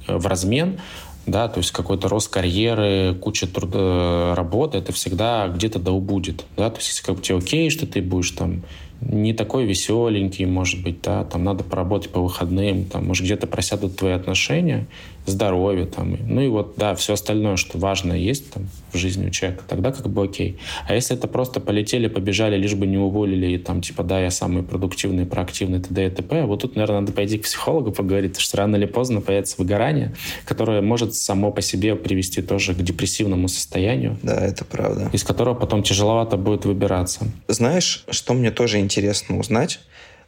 э, 0.06 0.16
в 0.16 0.26
размен, 0.26 0.78
да, 1.26 1.48
то 1.48 1.58
есть 1.58 1.70
какой-то 1.70 2.08
рост 2.08 2.28
карьеры, 2.28 3.14
куча 3.20 3.46
труда, 3.46 4.34
работы, 4.34 4.78
это 4.78 4.92
всегда 4.92 5.48
где-то 5.48 5.78
да 5.78 5.92
убудет, 5.92 6.44
да, 6.56 6.70
то 6.70 6.76
есть 6.76 6.88
если 6.88 7.04
как 7.04 7.16
бы 7.16 7.22
тебе 7.22 7.38
окей, 7.38 7.70
что 7.70 7.86
ты 7.86 8.02
будешь 8.02 8.30
там 8.32 8.62
не 9.00 9.32
такой 9.32 9.64
веселенький, 9.64 10.46
может 10.46 10.82
быть, 10.82 11.02
да, 11.02 11.24
там 11.24 11.44
надо 11.44 11.64
поработать 11.64 12.10
по 12.10 12.20
выходным, 12.20 12.84
там, 12.84 13.06
может, 13.06 13.24
где-то 13.24 13.46
просядут 13.46 13.96
твои 13.96 14.12
отношения, 14.12 14.86
здоровье, 15.26 15.86
там, 15.86 16.18
ну 16.28 16.42
и 16.42 16.48
вот, 16.48 16.74
да, 16.76 16.94
все 16.94 17.14
остальное, 17.14 17.56
что 17.56 17.78
важное 17.78 18.18
есть 18.18 18.50
там 18.52 18.68
в 18.92 18.96
жизни 18.96 19.26
у 19.26 19.30
человека, 19.30 19.64
тогда 19.66 19.90
как 19.90 20.06
бы 20.08 20.24
окей. 20.24 20.58
А 20.86 20.94
если 20.94 21.16
это 21.16 21.28
просто 21.28 21.60
полетели, 21.60 22.08
побежали, 22.08 22.56
лишь 22.56 22.74
бы 22.74 22.86
не 22.86 22.98
уволили, 22.98 23.52
и 23.52 23.58
там, 23.58 23.80
типа, 23.80 24.02
да, 24.02 24.20
я 24.20 24.30
самый 24.30 24.62
продуктивный, 24.62 25.24
проактивный, 25.24 25.80
т.д. 25.80 26.06
и 26.06 26.10
т.п., 26.10 26.44
вот 26.44 26.60
тут, 26.60 26.76
наверное, 26.76 27.00
надо 27.00 27.12
пойти 27.12 27.38
к 27.38 27.44
психологу 27.44 27.90
поговорить, 27.90 28.32
потому 28.32 28.42
что 28.42 28.56
рано 28.58 28.76
или 28.76 28.86
поздно 28.86 29.20
появится 29.20 29.56
выгорание, 29.58 30.14
которое 30.44 30.82
может 30.82 31.14
само 31.14 31.50
по 31.50 31.62
себе 31.62 31.96
привести 31.96 32.42
тоже 32.42 32.74
к 32.74 32.82
депрессивному 32.82 33.48
состоянию. 33.48 34.18
Да, 34.22 34.44
это 34.44 34.64
правда. 34.64 35.08
Из 35.12 35.24
которого 35.24 35.54
потом 35.54 35.82
тяжеловато 35.82 36.36
будет 36.36 36.66
выбираться. 36.66 37.26
Знаешь, 37.48 38.04
что 38.10 38.34
мне 38.34 38.50
тоже 38.50 38.78
интересно 38.78 38.93
узнать? 39.38 39.80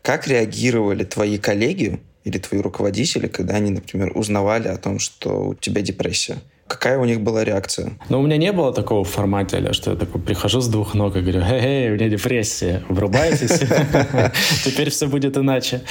Как 0.03 0.29
реагировали 0.29 1.05
твои 1.05 1.39
коллеги 1.39 2.01
или 2.25 2.39
твои 2.39 2.61
руководители, 2.61 3.27
когда 3.27 3.55
они, 3.55 3.71
например, 3.71 4.13
узнавали 4.15 4.69
о 4.69 4.77
том, 4.77 4.99
что 4.99 5.49
у 5.49 5.55
тебя 5.55 5.81
депрессия? 5.81 6.39
Какая 6.67 6.99
у 6.99 7.05
них 7.05 7.21
была 7.21 7.45
реакция? 7.45 7.93
Ну, 8.09 8.19
у 8.19 8.23
меня 8.23 8.37
не 8.37 8.51
было 8.51 8.73
такого 8.73 9.05
в 9.05 9.09
формате, 9.09 9.73
что 9.73 9.93
я 9.93 9.97
такой 9.97 10.21
прихожу 10.21 10.61
с 10.61 10.67
двух 10.67 10.95
ног 10.95 11.15
и 11.15 11.21
говорю, 11.21 11.41
эй, 11.43 11.93
у 11.93 11.95
меня 11.95 12.09
депрессия, 12.09 12.83
врубайтесь, 12.89 13.61
теперь 14.65 14.91
все 14.91 15.07
будет 15.07 15.37
иначе. 15.37 15.83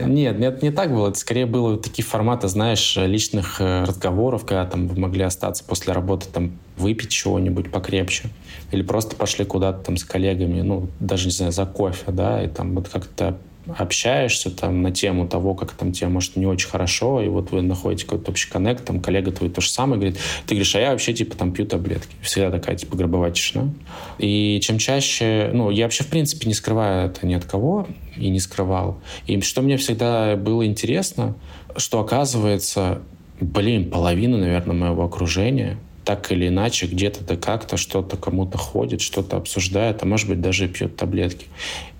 Нет, 0.00 0.38
нет, 0.40 0.62
не 0.62 0.72
так 0.72 0.90
было. 0.90 1.10
Это 1.10 1.18
скорее 1.18 1.46
было 1.46 1.78
такие 1.78 2.04
форматы, 2.04 2.48
знаешь, 2.48 2.96
личных 2.96 3.60
э, 3.60 3.84
разговоров, 3.84 4.44
когда 4.44 4.66
там 4.66 4.90
могли 5.00 5.22
остаться 5.22 5.62
после 5.62 5.92
работы, 5.92 6.26
там, 6.32 6.58
выпить 6.76 7.10
чего-нибудь 7.10 7.70
покрепче. 7.70 8.30
Или 8.72 8.82
просто 8.82 9.16
пошли 9.16 9.44
куда-то 9.44 9.84
там 9.84 9.96
с 9.96 10.04
коллегами, 10.04 10.60
ну, 10.60 10.88
даже, 11.00 11.26
не 11.26 11.32
знаю, 11.32 11.52
за 11.52 11.66
кофе, 11.66 12.10
да, 12.12 12.42
и 12.42 12.48
там 12.48 12.74
вот 12.74 12.88
как-то 12.88 13.38
общаешься 13.76 14.50
там 14.50 14.82
на 14.82 14.92
тему 14.92 15.26
того, 15.26 15.54
как 15.54 15.72
там 15.72 15.92
тебе, 15.92 16.08
может, 16.08 16.36
не 16.36 16.46
очень 16.46 16.68
хорошо, 16.68 17.20
и 17.20 17.28
вот 17.28 17.50
вы 17.50 17.62
находите 17.62 18.04
какой-то 18.04 18.30
общий 18.30 18.48
коннект, 18.48 18.84
там 18.84 19.00
коллега 19.00 19.32
твой 19.32 19.50
то 19.50 19.60
же 19.60 19.68
самое 19.70 19.98
говорит, 19.98 20.18
ты 20.46 20.54
говоришь, 20.54 20.74
а 20.76 20.80
я 20.80 20.90
вообще, 20.92 21.12
типа, 21.12 21.36
там 21.36 21.52
пью 21.52 21.66
таблетки. 21.66 22.14
Всегда 22.22 22.50
такая, 22.50 22.76
типа, 22.76 22.96
гробовая 22.96 23.32
тишина. 23.32 23.70
И 24.18 24.60
чем 24.62 24.78
чаще, 24.78 25.50
ну, 25.52 25.70
я 25.70 25.84
вообще, 25.84 26.04
в 26.04 26.08
принципе, 26.08 26.46
не 26.46 26.54
скрываю 26.54 27.10
это 27.10 27.26
ни 27.26 27.34
от 27.34 27.44
кого, 27.44 27.88
и 28.16 28.28
не 28.28 28.40
скрывал. 28.40 29.00
И 29.26 29.40
что 29.40 29.62
мне 29.62 29.76
всегда 29.76 30.36
было 30.36 30.64
интересно, 30.64 31.34
что, 31.76 32.00
оказывается, 32.00 33.02
блин, 33.40 33.90
половина, 33.90 34.38
наверное, 34.38 34.76
моего 34.76 35.04
окружения 35.04 35.76
так 36.06 36.30
или 36.30 36.46
иначе 36.46 36.86
где-то 36.86 37.24
да 37.24 37.36
как-то 37.36 37.76
что-то 37.76 38.16
кому-то 38.16 38.56
ходит, 38.56 39.00
что-то 39.00 39.36
обсуждает, 39.36 40.02
а 40.02 40.06
может 40.06 40.28
быть 40.28 40.40
даже 40.40 40.68
пьет 40.68 40.96
таблетки. 40.96 41.46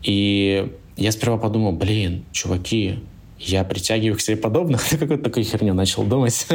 И 0.05 0.73
я 0.97 1.11
сперва 1.11 1.39
подумал, 1.39 1.73
блин, 1.73 2.25
чуваки, 2.31 3.01
я 3.41 3.65
притягиваю 3.65 4.17
к 4.17 4.21
себе 4.21 4.37
подобных, 4.37 4.93
на 4.93 4.99
какую-то 4.99 5.25
такую 5.25 5.45
херню 5.45 5.75
начал 5.75 6.05
думать. 6.05 6.47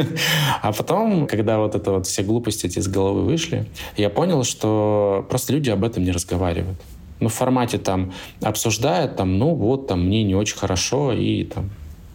а 0.62 0.72
потом, 0.72 1.26
когда 1.26 1.58
вот 1.58 1.74
это 1.74 1.92
вот 1.92 2.06
все 2.06 2.22
глупости 2.22 2.64
эти 2.64 2.78
из 2.78 2.88
головы 2.88 3.22
вышли, 3.22 3.66
я 3.98 4.08
понял, 4.08 4.44
что 4.44 5.26
просто 5.28 5.52
люди 5.52 5.68
об 5.68 5.84
этом 5.84 6.04
не 6.04 6.10
разговаривают. 6.10 6.80
Ну, 7.20 7.28
в 7.28 7.34
формате 7.34 7.76
там 7.76 8.14
обсуждают, 8.40 9.16
там, 9.16 9.38
ну, 9.38 9.54
вот, 9.54 9.88
там, 9.88 10.06
мне 10.06 10.24
не 10.24 10.34
очень 10.34 10.56
хорошо, 10.56 11.12
и 11.12 11.44
там 11.44 11.70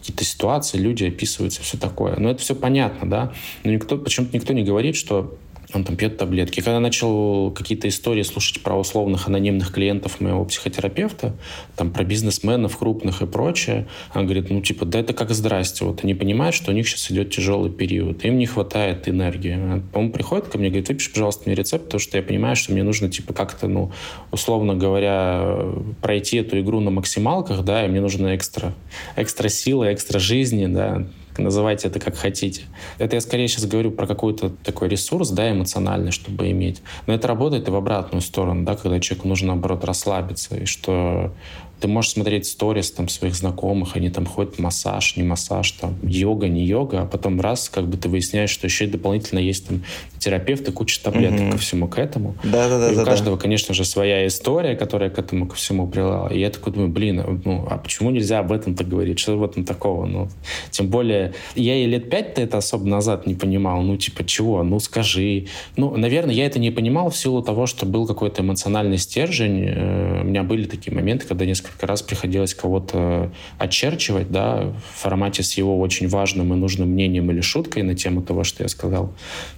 какие-то 0.08 0.24
ситуации, 0.24 0.78
люди 0.78 1.04
описываются, 1.04 1.62
все 1.62 1.76
такое. 1.76 2.16
Но 2.16 2.30
это 2.30 2.40
все 2.40 2.54
понятно, 2.54 3.08
да. 3.08 3.32
Но 3.62 3.72
никто, 3.72 3.98
почему-то 3.98 4.34
никто 4.34 4.54
не 4.54 4.64
говорит, 4.64 4.96
что 4.96 5.36
он 5.74 5.84
там 5.84 5.96
пьет 5.96 6.16
таблетки. 6.16 6.60
Когда 6.60 6.80
начал 6.80 7.50
какие-то 7.50 7.88
истории 7.88 8.22
слушать 8.22 8.62
про 8.62 8.74
условных 8.74 9.26
анонимных 9.28 9.72
клиентов 9.72 10.20
моего 10.20 10.44
психотерапевта, 10.44 11.34
там 11.76 11.92
про 11.92 12.04
бизнесменов 12.04 12.78
крупных 12.78 13.20
и 13.20 13.26
прочее, 13.26 13.86
он 14.14 14.24
говорит, 14.24 14.48
ну 14.50 14.62
типа, 14.62 14.86
да 14.86 15.00
это 15.00 15.12
как 15.12 15.30
здрасте. 15.30 15.84
Вот 15.84 16.04
они 16.04 16.14
понимают, 16.14 16.54
что 16.54 16.70
у 16.70 16.74
них 16.74 16.88
сейчас 16.88 17.10
идет 17.10 17.30
тяжелый 17.30 17.70
период, 17.70 18.24
им 18.24 18.38
не 18.38 18.46
хватает 18.46 19.08
энергии. 19.08 19.82
Он 19.92 20.10
приходит 20.10 20.48
ко 20.48 20.56
мне, 20.58 20.68
говорит, 20.68 20.88
выпиши, 20.88 21.10
пожалуйста, 21.10 21.42
мне 21.46 21.54
рецепт, 21.54 21.84
потому 21.84 22.00
что 22.00 22.16
я 22.16 22.22
понимаю, 22.22 22.56
что 22.56 22.72
мне 22.72 22.82
нужно 22.82 23.10
типа 23.10 23.34
как-то, 23.34 23.68
ну, 23.68 23.92
условно 24.30 24.74
говоря, 24.74 25.54
пройти 26.00 26.38
эту 26.38 26.58
игру 26.60 26.80
на 26.80 26.90
максималках, 26.90 27.62
да, 27.64 27.84
и 27.84 27.88
мне 27.88 28.00
нужно 28.00 28.34
экстра, 28.34 28.74
экстра 29.16 29.48
силы, 29.48 29.92
экстра 29.92 30.18
жизни, 30.18 30.66
да, 30.66 31.06
называйте 31.42 31.88
это 31.88 32.00
как 32.00 32.16
хотите. 32.16 32.62
Это 32.98 33.16
я 33.16 33.20
скорее 33.20 33.48
сейчас 33.48 33.66
говорю 33.66 33.90
про 33.90 34.06
какой-то 34.06 34.50
такой 34.50 34.88
ресурс, 34.88 35.30
да, 35.30 35.50
эмоциональный, 35.50 36.12
чтобы 36.12 36.50
иметь. 36.50 36.82
Но 37.06 37.14
это 37.14 37.28
работает 37.28 37.68
и 37.68 37.70
в 37.70 37.76
обратную 37.76 38.22
сторону, 38.22 38.64
да, 38.64 38.76
когда 38.76 39.00
человеку 39.00 39.28
нужно, 39.28 39.48
наоборот, 39.48 39.84
расслабиться, 39.84 40.56
и 40.56 40.64
что 40.64 41.32
ты 41.80 41.88
можешь 41.88 42.12
смотреть 42.12 42.46
сторис 42.46 42.90
там 42.90 43.08
своих 43.08 43.34
знакомых, 43.34 43.96
они 43.96 44.10
там 44.10 44.26
ходят 44.26 44.58
массаж, 44.58 45.16
не 45.16 45.22
массаж, 45.22 45.70
там 45.72 45.96
йога, 46.02 46.48
не 46.48 46.64
йога, 46.64 47.02
а 47.02 47.06
потом 47.06 47.40
раз, 47.40 47.68
как 47.68 47.86
бы 47.86 47.96
ты 47.96 48.08
выясняешь, 48.08 48.50
что 48.50 48.66
еще 48.66 48.84
и 48.84 48.88
дополнительно 48.88 49.38
есть 49.38 49.68
там 49.68 49.82
терапевт 50.18 50.68
и 50.68 50.72
куча 50.72 51.00
таблеток 51.02 51.40
mm-hmm. 51.40 51.52
ко 51.52 51.58
всему 51.58 51.88
к 51.88 51.98
этому. 51.98 52.34
Да, 52.42 52.68
да, 52.68 52.78
да. 52.78 52.92
И 52.92 52.96
да, 52.96 53.02
у 53.02 53.04
каждого, 53.04 53.36
да. 53.36 53.42
конечно 53.42 53.74
же, 53.74 53.84
своя 53.84 54.26
история, 54.26 54.74
которая 54.76 55.10
к 55.10 55.18
этому 55.18 55.46
ко 55.46 55.54
всему 55.54 55.86
привела. 55.86 56.28
И 56.28 56.40
я 56.40 56.50
такой 56.50 56.72
думаю, 56.72 56.90
блин, 56.90 57.42
ну 57.44 57.66
а 57.70 57.78
почему 57.78 58.10
нельзя 58.10 58.40
об 58.40 58.52
этом 58.52 58.74
так 58.74 58.88
говорить? 58.88 59.18
Что 59.18 59.36
в 59.36 59.44
этом 59.44 59.64
такого? 59.64 60.06
Ну, 60.06 60.28
тем 60.70 60.88
более, 60.88 61.34
я 61.54 61.76
и 61.76 61.86
лет 61.86 62.10
пять-то 62.10 62.40
это 62.40 62.58
особо 62.58 62.86
назад 62.86 63.26
не 63.26 63.34
понимал. 63.34 63.82
Ну, 63.82 63.96
типа, 63.96 64.24
чего? 64.24 64.62
Ну, 64.62 64.80
скажи. 64.80 65.46
Ну, 65.76 65.96
наверное, 65.96 66.34
я 66.34 66.46
это 66.46 66.58
не 66.58 66.70
понимал 66.70 67.10
в 67.10 67.16
силу 67.16 67.42
того, 67.42 67.66
что 67.66 67.86
был 67.86 68.06
какой-то 68.06 68.42
эмоциональный 68.42 68.98
стержень. 68.98 69.64
Э, 69.64 70.20
у 70.22 70.24
меня 70.24 70.42
были 70.42 70.64
такие 70.64 70.94
моменты, 70.94 71.26
когда 71.26 71.44
несколько 71.44 71.67
несколько 71.68 71.86
раз 71.86 72.02
приходилось 72.02 72.54
кого-то 72.54 73.30
очерчивать, 73.58 74.30
да, 74.30 74.72
в 74.94 75.00
формате 75.00 75.42
с 75.42 75.54
его 75.54 75.78
очень 75.78 76.08
важным 76.08 76.52
и 76.52 76.56
нужным 76.56 76.88
мнением 76.88 77.30
или 77.30 77.40
шуткой 77.40 77.82
на 77.82 77.94
тему 77.94 78.22
того, 78.22 78.44
что 78.44 78.62
я 78.62 78.68
сказал. 78.68 79.12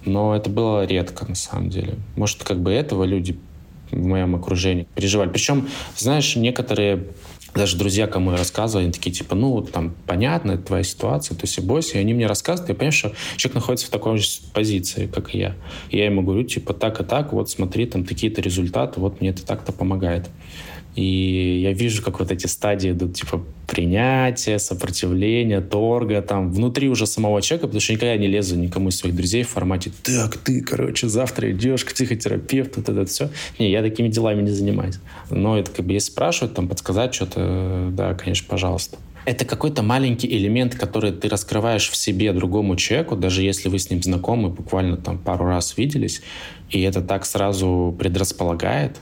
Но 0.05 0.35
это 0.35 0.49
было 0.49 0.85
редко, 0.85 1.25
на 1.27 1.35
самом 1.35 1.69
деле. 1.69 1.95
Может, 2.15 2.43
как 2.43 2.61
бы 2.61 2.71
этого 2.71 3.03
люди 3.03 3.37
в 3.91 4.05
моем 4.05 4.35
окружении 4.35 4.87
переживали. 4.95 5.29
Причем, 5.29 5.67
знаешь, 5.97 6.35
некоторые 6.35 7.07
даже 7.53 7.75
друзья, 7.75 8.07
кому 8.07 8.31
я 8.31 8.37
рассказывал, 8.37 8.83
они 8.83 8.93
такие, 8.93 9.11
типа, 9.11 9.35
ну, 9.35 9.61
там, 9.61 9.93
понятно, 10.07 10.53
это 10.53 10.63
твоя 10.63 10.83
ситуация, 10.83 11.35
ты 11.35 11.47
себе 11.47 11.67
бойся. 11.67 11.97
И 11.97 12.01
они 12.01 12.13
мне 12.13 12.25
рассказывают, 12.25 12.69
я 12.69 12.75
понимаю, 12.75 12.93
что 12.93 13.11
человек 13.35 13.55
находится 13.55 13.87
в 13.87 13.89
такой 13.89 14.17
же 14.17 14.27
позиции, 14.53 15.07
как 15.07 15.35
и 15.35 15.39
я. 15.39 15.55
И 15.89 15.97
я 15.97 16.05
ему 16.05 16.21
говорю, 16.21 16.43
типа, 16.43 16.73
так 16.73 17.01
и 17.01 17.03
так, 17.03 17.33
вот 17.33 17.49
смотри, 17.49 17.85
там, 17.87 18.05
такие-то 18.05 18.39
результаты, 18.41 19.01
вот 19.01 19.19
мне 19.19 19.31
это 19.31 19.45
так-то 19.45 19.73
помогает. 19.73 20.29
И 20.95 21.61
я 21.63 21.71
вижу, 21.71 22.03
как 22.03 22.19
вот 22.19 22.31
эти 22.31 22.47
стадии 22.47 22.91
идут, 22.91 23.15
типа, 23.15 23.41
принятия, 23.65 24.59
сопротивления, 24.59 25.61
торга, 25.61 26.21
там, 26.21 26.51
внутри 26.51 26.89
уже 26.89 27.07
самого 27.07 27.41
человека, 27.41 27.67
потому 27.67 27.79
что 27.79 27.93
никогда 27.93 28.17
не 28.17 28.27
лезу 28.27 28.57
никому 28.57 28.89
из 28.89 28.97
своих 28.97 29.15
друзей 29.15 29.43
в 29.43 29.49
формате 29.49 29.91
«Так, 30.03 30.35
ты, 30.37 30.61
короче, 30.61 31.07
завтра 31.07 31.51
идешь 31.51 31.85
к 31.85 31.93
психотерапевту», 31.93 32.81
это, 32.81 32.91
это 32.91 33.05
все. 33.05 33.29
Не, 33.57 33.71
я 33.71 33.81
такими 33.81 34.09
делами 34.09 34.41
не 34.41 34.51
занимаюсь. 34.51 34.95
Но 35.29 35.57
это 35.57 35.71
как 35.71 35.85
бы, 35.85 35.93
если 35.93 36.11
спрашивают, 36.11 36.55
там, 36.55 36.67
подсказать 36.67 37.13
что-то, 37.13 37.89
да, 37.93 38.13
конечно, 38.13 38.47
пожалуйста. 38.49 38.97
Это 39.23 39.45
какой-то 39.45 39.83
маленький 39.83 40.27
элемент, 40.27 40.75
который 40.75 41.11
ты 41.11 41.29
раскрываешь 41.29 41.89
в 41.89 41.95
себе 41.95 42.33
другому 42.33 42.75
человеку, 42.75 43.15
даже 43.15 43.43
если 43.43 43.69
вы 43.69 43.77
с 43.77 43.89
ним 43.89 44.01
знакомы, 44.01 44.49
буквально 44.49 44.97
там 44.97 45.19
пару 45.19 45.45
раз 45.45 45.77
виделись, 45.77 46.21
и 46.69 46.81
это 46.81 47.01
так 47.01 47.25
сразу 47.25 47.95
предрасполагает 47.97 48.97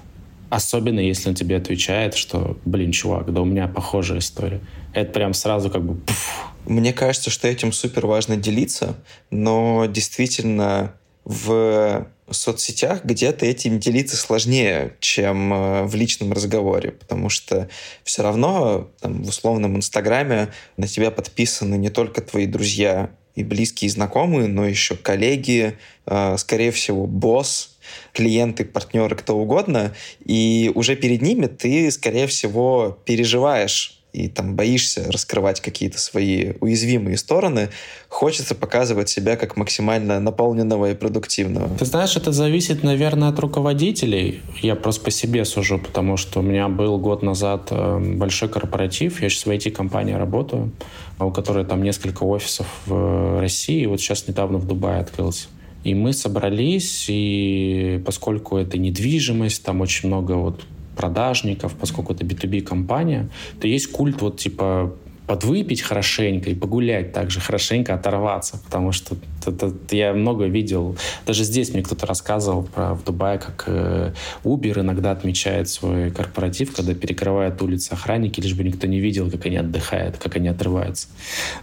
Особенно, 0.50 1.00
если 1.00 1.30
он 1.30 1.36
тебе 1.36 1.58
отвечает, 1.58 2.16
что, 2.16 2.58
блин, 2.66 2.91
чувак, 2.91 3.32
да 3.32 3.41
у 3.41 3.45
меня 3.45 3.68
похожая 3.68 4.20
история. 4.20 4.62
Это 4.93 5.12
прям 5.12 5.34
сразу 5.34 5.70
как 5.70 5.84
бы... 5.84 5.95
Пуф. 5.95 6.54
Мне 6.66 6.93
кажется, 6.93 7.30
что 7.30 7.47
этим 7.47 7.72
супер 7.72 8.06
важно 8.06 8.36
делиться, 8.36 8.95
но 9.30 9.86
действительно 9.86 10.93
в 11.26 12.08
соцсетях 12.32 13.04
где-то 13.06 13.45
этим 13.45 13.80
делиться 13.80 14.18
сложнее, 14.18 14.95
чем 15.00 15.54
э, 15.54 15.84
в 15.84 15.95
личном 15.95 16.32
разговоре, 16.34 16.91
потому 16.91 17.30
что 17.30 17.70
все 18.04 18.24
равно 18.24 18.89
там, 19.00 19.24
в 19.24 19.30
условном 19.30 19.78
Инстаграме 19.78 20.50
на 20.78 20.88
тебя 20.88 21.12
подписаны 21.12 21.76
не 21.76 21.89
только 21.89 22.22
твои 22.22 22.45
друзья 22.45 23.12
и 23.40 23.44
близкие 23.44 23.90
знакомые, 23.90 24.48
но 24.48 24.66
еще 24.66 24.96
коллеги, 24.96 25.78
э, 26.06 26.38
скорее 26.38 26.72
всего, 26.72 27.08
босс, 27.08 27.78
клиенты, 28.14 28.66
партнеры, 28.66 29.16
кто 29.16 29.38
угодно, 29.38 29.96
и 30.26 30.72
уже 30.76 30.96
перед 30.98 31.22
ними 31.22 31.48
ты, 31.48 31.90
скорее 31.92 32.28
всего, 32.28 33.00
переживаешь 33.06 33.99
и 34.12 34.28
там 34.28 34.55
боишься 34.55 35.05
раскрывать 35.12 35.62
какие-то 35.62 35.99
свои 35.99 36.53
уязвимые 36.60 37.18
стороны, 37.18 37.70
хочется 38.07 38.55
показывать 38.55 39.10
себя 39.10 39.36
как 39.36 39.55
максимально 39.55 40.20
наполненного 40.20 40.91
и 40.91 40.95
продуктивного. 40.95 41.70
Ты 41.78 41.86
знаешь, 41.86 42.16
это 42.16 42.32
зависит, 42.32 42.84
наверное, 42.84 43.30
от 43.30 43.39
руководителей. 43.39 44.41
Я 44.62 44.76
просто 44.76 45.05
по 45.05 45.12
себе 45.12 45.45
сужу, 45.45 45.80
потому 45.80 46.18
что 46.18 46.39
у 46.39 46.43
меня 46.43 46.70
был 46.70 46.97
год 46.97 47.22
назад 47.22 47.68
э, 47.72 47.99
большой 47.99 48.49
корпоратив. 48.49 49.22
Я 49.22 49.30
сейчас 49.30 49.45
в 49.45 49.49
IT-компании 49.49 50.14
работаю, 50.14 50.72
у 51.20 51.32
которой 51.32 51.66
там 51.66 51.84
несколько 51.84 52.24
офисов 52.24 52.68
в 52.86 53.41
России. 53.41 53.86
Вот 53.86 53.99
сейчас 54.01 54.28
недавно 54.28 54.57
в 54.57 54.66
Дубае 54.66 55.01
открылся. 55.01 55.47
И 55.84 55.93
мы 55.93 56.12
собрались, 56.14 57.05
и 57.07 58.01
поскольку 58.05 58.57
это 58.57 58.78
недвижимость, 58.78 59.64
там 59.64 59.80
очень 59.82 60.10
много 60.10 60.34
вот 60.34 60.62
продажников, 61.00 61.76
поскольку 61.76 62.14
это 62.14 62.26
B2B 62.26 62.62
компания, 62.62 63.30
то 63.62 63.68
есть 63.68 63.89
культ 63.89 64.22
вот 64.22 64.38
типа 64.38 64.93
подвыпить 65.28 65.82
хорошенько 65.82 66.50
и 66.50 66.56
погулять 66.56 67.14
также 67.14 67.39
хорошенько, 67.39 67.93
оторваться, 67.93 68.60
потому 68.66 68.91
что 68.91 69.16
это, 69.45 69.68
это, 69.68 69.95
я 69.95 70.14
много 70.14 70.47
видел, 70.47 70.97
даже 71.26 71.43
здесь 71.45 71.72
мне 71.72 71.84
кто-то 71.84 72.06
рассказывал 72.06 72.64
про 72.64 72.95
в 72.95 73.04
Дубае, 73.06 73.38
как 73.38 73.64
э, 73.68 74.14
Uber 74.43 74.82
иногда 74.82 75.12
отмечает 75.12 75.70
свой 75.70 76.12
корпоратив, 76.12 76.76
когда 76.76 76.93
перекрывает 76.93 77.62
улицы 77.62 77.93
охранники, 77.93 78.41
лишь 78.41 78.56
бы 78.56 78.64
никто 78.64 78.88
не 78.88 79.00
видел, 79.00 79.32
как 79.32 79.45
они 79.45 79.58
отдыхают, 79.58 80.18
как 80.18 80.36
они 80.36 80.50
отрываются. 80.50 81.08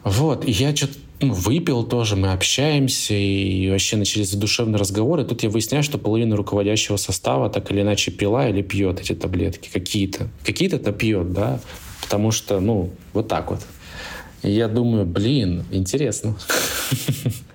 Вот, 0.04 0.46
и 0.48 0.50
я 0.52 0.74
что-то 0.74 0.94
выпил 1.20 1.84
тоже, 1.84 2.16
мы 2.16 2.32
общаемся, 2.32 3.14
и 3.14 3.70
вообще 3.70 3.96
начались 3.96 4.30
задушевные 4.30 4.78
разговоры. 4.78 5.24
Тут 5.24 5.42
я 5.42 5.50
выясняю, 5.50 5.82
что 5.82 5.98
половина 5.98 6.36
руководящего 6.36 6.96
состава 6.96 7.48
так 7.50 7.70
или 7.70 7.80
иначе 7.80 8.10
пила 8.10 8.48
или 8.48 8.62
пьет 8.62 9.00
эти 9.00 9.14
таблетки 9.14 9.68
какие-то. 9.72 10.28
Какие-то-то 10.44 10.92
пьет, 10.92 11.32
да, 11.32 11.60
потому 12.02 12.30
что, 12.30 12.60
ну, 12.60 12.90
вот 13.12 13.28
так 13.28 13.50
вот. 13.50 13.60
И 14.42 14.50
я 14.50 14.68
думаю, 14.68 15.06
блин, 15.06 15.64
интересно. 15.70 16.36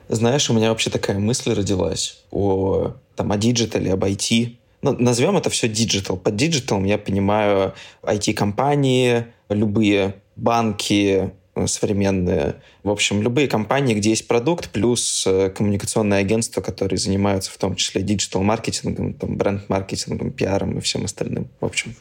Знаешь, 0.10 0.50
у 0.50 0.54
меня 0.54 0.70
вообще 0.70 0.90
такая 0.90 1.20
мысль 1.20 1.54
родилась 1.54 2.22
о, 2.32 2.94
там, 3.16 3.32
о 3.32 3.38
диджитале, 3.38 3.94
об 3.94 4.04
IT. 4.04 4.56
Ну, 4.82 4.96
назовем 4.98 5.38
это 5.38 5.50
все 5.50 5.70
digital. 5.70 6.18
Под 6.18 6.36
диджиталом 6.36 6.84
я 6.86 6.98
понимаю 6.98 7.74
IT-компании, 8.04 9.28
любые 9.50 10.16
банки, 10.36 11.32
современные. 11.66 12.56
В 12.84 12.90
общем, 12.90 13.22
любые 13.22 13.48
компании, 13.48 13.94
где 13.94 14.12
есть 14.12 14.28
продукт, 14.28 14.70
плюс 14.70 15.26
э, 15.28 15.50
коммуникационные 15.50 16.20
агентства, 16.20 16.62
которые 16.62 16.98
занимаются 16.98 17.52
в 17.52 17.58
том 17.58 17.76
числе 17.76 18.02
digital-маркетингом, 18.02 19.14
там, 19.14 19.38
бренд-маркетингом, 19.38 20.32
пиаром 20.32 20.78
и 20.78 20.82
всем 20.82 21.06
остальным. 21.06 21.50
В 21.60 21.66
общем, 21.66 21.96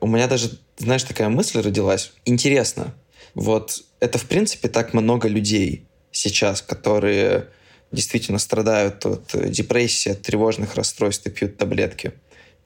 у 0.00 0.06
меня 0.06 0.26
даже, 0.26 0.58
знаешь, 0.78 1.04
такая 1.04 1.28
мысль 1.28 1.60
родилась. 1.60 2.12
Интересно, 2.24 2.94
вот 3.34 3.82
это, 4.00 4.18
в 4.18 4.24
принципе, 4.24 4.68
так 4.68 4.94
много 4.94 5.28
людей 5.28 5.86
сейчас, 6.10 6.60
которые 6.60 7.48
действительно 7.92 8.38
страдают 8.38 9.04
от 9.06 9.34
э, 9.34 9.48
депрессии, 9.48 10.10
от 10.12 10.22
тревожных 10.22 10.74
расстройств 10.74 11.26
и 11.26 11.30
пьют 11.30 11.56
таблетки. 11.56 12.12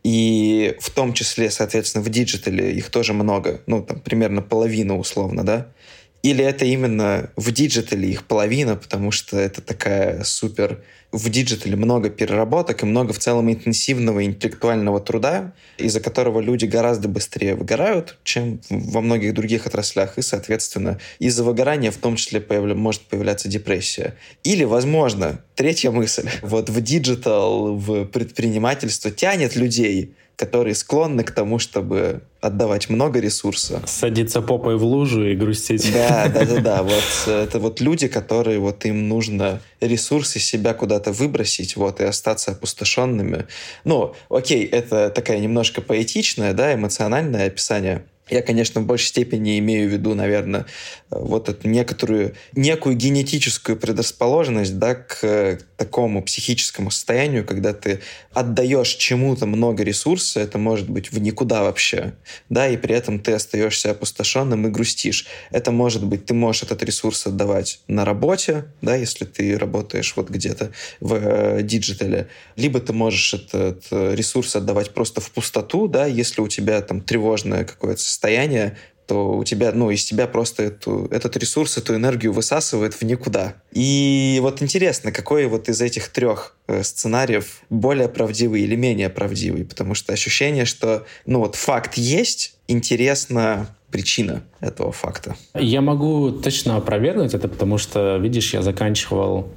И 0.03 0.77
в 0.81 0.91
том 0.91 1.13
числе, 1.15 1.51
соответственно, 1.51 2.05
в 2.05 2.09
диджитале 2.09 2.73
их 2.73 2.91
тоже 2.91 3.13
много, 3.13 3.61
ну, 3.67 3.83
там, 3.83 4.01
примерно 4.01 4.41
половина 4.41 4.97
условно, 4.97 5.45
да? 5.45 5.73
Или 6.27 6.45
это 6.45 6.65
именно 6.65 7.31
в 7.37 7.53
диджитале 7.53 8.09
их 8.09 8.25
половина, 8.25 8.75
потому 8.75 9.13
что 9.13 9.39
это 9.39 9.63
такая 9.63 10.25
супер... 10.25 10.83
В 11.13 11.31
диджитале 11.31 11.77
много 11.77 12.11
переработок 12.11 12.83
и 12.83 12.87
много 12.87 13.13
в 13.13 13.21
целом 13.21 13.49
интенсивного 13.49 14.25
интеллектуального 14.25 14.99
труда, 15.01 15.55
из-за 15.79 16.01
которого 16.01 16.41
люди 16.41 16.65
гораздо 16.65 17.07
быстрее 17.07 17.55
выгорают, 17.55 18.19
чем 18.25 18.61
во 18.69 19.01
многих 19.03 19.35
других 19.35 19.69
отраслях. 19.69 20.19
И, 20.19 20.23
соответственно, 20.23 20.99
из-за 21.21 21.45
выгорания 21.45 21.93
в 21.93 21.97
том 21.97 22.17
числе 22.17 22.41
появля... 22.41 22.75
может 22.75 23.03
появляться 23.03 23.49
депрессия. 23.49 24.17
Или, 24.43 24.65
возможно, 24.65 25.41
третья 25.55 25.93
мысль. 25.93 26.29
Вот 26.43 26.71
в 26.71 26.81
digital, 26.81 27.77
в 27.77 28.05
предпринимательство 28.07 29.13
тянет 29.13 29.55
людей 29.55 30.17
которые 30.37 30.75
склонны 30.75 31.25
к 31.25 31.31
тому, 31.31 31.59
чтобы 31.59 32.21
отдавать 32.41 32.91
много 32.91 33.21
ресурса. 33.21 33.83
Садиться 33.87 34.43
попой 34.43 34.77
в 34.77 34.85
лужу 34.85 35.27
и 35.27 35.35
грустить. 35.35 35.91
Да, 35.93 36.29
да, 36.29 36.45
да, 36.45 36.61
да. 36.61 36.83
Вот 36.83 37.05
э, 37.27 37.45
это 37.45 37.59
вот 37.59 37.81
люди, 37.81 38.07
которые 38.07 38.59
вот 38.59 38.85
им 38.85 39.09
нужно 39.09 39.61
ресурсы 39.81 40.39
себя 40.39 40.75
куда-то 40.75 41.13
выбросить, 41.13 41.77
вот, 41.77 42.01
и 42.01 42.05
остаться 42.05 42.53
опустошенными. 42.53 43.47
Ну, 43.85 44.15
окей, 44.29 44.65
это 44.65 45.11
такая 45.11 45.39
немножко 45.39 45.81
поэтичное, 45.81 46.53
да, 46.53 46.75
эмоциональное 46.75 47.47
описание 47.47 48.05
я, 48.29 48.43
конечно, 48.43 48.81
в 48.81 48.87
большей 48.87 49.07
степени 49.07 49.59
имею 49.59 49.89
в 49.89 49.93
виду, 49.93 50.15
наверное, 50.15 50.67
вот 51.11 51.49
эту 51.49 51.69
некоторую, 51.69 52.35
некую 52.55 52.97
генетическую 52.97 53.77
предрасположенность 53.77 54.79
да, 54.79 54.95
к 54.95 55.61
такому 55.77 56.23
психическому 56.23 56.91
состоянию, 56.91 57.45
когда 57.45 57.73
ты 57.73 58.01
отдаешь 58.33 58.89
чему-то 58.95 59.47
много 59.47 59.85
ресурса, 59.85 60.41
это 60.41 60.59
может 60.59 60.91
быть 60.91 61.13
в 61.13 61.21
никуда 61.21 61.63
вообще, 61.63 62.15
да, 62.49 62.69
и 62.69 62.77
при 62.77 62.95
этом 62.95 63.21
ты 63.21 63.33
остаешься 63.33 63.93
опустошенным 63.93 64.67
и 64.67 64.71
грустишь. 64.71 65.27
Это 65.51 65.71
может 65.71 66.05
быть, 66.05 66.27
ты 66.27 66.35
можешь 66.35 66.65
этот 66.65 66.83
ресурс 66.83 67.27
отдавать 67.27 67.81
на 67.87 68.05
работе, 68.05 68.65
да, 68.83 68.97
если 68.97 69.25
ты 69.25 69.57
работаешь 69.57 70.15
вот 70.17 70.31
где-то 70.31 70.73
в 71.01 71.15
э, 71.15 71.63
digital 71.63 72.14
е, 72.14 72.29
либо 72.57 72.81
ты 72.81 72.93
можешь 72.93 73.35
этот 73.35 73.85
ресурс 73.91 74.57
отдавать 74.57 74.91
просто 74.91 75.21
в 75.21 75.31
пустоту, 75.31 75.87
да, 75.87 76.07
если 76.07 76.41
у 76.41 76.49
тебя 76.49 76.81
там 76.81 77.01
тревожное 77.01 77.65
какое-то 77.65 78.03
то 79.07 79.37
у 79.37 79.45
тебя, 79.45 79.73
ну, 79.73 79.91
из 79.91 80.05
тебя 80.05 80.27
просто 80.27 80.65
эту, 80.65 81.07
этот 81.11 81.37
ресурс, 81.37 81.79
эту 81.79 81.95
энергию 81.95 82.33
высасывает 82.33 82.95
в 82.95 83.03
никуда. 83.03 83.55
И 83.73 84.39
вот 84.43 84.63
интересно, 84.63 85.13
какой 85.13 85.47
вот 85.47 85.69
из 85.69 85.81
этих 85.81 86.09
трех 86.09 86.57
э, 86.67 86.83
сценариев 86.83 87.63
более 87.71 88.09
правдивый 88.09 88.63
или 88.63 88.75
менее 88.75 89.09
правдивый, 89.09 89.65
потому 89.65 89.95
что 89.95 90.13
ощущение, 90.13 90.65
что, 90.65 91.07
ну, 91.25 91.39
вот 91.39 91.55
факт 91.55 91.95
есть, 91.95 92.57
интересно 92.67 93.69
причина 93.97 94.43
этого 94.61 94.93
факта. 94.93 95.37
Я 95.55 95.81
могу 95.81 96.31
точно 96.31 96.77
опровергнуть 96.77 97.33
это, 97.33 97.49
потому 97.49 97.79
что, 97.79 98.19
видишь, 98.19 98.53
я 98.53 98.61
заканчивал 98.61 99.49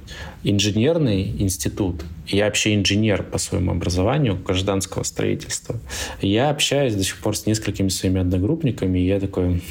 инженерный 0.42 1.34
институт. 1.38 2.02
Я 2.26 2.44
вообще 2.46 2.74
инженер 2.74 3.22
по 3.24 3.38
своему 3.38 3.72
образованию 3.72 4.36
гражданского 4.36 5.02
строительства. 5.02 5.76
Я 6.22 6.48
общаюсь 6.50 6.94
до 6.94 7.02
сих 7.02 7.18
пор 7.18 7.36
с 7.36 7.44
несколькими 7.44 7.88
своими 7.88 8.20
одногруппниками, 8.20 8.98
и 8.98 9.06
я 9.06 9.20
такой, 9.20 9.62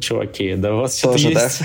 чуваки, 0.00 0.54
да 0.54 0.74
у 0.74 0.78
вас 0.78 0.98
что-то 0.98 1.18
есть. 1.18 1.60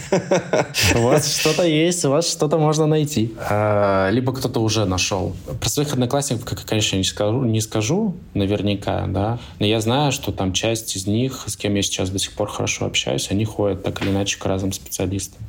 У 0.95 0.99
вас 0.99 1.39
что-то 1.39 1.63
есть, 1.63 2.05
у 2.05 2.09
вас 2.11 2.29
что-то 2.29 2.57
можно 2.57 2.85
найти. 2.85 3.33
А, 3.49 4.09
либо 4.11 4.33
кто-то 4.33 4.59
уже 4.59 4.85
нашел. 4.85 5.35
Про 5.59 5.69
своих 5.69 5.93
одноклассников, 5.93 6.45
как 6.45 6.63
конечно, 6.65 6.97
не 6.97 7.03
скажу, 7.03 7.43
не 7.45 7.61
скажу 7.61 8.15
наверняка, 8.33 9.07
да, 9.07 9.39
но 9.59 9.65
я 9.65 9.79
знаю, 9.79 10.11
что 10.11 10.31
там 10.31 10.53
часть 10.53 10.95
из 10.95 11.07
них, 11.07 11.45
с 11.47 11.55
кем 11.55 11.75
я 11.75 11.81
сейчас 11.87 12.09
до 12.09 12.19
сих 12.19 12.33
пор 12.33 12.49
хорошо 12.49 12.85
общаюсь, 12.85 13.31
они 13.31 13.45
ходят 13.45 13.83
так 13.83 14.01
или 14.01 14.09
иначе 14.09 14.37
к 14.37 14.45
разным 14.45 14.71
специалистам. 14.71 15.41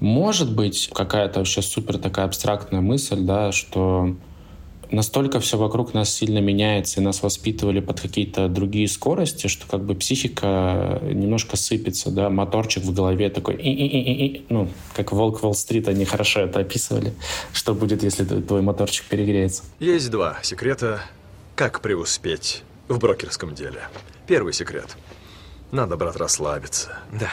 Может 0.00 0.54
быть, 0.54 0.90
какая-то 0.92 1.40
вообще 1.40 1.62
супер 1.62 1.98
такая 1.98 2.26
абстрактная 2.26 2.80
мысль, 2.80 3.20
да, 3.20 3.52
что 3.52 4.16
настолько 4.90 5.40
все 5.40 5.58
вокруг 5.58 5.94
нас 5.94 6.12
сильно 6.12 6.38
меняется, 6.38 7.00
и 7.00 7.02
нас 7.02 7.22
воспитывали 7.22 7.80
под 7.80 8.00
какие-то 8.00 8.48
другие 8.48 8.88
скорости, 8.88 9.46
что 9.46 9.66
как 9.66 9.84
бы 9.84 9.94
психика 9.94 11.00
немножко 11.02 11.56
сыпется, 11.56 12.10
да, 12.10 12.30
моторчик 12.30 12.84
в 12.84 12.92
голове 12.92 13.30
такой, 13.30 13.54
и 13.56 13.70
-и 13.70 13.90
-и 13.90 14.36
-и 14.36 14.44
ну, 14.48 14.68
как 14.94 15.12
Волк 15.12 15.42
Уолл-стрит, 15.42 15.88
они 15.88 16.04
хорошо 16.04 16.40
это 16.40 16.60
описывали, 16.60 17.12
что 17.52 17.74
будет, 17.74 18.02
если 18.02 18.24
твой 18.24 18.62
моторчик 18.62 19.04
перегреется. 19.06 19.62
Есть 19.80 20.10
два 20.10 20.38
секрета, 20.42 21.00
как 21.56 21.80
преуспеть 21.80 22.62
в 22.88 22.98
брокерском 22.98 23.54
деле. 23.54 23.80
Первый 24.26 24.52
секрет. 24.52 24.96
Надо, 25.74 25.96
брат, 25.96 26.16
расслабиться. 26.16 27.00
Да. 27.10 27.32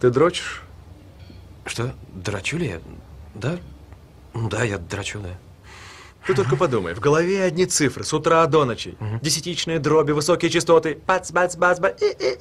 Ты 0.00 0.08
дрочишь? 0.08 0.62
Что? 1.66 1.94
Драчу 2.14 2.56
ли 2.56 2.68
я? 2.68 2.80
Да? 3.34 3.58
Да, 4.32 4.64
я 4.64 4.78
драчу, 4.78 5.20
да. 5.20 5.36
Ты 6.26 6.34
только 6.34 6.56
подумай, 6.56 6.94
в 6.94 7.00
голове 7.00 7.42
одни 7.42 7.66
цифры 7.66 8.02
с 8.02 8.14
утра 8.14 8.46
до 8.46 8.64
ночи. 8.64 8.96
Угу. 8.98 9.20
Десятичные 9.20 9.80
дроби, 9.80 10.12
высокие 10.12 10.50
частоты. 10.50 10.98
Бац, 11.06 11.30
бац, 11.30 11.56
бац, 11.56 11.78
бац. 11.78 12.00
Э, 12.00 12.14
э, 12.18 12.36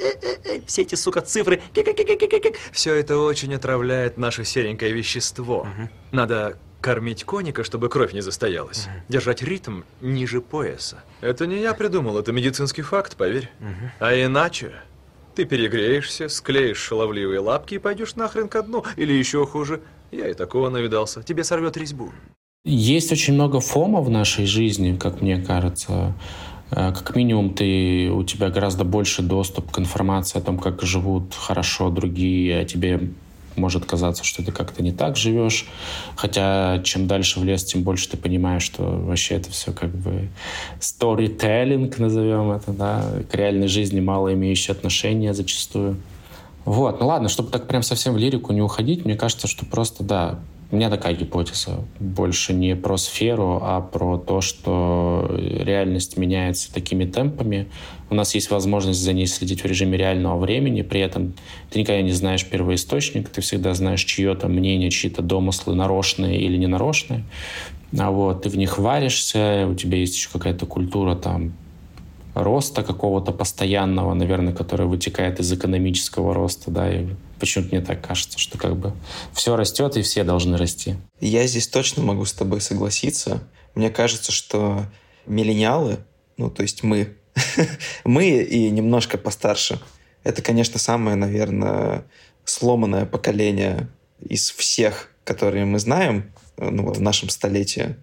э, 0.46 0.62
Все 0.66 0.84
эти, 0.84 0.96
сука, 0.96 1.20
цифры. 1.20 1.62
Все 2.72 2.96
это 2.96 3.18
очень 3.18 3.54
отравляет 3.54 4.18
наше 4.18 4.46
серенькое 4.46 4.94
вещество. 4.94 5.64
Угу. 5.64 5.90
Надо 6.14 6.58
кормить 6.80 7.26
коника, 7.26 7.66
чтобы 7.66 7.90
кровь 7.90 8.14
не 8.14 8.22
застоялась. 8.22 8.86
Угу. 8.86 9.04
Держать 9.10 9.42
ритм 9.42 9.82
ниже 10.00 10.40
пояса. 10.40 11.04
Это 11.20 11.48
не 11.48 11.60
я 11.60 11.74
придумал, 11.74 12.18
это 12.18 12.32
медицинский 12.32 12.82
факт, 12.82 13.18
поверь. 13.18 13.52
Угу. 13.60 13.92
А 14.00 14.14
иначе 14.14 14.72
ты 15.36 15.46
перегреешься, 15.46 16.30
склеишь 16.30 16.78
шаловливые 16.78 17.40
лапки 17.40 17.76
и 17.76 17.80
пойдешь 17.80 18.16
нахрен 18.16 18.48
ко 18.48 18.62
дну. 18.64 18.84
Или 18.96 19.14
еще 19.14 19.46
хуже, 19.46 19.82
я 20.12 20.30
и 20.30 20.34
такого 20.34 20.70
навидался. 20.70 21.24
Тебе 21.24 21.44
сорвет 21.44 21.78
резьбу. 21.78 22.12
Есть 22.66 23.12
очень 23.12 23.34
много 23.34 23.60
фома 23.60 24.02
в 24.02 24.10
нашей 24.10 24.46
жизни, 24.46 24.96
как 24.98 25.22
мне 25.22 25.38
кажется. 25.38 26.14
Э, 26.72 26.94
как 26.94 27.16
минимум, 27.16 27.54
ты, 27.54 28.10
у 28.10 28.24
тебя 28.24 28.50
гораздо 28.50 28.84
больше 28.84 29.22
доступ 29.22 29.72
к 29.72 29.80
информации 29.80 30.40
о 30.40 30.42
том, 30.42 30.58
как 30.58 30.82
живут 30.82 31.34
хорошо 31.34 31.90
другие, 31.90 32.60
а 32.60 32.66
тебе 32.66 33.12
может 33.58 33.86
казаться, 33.86 34.24
что 34.24 34.44
ты 34.44 34.52
как-то 34.52 34.84
не 34.84 34.92
так 34.92 35.16
живешь. 35.16 35.66
Хотя 36.16 36.82
чем 36.84 37.08
дальше 37.08 37.40
в 37.40 37.44
лес, 37.44 37.64
тем 37.64 37.84
больше 37.84 38.10
ты 38.10 38.18
понимаешь, 38.18 38.64
что 38.64 38.84
вообще 38.84 39.36
это 39.36 39.52
все 39.52 39.72
как 39.72 39.90
бы 39.90 40.30
storytelling, 40.80 41.94
назовем 41.98 42.52
это, 42.52 42.72
да, 42.72 43.06
к 43.32 43.36
реальной 43.36 43.68
жизни 43.68 44.00
мало 44.00 44.34
имеющие 44.34 44.74
отношения 44.74 45.34
зачастую. 45.34 45.98
Вот, 46.66 47.00
ну 47.00 47.08
ладно, 47.08 47.30
чтобы 47.30 47.50
так 47.50 47.68
прям 47.68 47.84
совсем 47.84 48.14
в 48.14 48.18
лирику 48.18 48.54
не 48.54 48.62
уходить, 48.62 49.04
мне 49.04 49.16
кажется, 49.16 49.48
что 49.48 49.66
просто, 49.66 50.04
да, 50.04 50.40
у 50.74 50.76
меня 50.76 50.90
такая 50.90 51.14
гипотеза. 51.14 51.86
Больше 52.00 52.52
не 52.52 52.76
про 52.76 52.98
сферу, 52.98 53.60
а 53.62 53.80
про 53.80 54.18
то, 54.18 54.42
что 54.42 55.30
реальность 55.38 56.18
меняется 56.18 56.74
такими 56.74 57.06
темпами. 57.06 57.68
У 58.14 58.16
нас 58.16 58.36
есть 58.36 58.52
возможность 58.52 59.00
за 59.00 59.12
ней 59.12 59.26
следить 59.26 59.64
в 59.64 59.66
режиме 59.66 59.98
реального 59.98 60.38
времени. 60.38 60.84
При 60.84 61.02
этом 61.02 61.34
ты 61.72 61.80
никогда 61.80 62.04
не 62.04 62.12
знаешь 62.12 62.46
первоисточник, 62.46 63.28
ты 63.28 63.42
всегда 63.42 63.74
знаешь 63.74 64.04
чье-то 64.04 64.48
мнение, 64.48 64.92
чьи-то 64.92 65.24
домыслы, 65.24 65.74
нарочные 65.74 66.40
или 66.40 66.56
ненарочные. 66.56 67.24
А 67.98 68.12
вот 68.12 68.44
ты 68.44 68.50
в 68.50 68.56
них 68.56 68.78
варишься, 68.78 69.68
у 69.68 69.74
тебя 69.74 69.98
есть 69.98 70.16
еще 70.16 70.30
какая-то 70.32 70.68
культура 70.68 71.16
там 71.16 71.54
роста 72.36 72.84
какого-то 72.84 73.32
постоянного, 73.32 74.14
наверное, 74.14 74.54
который 74.54 74.86
вытекает 74.86 75.40
из 75.40 75.52
экономического 75.52 76.36
роста, 76.36 76.70
да, 76.70 76.94
и 76.94 77.08
почему-то 77.40 77.76
мне 77.76 77.84
так 77.84 78.06
кажется, 78.06 78.38
что 78.38 78.60
как 78.60 78.78
бы 78.78 78.94
все 79.34 79.56
растет, 79.56 79.98
и 79.98 80.04
все 80.04 80.24
должны 80.24 80.56
расти. 80.58 80.98
Я 81.20 81.48
здесь 81.48 81.68
точно 81.68 82.04
могу 82.04 82.26
с 82.26 82.34
тобой 82.34 82.62
согласиться. 82.62 83.42
Мне 83.74 83.90
кажется, 83.90 84.32
что 84.32 84.86
миллениалы, 85.26 85.98
ну, 86.38 86.52
то 86.52 86.62
есть 86.62 86.84
мы, 86.84 87.16
мы 88.04 88.28
и 88.28 88.70
немножко 88.70 89.18
постарше, 89.18 89.80
это, 90.24 90.42
конечно, 90.42 90.80
самое, 90.80 91.16
наверное, 91.16 92.06
сломанное 92.46 93.06
поколение 93.06 93.90
из 94.20 94.52
всех, 94.52 95.10
которые 95.24 95.66
мы 95.66 95.80
знаем 95.80 96.32
ну, 96.58 96.92
в 96.92 97.02
нашем 97.02 97.30
столетии, 97.30 97.96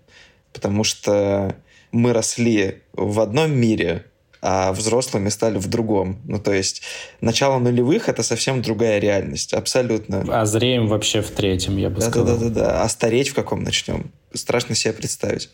потому 0.53 0.85
что 0.85 1.57
мы 1.93 2.13
росли 2.13 2.83
в 2.93 3.21
одном 3.21 3.53
мире, 3.53 4.07
а 4.43 4.73
взрослыми 4.73 5.29
стали 5.29 5.59
в 5.59 5.67
другом. 5.69 6.21
Ну, 6.25 6.39
то 6.39 6.53
есть 6.53 6.83
начало 7.21 7.59
нулевых— 7.59 8.09
это 8.09 8.23
совсем 8.23 8.63
другая 8.63 8.99
реальность, 8.99 9.53
абсолютно. 9.53 10.25
А 10.29 10.47
зреем 10.47 10.87
вообще 10.89 11.21
в 11.21 11.31
третьем, 11.31 11.77
я 11.77 11.91
бы 11.91 12.01
да, 12.01 12.11
сказал. 12.11 12.39
Да-да-да. 12.39 12.83
А 12.83 12.89
стареть 12.89 13.29
в 13.29 13.35
каком 13.35 13.63
начнем? 13.63 14.11
Страшно 14.33 14.75
себе 14.75 14.95
представить. 14.95 15.51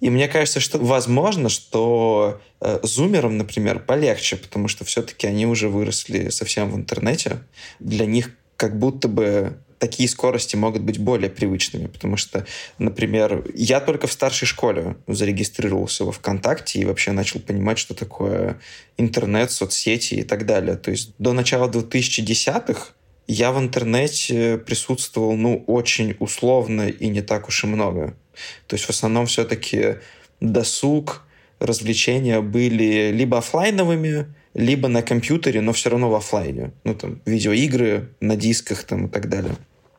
И 0.00 0.10
мне 0.10 0.28
кажется, 0.28 0.60
что 0.60 0.78
возможно, 0.78 1.48
что 1.48 2.40
э, 2.60 2.80
зумерам, 2.82 3.38
например, 3.38 3.80
полегче, 3.80 4.36
потому 4.36 4.68
что 4.68 4.84
все-таки 4.84 5.26
они 5.26 5.46
уже 5.46 5.68
выросли 5.68 6.28
совсем 6.28 6.70
в 6.70 6.76
интернете. 6.76 7.38
Для 7.80 8.06
них 8.06 8.30
как 8.56 8.78
будто 8.78 9.08
бы 9.08 9.58
такие 9.78 10.08
скорости 10.08 10.56
могут 10.56 10.82
быть 10.82 10.98
более 10.98 11.30
привычными, 11.30 11.86
потому 11.86 12.16
что, 12.16 12.46
например, 12.78 13.44
я 13.54 13.80
только 13.80 14.06
в 14.06 14.12
старшей 14.12 14.46
школе 14.46 14.96
зарегистрировался 15.06 16.04
во 16.04 16.12
ВКонтакте 16.12 16.80
и 16.80 16.84
вообще 16.84 17.12
начал 17.12 17.40
понимать, 17.40 17.78
что 17.78 17.94
такое 17.94 18.58
интернет, 18.96 19.50
соцсети 19.50 20.14
и 20.14 20.22
так 20.22 20.46
далее. 20.46 20.76
То 20.76 20.90
есть 20.90 21.12
до 21.18 21.32
начала 21.32 21.68
2010-х 21.68 22.88
я 23.26 23.52
в 23.52 23.58
интернете 23.58 24.58
присутствовал, 24.58 25.36
ну, 25.36 25.64
очень 25.66 26.16
условно 26.18 26.88
и 26.88 27.08
не 27.08 27.22
так 27.22 27.48
уж 27.48 27.64
и 27.64 27.66
много. 27.66 28.16
То 28.66 28.74
есть 28.74 28.84
в 28.84 28.90
основном 28.90 29.26
все-таки 29.26 29.96
досуг, 30.40 31.24
развлечения 31.58 32.40
были 32.40 33.10
либо 33.12 33.38
офлайновыми, 33.38 34.26
либо 34.54 34.88
на 34.88 35.02
компьютере, 35.02 35.60
но 35.60 35.72
все 35.72 35.90
равно 35.90 36.10
в 36.10 36.14
офлайне. 36.14 36.72
Ну, 36.84 36.94
там, 36.94 37.20
видеоигры 37.26 38.10
на 38.20 38.36
дисках 38.36 38.84
там, 38.84 39.06
и 39.06 39.10
так 39.10 39.28
далее 39.28 39.56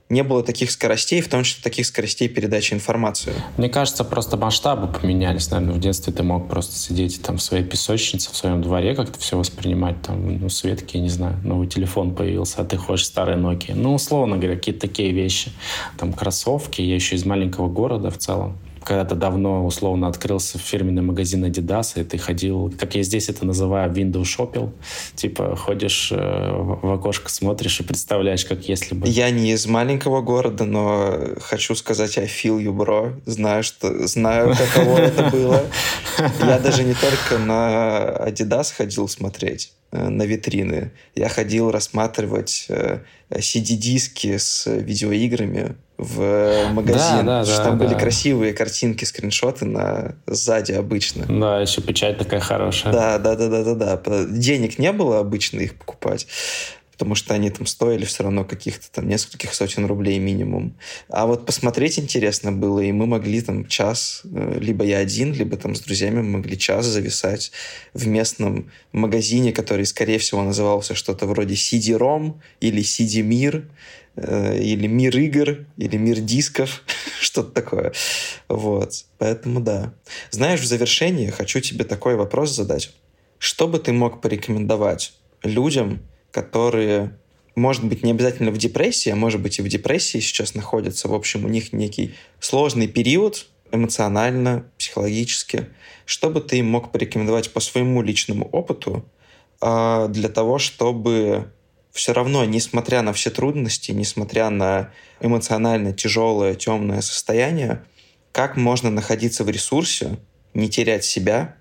не 0.10 0.24
было 0.24 0.42
таких 0.42 0.72
скоростей, 0.72 1.22
в 1.22 1.28
том 1.28 1.44
числе 1.44 1.62
таких 1.62 1.86
скоростей 1.86 2.30
передачи 2.30 2.74
информации. 2.74 3.34
Мне 3.58 3.70
кажется, 3.70 4.04
просто 4.04 4.38
масштабы 4.38 4.88
поменялись. 4.88 5.52
Наверное, 5.52 5.76
в 5.76 5.80
детстве 5.80 6.14
ты 6.14 6.24
мог 6.24 6.48
просто 6.48 6.76
сидеть 6.76 7.22
там 7.22 7.38
в 7.38 7.42
своей 7.42 7.64
песочнице, 7.64 8.32
в 8.32 8.38
своем 8.38 8.62
дворе, 8.62 8.96
как-то 8.96 9.20
все 9.20 9.38
воспринимать. 9.38 10.02
Там, 10.02 10.40
ну, 10.40 10.50
Светки, 10.50 10.98
я 10.98 11.04
не 11.04 11.10
знаю, 11.10 11.38
новый 11.44 11.68
телефон 11.68 12.16
появился, 12.16 12.62
а 12.62 12.66
ты 12.66 12.78
хочешь 12.78 13.06
старый 13.06 13.36
Nokia. 13.36 13.76
Ну, 13.76 13.94
условно 13.94 14.38
говоря, 14.38 14.56
какие-то 14.56 14.82
такие 14.82 15.12
вещи. 15.12 15.52
Там 15.98 16.14
кроссовки. 16.14 16.82
Я 16.82 16.96
еще 16.96 17.16
из 17.16 17.26
маленького 17.26 17.68
города 17.68 18.10
в 18.10 18.18
целом 18.18 18.58
когда-то 18.88 19.16
давно 19.16 19.66
условно 19.66 20.08
открылся 20.08 20.58
фирменный 20.58 21.02
магазин 21.02 21.44
Adidas, 21.44 22.00
и 22.00 22.06
ты 22.06 22.18
ходил, 22.18 22.74
как 22.80 22.96
я 22.96 23.04
здесь 23.04 23.28
это 23.28 23.46
называю, 23.46 23.92
window 23.92 24.22
shopping, 24.22 24.72
типа 25.14 25.58
ходишь 25.58 26.10
э, 26.14 26.16
в 26.16 26.94
окошко, 26.94 27.30
смотришь 27.30 27.82
и 27.82 27.84
представляешь, 27.84 28.46
как 28.46 28.70
если 28.70 28.96
бы... 28.96 29.06
Я 29.06 29.30
не 29.30 29.52
из 29.52 29.66
маленького 29.66 30.22
города, 30.22 30.64
но 30.64 31.20
хочу 31.42 31.76
сказать 31.76 32.18
I 32.18 32.28
feel 32.28 32.64
you, 32.64 32.74
bro. 32.74 33.22
Знаю, 33.26 33.64
что... 33.64 34.08
Знаю, 34.08 34.56
каково 34.56 35.00
это 35.00 35.24
было. 35.32 35.64
Я 36.40 36.58
даже 36.60 36.86
не 36.86 36.94
только 36.94 37.40
на 37.40 38.16
Adidas 38.26 38.74
ходил 38.74 39.10
смотреть, 39.10 39.74
э, 39.92 40.08
на 40.08 40.24
витрины. 40.24 40.92
Я 41.14 41.28
ходил 41.28 41.72
рассматривать 41.72 42.68
CD-диски 43.30 44.28
э, 44.36 44.40
с 44.40 44.66
видеоиграми 44.66 45.76
в 45.98 46.70
магазин. 46.74 47.26
Да, 47.26 47.44
да, 47.44 47.46
да, 47.46 47.64
там 47.64 47.78
да. 47.78 47.86
были 47.86 47.98
красивые 47.98 48.54
картинки, 48.54 49.04
скриншоты 49.04 49.66
на 49.66 50.16
сзади 50.28 50.74
обычно. 50.74 51.26
Да, 51.28 51.60
еще 51.60 51.82
печать 51.82 52.18
такая 52.18 52.40
хорошая. 52.40 52.94
Да, 52.94 53.18
да, 53.18 53.36
да, 53.36 53.48
да, 53.50 53.74
да, 53.74 53.98
да. 53.98 54.26
Денег 54.26 54.78
не 54.78 54.92
было 54.92 55.20
обычно 55.20 55.60
их 55.60 55.76
покупать 55.76 56.28
потому 56.98 57.14
что 57.14 57.36
они 57.36 57.52
там 57.52 57.68
стоили 57.68 58.06
все 58.06 58.24
равно 58.24 58.44
каких-то 58.44 58.88
там 58.92 59.08
нескольких 59.08 59.54
сотен 59.54 59.86
рублей 59.86 60.18
минимум. 60.18 60.76
А 61.10 61.28
вот 61.28 61.46
посмотреть 61.46 62.00
интересно 62.00 62.52
было, 62.52 62.80
и 62.80 62.92
мы 62.92 63.06
могли 63.06 63.42
там 63.42 63.68
час, 63.68 64.24
э, 64.26 64.58
либо 64.60 64.84
я 64.84 64.98
один, 64.98 65.32
либо 65.32 65.58
там 65.58 65.76
с 65.76 65.82
друзьями 65.82 66.24
могли 66.24 66.58
час 66.58 66.88
зависать 66.88 67.52
в 67.94 68.08
местном 68.08 68.72
магазине, 68.94 69.54
который, 69.54 69.86
скорее 69.86 70.18
всего, 70.18 70.42
назывался 70.42 70.96
что-то 70.96 71.28
вроде 71.28 71.54
CD-ROM 71.54 72.34
или 72.62 72.82
CD-Мир, 72.82 73.58
э, 73.58 73.68
или 74.18 74.88
мир 74.88 75.16
игр, 75.18 75.66
или 75.78 75.98
мир 75.98 76.20
дисков, 76.20 76.84
что-то 77.22 77.52
такое. 77.52 77.94
Вот. 78.48 79.06
Поэтому 79.18 79.60
да. 79.60 79.94
Знаешь, 80.32 80.62
в 80.62 80.66
завершении 80.66 81.30
хочу 81.30 81.60
тебе 81.60 81.86
такой 81.86 82.16
вопрос 82.16 82.52
задать. 82.52 82.94
Что 83.38 83.68
бы 83.68 83.80
ты 83.80 83.94
мог 83.94 84.22
порекомендовать 84.22 85.14
людям, 85.44 86.02
которые, 86.32 87.18
может 87.56 87.84
быть, 87.86 88.04
не 88.04 88.12
обязательно 88.12 88.52
в 88.52 88.58
депрессии, 88.58 89.12
а 89.12 89.16
может 89.16 89.42
быть 89.42 89.60
и 89.60 89.62
в 89.62 89.68
депрессии 89.68 90.20
сейчас 90.20 90.56
находятся. 90.56 91.08
В 91.08 91.14
общем, 91.14 91.46
у 91.46 91.48
них 91.48 91.72
некий 91.72 92.16
сложный 92.40 92.88
период 92.88 93.48
эмоционально, 93.72 94.66
психологически. 94.78 95.68
Что 96.06 96.30
бы 96.30 96.42
ты 96.42 96.58
им 96.58 96.68
мог 96.68 96.92
порекомендовать 96.92 97.52
по 97.52 97.60
своему 97.60 98.02
личному 98.02 98.46
опыту 98.46 99.06
а, 99.62 100.08
для 100.08 100.30
того, 100.30 100.58
чтобы 100.58 101.52
все 101.98 102.14
равно, 102.14 102.46
несмотря 102.46 103.02
на 103.02 103.12
все 103.12 103.32
трудности, 103.32 103.92
несмотря 103.92 104.50
на 104.52 104.92
эмоционально 105.20 105.94
тяжелое, 105.94 106.54
темное 106.54 107.02
состояние, 107.02 107.84
как 108.32 108.56
можно 108.56 108.92
находиться 108.92 109.44
в 109.44 109.50
ресурсе, 109.50 110.18
не 110.54 110.70
терять 110.70 111.04
себя 111.04 111.56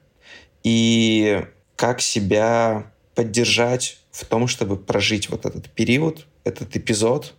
и 0.63 1.43
как 1.75 2.03
себя 2.03 2.93
поддержать 3.15 3.99
в 4.11 4.27
том, 4.27 4.47
чтобы 4.47 4.77
прожить 4.77 5.31
вот 5.31 5.47
этот 5.47 5.71
период, 5.71 6.27
этот 6.45 6.77
эпизод, 6.77 7.35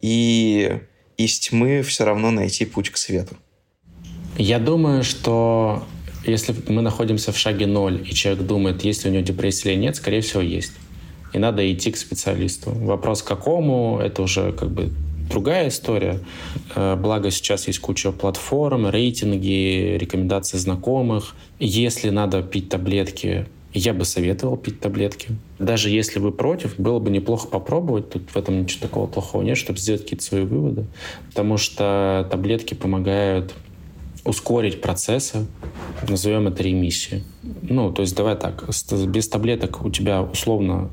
и 0.00 0.80
из 1.18 1.38
тьмы 1.40 1.82
все 1.82 2.04
равно 2.06 2.30
найти 2.30 2.64
путь 2.64 2.88
к 2.88 2.96
свету. 2.96 3.36
Я 4.38 4.58
думаю, 4.58 5.04
что 5.04 5.84
если 6.24 6.54
мы 6.68 6.80
находимся 6.80 7.30
в 7.30 7.36
шаге 7.36 7.66
ноль, 7.66 8.08
и 8.08 8.14
человек 8.14 8.46
думает, 8.46 8.84
есть 8.84 9.04
ли 9.04 9.10
у 9.10 9.12
него 9.12 9.22
депрессия 9.22 9.72
или 9.72 9.78
нет, 9.80 9.96
скорее 9.96 10.22
всего, 10.22 10.40
есть. 10.40 10.72
И 11.32 11.38
надо 11.38 11.70
идти 11.72 11.90
к 11.90 11.96
специалисту. 11.96 12.70
Вопрос 12.70 13.22
какому, 13.22 13.98
это 14.02 14.22
уже 14.22 14.52
как 14.52 14.70
бы 14.70 14.90
другая 15.28 15.68
история. 15.68 16.20
Э, 16.74 16.96
благо 16.96 17.30
сейчас 17.30 17.66
есть 17.66 17.80
куча 17.80 18.12
платформ, 18.12 18.88
рейтинги, 18.88 19.96
рекомендации 19.98 20.58
знакомых. 20.58 21.34
Если 21.58 22.10
надо 22.10 22.42
пить 22.42 22.68
таблетки, 22.68 23.46
я 23.74 23.92
бы 23.92 24.04
советовал 24.04 24.56
пить 24.56 24.80
таблетки. 24.80 25.36
Даже 25.58 25.90
если 25.90 26.18
вы 26.18 26.32
против, 26.32 26.78
было 26.78 26.98
бы 26.98 27.10
неплохо 27.10 27.48
попробовать. 27.48 28.10
Тут 28.10 28.30
в 28.30 28.36
этом 28.36 28.62
ничего 28.62 28.82
такого 28.82 29.06
плохого 29.06 29.42
нет, 29.42 29.58
чтобы 29.58 29.78
сделать 29.78 30.02
какие-то 30.02 30.24
свои 30.24 30.42
выводы. 30.42 30.86
Потому 31.28 31.58
что 31.58 32.26
таблетки 32.30 32.74
помогают 32.74 33.54
ускорить 34.24 34.80
процессы, 34.80 35.46
назовем 36.08 36.48
это 36.48 36.62
ремиссией. 36.62 37.24
Ну, 37.62 37.92
то 37.92 38.02
есть 38.02 38.14
давай 38.16 38.36
так, 38.36 38.68
без 39.06 39.28
таблеток 39.28 39.84
у 39.84 39.90
тебя 39.90 40.22
условно 40.22 40.90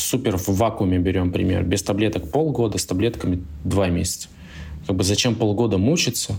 супер 0.00 0.36
в 0.36 0.48
вакууме 0.48 0.98
берем 0.98 1.32
пример. 1.32 1.64
Без 1.64 1.82
таблеток 1.82 2.30
полгода, 2.30 2.78
с 2.78 2.86
таблетками 2.86 3.42
два 3.64 3.88
месяца. 3.88 4.28
Как 4.86 4.96
бы 4.96 5.04
зачем 5.04 5.34
полгода 5.34 5.78
мучиться, 5.78 6.34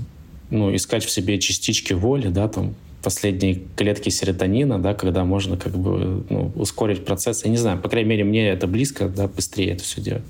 ну, 0.49 0.75
искать 0.75 1.05
в 1.05 1.09
себе 1.09 1.39
частички 1.39 1.93
воли, 1.93 2.29
да, 2.29 2.47
там, 2.47 2.75
последние 3.03 3.61
клетки 3.75 4.09
серотонина, 4.09 4.79
да, 4.79 4.93
когда 4.93 5.23
можно 5.23 5.57
как 5.57 5.77
бы 5.77 6.25
ну, 6.29 6.51
ускорить 6.55 7.05
процесс. 7.05 7.45
Я 7.45 7.51
не 7.51 7.57
знаю, 7.57 7.79
по 7.79 7.89
крайней 7.89 8.09
мере, 8.09 8.23
мне 8.23 8.49
это 8.49 8.67
близко, 8.67 9.07
да, 9.07 9.27
быстрее 9.27 9.71
это 9.71 9.83
все 9.83 10.01
делать. 10.01 10.23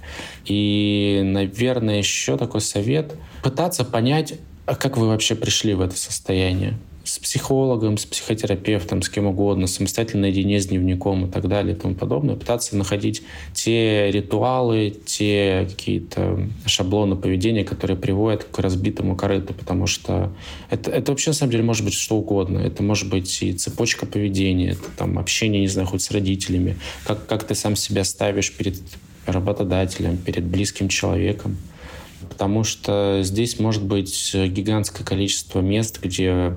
И, 0.45 1.21
наверное, 1.23 1.97
еще 1.97 2.37
такой 2.37 2.61
совет— 2.61 3.15
пытаться 3.43 3.85
понять, 3.85 4.35
а 4.65 4.75
как 4.75 4.97
вы 4.97 5.07
вообще 5.07 5.35
пришли 5.35 5.73
в 5.73 5.81
это 5.81 5.95
состояние 5.95 6.77
с 7.09 7.17
психологом, 7.17 7.97
с 7.97 8.05
психотерапевтом, 8.05 9.01
с 9.01 9.09
кем 9.09 9.25
угодно, 9.25 9.65
самостоятельно 9.65 10.23
наедине 10.23 10.59
с 10.59 10.67
дневником 10.67 11.25
и 11.25 11.31
так 11.31 11.47
далее 11.47 11.75
и 11.75 11.79
тому 11.79 11.95
подобное, 11.95 12.35
пытаться 12.35 12.77
находить 12.77 13.23
те 13.53 14.11
ритуалы, 14.11 14.95
те 15.05 15.67
какие-то 15.67 16.47
шаблоны 16.67 17.15
поведения, 17.15 17.63
которые 17.63 17.97
приводят 17.97 18.43
к 18.43 18.59
разбитому 18.59 19.15
корыту, 19.15 19.55
потому 19.55 19.87
что 19.87 20.31
это, 20.69 20.91
это 20.91 21.11
вообще 21.11 21.31
на 21.31 21.33
самом 21.33 21.51
деле 21.51 21.63
может 21.63 21.83
быть 21.83 21.95
что 21.95 22.17
угодно. 22.17 22.59
Это 22.59 22.83
может 22.83 23.09
быть 23.09 23.41
и 23.41 23.53
цепочка 23.53 24.05
поведения, 24.05 24.71
это 24.71 24.91
там 24.95 25.17
общение, 25.17 25.61
не 25.61 25.67
знаю, 25.67 25.87
хоть 25.87 26.03
с 26.03 26.11
родителями, 26.11 26.77
как, 27.05 27.25
как 27.25 27.43
ты 27.43 27.55
сам 27.55 27.75
себя 27.75 28.03
ставишь 28.03 28.55
перед 28.55 28.79
работодателем, 29.25 30.17
перед 30.17 30.43
близким 30.45 30.89
человеком 30.89 31.57
потому 32.27 32.63
что 32.63 33.19
здесь 33.23 33.59
может 33.59 33.83
быть 33.83 34.33
гигантское 34.33 35.05
количество 35.05 35.61
мест, 35.61 35.99
где 36.01 36.55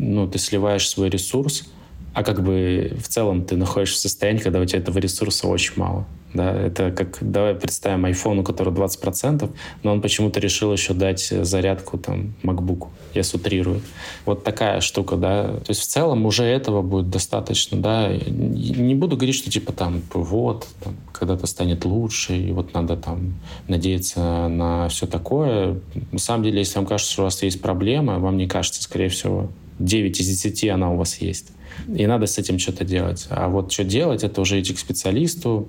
ну, 0.00 0.26
ты 0.26 0.38
сливаешь 0.38 0.88
свой 0.88 1.10
ресурс, 1.10 1.64
а 2.12 2.24
как 2.24 2.42
бы 2.42 2.96
в 2.98 3.08
целом 3.08 3.44
ты 3.44 3.56
находишься 3.56 3.98
в 3.98 4.00
состоянии, 4.00 4.40
когда 4.40 4.60
у 4.60 4.64
тебя 4.64 4.80
этого 4.80 4.98
ресурса 4.98 5.46
очень 5.46 5.74
мало. 5.76 6.06
Да, 6.32 6.52
это 6.52 6.92
как, 6.92 7.18
давай 7.20 7.56
представим 7.56 8.06
iPhone, 8.06 8.40
у 8.40 8.42
которого 8.44 8.86
20%, 8.86 9.50
но 9.82 9.92
он 9.92 10.00
почему-то 10.00 10.38
решил 10.38 10.72
еще 10.72 10.94
дать 10.94 11.26
зарядку 11.26 11.98
там 11.98 12.34
MacBook. 12.44 12.86
Я 13.14 13.24
сутрирую. 13.24 13.80
Вот 14.26 14.44
такая 14.44 14.80
штука, 14.80 15.16
да. 15.16 15.48
То 15.48 15.70
есть 15.70 15.80
в 15.80 15.86
целом 15.86 16.24
уже 16.26 16.44
этого 16.44 16.82
будет 16.82 17.10
достаточно, 17.10 17.78
да. 17.78 18.12
Не 18.28 18.94
буду 18.94 19.16
говорить, 19.16 19.34
что 19.34 19.50
типа 19.50 19.72
там 19.72 20.02
вот, 20.14 20.68
там, 20.84 20.96
когда-то 21.12 21.48
станет 21.48 21.84
лучше, 21.84 22.36
и 22.36 22.52
вот 22.52 22.74
надо 22.74 22.96
там 22.96 23.34
надеяться 23.66 24.46
на 24.46 24.88
все 24.88 25.08
такое. 25.08 25.80
На 26.12 26.18
самом 26.20 26.44
деле, 26.44 26.58
если 26.60 26.76
вам 26.78 26.86
кажется, 26.86 27.12
что 27.12 27.22
у 27.22 27.24
вас 27.24 27.42
есть 27.42 27.60
проблема, 27.60 28.20
вам 28.20 28.36
не 28.36 28.46
кажется, 28.46 28.84
скорее 28.84 29.08
всего, 29.08 29.48
9 29.80 30.20
из 30.20 30.28
10 30.28 30.64
она 30.68 30.92
у 30.92 30.96
вас 30.96 31.18
есть. 31.18 31.48
И 31.88 32.06
надо 32.06 32.26
с 32.26 32.38
этим 32.38 32.58
что-то 32.58 32.84
делать. 32.84 33.26
А 33.30 33.48
вот 33.48 33.72
что 33.72 33.84
делать, 33.84 34.22
это 34.22 34.40
уже 34.40 34.60
идти 34.60 34.74
к 34.74 34.78
специалисту. 34.78 35.68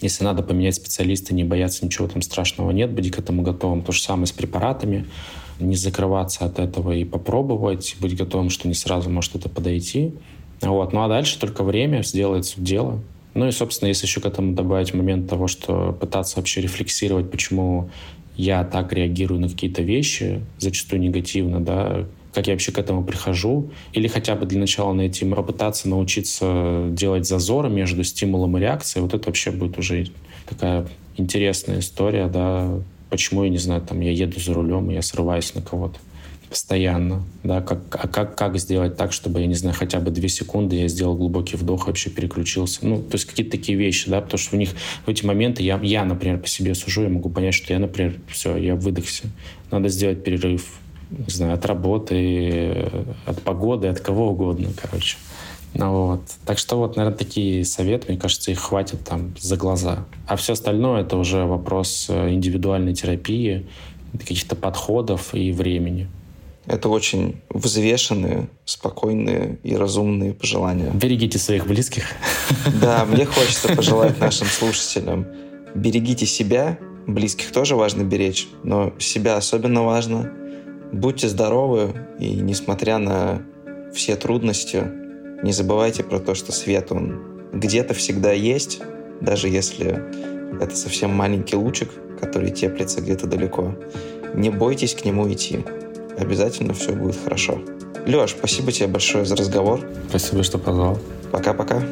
Если 0.00 0.24
надо 0.24 0.42
поменять 0.42 0.76
специалиста, 0.76 1.34
не 1.34 1.44
бояться 1.44 1.84
ничего 1.84 2.08
там 2.08 2.22
страшного 2.22 2.70
нет, 2.70 2.90
быть 2.90 3.10
к 3.10 3.18
этому 3.18 3.42
готовым. 3.42 3.82
То 3.82 3.92
же 3.92 4.00
самое 4.00 4.26
с 4.26 4.32
препаратами. 4.32 5.06
Не 5.58 5.76
закрываться 5.76 6.44
от 6.44 6.58
этого 6.58 6.92
и 6.92 7.04
попробовать, 7.04 7.96
быть 8.00 8.16
готовым, 8.16 8.50
что 8.50 8.68
не 8.68 8.74
сразу 8.74 9.10
может 9.10 9.34
это 9.34 9.48
подойти. 9.48 10.14
Вот. 10.60 10.92
Ну 10.92 11.02
а 11.02 11.08
дальше 11.08 11.38
только 11.38 11.64
время 11.64 12.02
сделает 12.02 12.46
суть 12.46 12.64
дела. 12.64 13.00
Ну 13.34 13.46
и, 13.46 13.52
собственно, 13.52 13.88
если 13.88 14.06
еще 14.06 14.20
к 14.20 14.26
этому 14.26 14.54
добавить 14.54 14.92
момент 14.94 15.28
того, 15.28 15.46
что 15.46 15.96
пытаться 15.98 16.36
вообще 16.38 16.60
рефлексировать, 16.60 17.30
почему 17.30 17.90
я 18.36 18.64
так 18.64 18.92
реагирую 18.92 19.40
на 19.40 19.48
какие-то 19.48 19.82
вещи, 19.82 20.40
зачастую 20.58 21.00
негативно, 21.00 21.60
да, 21.60 22.06
как 22.32 22.46
я 22.46 22.54
вообще 22.54 22.72
к 22.72 22.78
этому 22.78 23.04
прихожу, 23.04 23.70
или 23.92 24.08
хотя 24.08 24.34
бы 24.36 24.46
для 24.46 24.60
начала 24.60 24.92
найти, 24.92 25.24
попытаться 25.24 25.88
научиться 25.88 26.86
делать 26.90 27.26
зазоры 27.26 27.68
между 27.68 28.04
стимулом 28.04 28.56
и 28.56 28.60
реакцией, 28.60 29.02
вот 29.02 29.14
это 29.14 29.26
вообще 29.26 29.50
будет 29.50 29.78
уже 29.78 30.06
такая 30.48 30.86
интересная 31.16 31.80
история, 31.80 32.26
да, 32.28 32.68
почему, 33.10 33.44
я 33.44 33.50
не 33.50 33.58
знаю, 33.58 33.82
там, 33.82 34.00
я 34.00 34.10
еду 34.10 34.40
за 34.40 34.54
рулем, 34.54 34.90
и 34.90 34.94
я 34.94 35.02
срываюсь 35.02 35.54
на 35.54 35.62
кого-то 35.62 35.98
постоянно, 36.48 37.22
да, 37.44 37.60
как, 37.60 37.80
а 37.92 38.08
как, 38.08 38.36
как 38.36 38.58
сделать 38.58 38.96
так, 38.96 39.12
чтобы, 39.12 39.40
я 39.40 39.46
не 39.46 39.54
знаю, 39.54 39.76
хотя 39.78 40.00
бы 40.00 40.10
две 40.10 40.28
секунды 40.28 40.76
я 40.76 40.88
сделал 40.88 41.14
глубокий 41.14 41.56
вдох, 41.56 41.86
вообще 41.86 42.10
переключился, 42.10 42.80
ну, 42.84 43.00
то 43.00 43.14
есть 43.14 43.24
какие-то 43.24 43.52
такие 43.52 43.78
вещи, 43.78 44.10
да, 44.10 44.20
потому 44.20 44.38
что 44.38 44.56
в 44.56 44.58
них, 44.58 44.70
в 45.06 45.08
эти 45.08 45.24
моменты 45.24 45.62
я, 45.62 45.78
я, 45.80 46.04
например, 46.04 46.40
по 46.40 46.48
себе 46.48 46.74
сужу, 46.74 47.02
я 47.02 47.08
могу 47.08 47.30
понять, 47.30 47.54
что 47.54 47.72
я, 47.72 47.78
например, 47.78 48.18
все, 48.28 48.56
я 48.56 48.74
выдохся, 48.74 49.28
надо 49.70 49.88
сделать 49.88 50.24
перерыв, 50.24 50.80
не 51.10 51.30
знаю, 51.32 51.54
от 51.54 51.66
работы, 51.66 52.88
от 53.26 53.42
погоды, 53.42 53.88
от 53.88 54.00
кого 54.00 54.30
угодно, 54.30 54.68
короче. 54.80 55.16
Ну, 55.74 56.06
вот. 56.06 56.22
Так 56.44 56.58
что 56.58 56.76
вот, 56.78 56.96
наверное, 56.96 57.16
такие 57.16 57.64
советы, 57.64 58.06
мне 58.08 58.18
кажется, 58.18 58.50
их 58.50 58.58
хватит 58.58 59.04
там 59.04 59.34
за 59.38 59.56
глаза. 59.56 60.04
А 60.26 60.36
все 60.36 60.54
остальное 60.54 61.02
это 61.02 61.16
уже 61.16 61.44
вопрос 61.44 62.06
э, 62.08 62.30
индивидуальной 62.30 62.94
терапии, 62.94 63.66
каких-то 64.18 64.56
подходов 64.56 65.34
и 65.34 65.52
времени. 65.52 66.08
Это 66.66 66.88
очень 66.88 67.40
взвешенные, 67.48 68.48
спокойные 68.64 69.58
и 69.62 69.76
разумные 69.76 70.34
пожелания. 70.34 70.90
Берегите 70.92 71.38
своих 71.38 71.66
близких. 71.66 72.04
Да, 72.80 73.04
мне 73.04 73.24
хочется 73.26 73.74
пожелать 73.74 74.18
нашим 74.20 74.46
слушателям. 74.48 75.26
Берегите 75.74 76.26
себя, 76.26 76.78
близких 77.06 77.52
тоже 77.52 77.76
важно 77.76 78.02
беречь, 78.02 78.48
но 78.64 78.92
себя 78.98 79.36
особенно 79.36 79.82
важно. 79.84 80.32
Будьте 80.92 81.28
здоровы, 81.28 81.94
и 82.18 82.34
несмотря 82.34 82.98
на 82.98 83.42
все 83.94 84.16
трудности, 84.16 84.82
не 85.42 85.52
забывайте 85.52 86.02
про 86.02 86.18
то, 86.18 86.34
что 86.34 86.52
свет, 86.52 86.90
он 86.90 87.50
где-то 87.52 87.94
всегда 87.94 88.32
есть, 88.32 88.80
даже 89.20 89.48
если 89.48 90.02
это 90.60 90.74
совсем 90.76 91.14
маленький 91.14 91.56
лучик, 91.56 91.90
который 92.20 92.50
теплится 92.50 93.00
где-то 93.00 93.26
далеко. 93.26 93.74
Не 94.34 94.50
бойтесь 94.50 94.94
к 94.94 95.04
нему 95.04 95.32
идти. 95.32 95.64
Обязательно 96.18 96.74
все 96.74 96.92
будет 96.92 97.16
хорошо. 97.22 97.60
Леш, 98.06 98.30
спасибо 98.30 98.72
тебе 98.72 98.88
большое 98.88 99.24
за 99.24 99.36
разговор. 99.36 99.80
Спасибо, 100.08 100.42
что 100.42 100.58
позвал. 100.58 100.98
Пока-пока. 101.30 101.82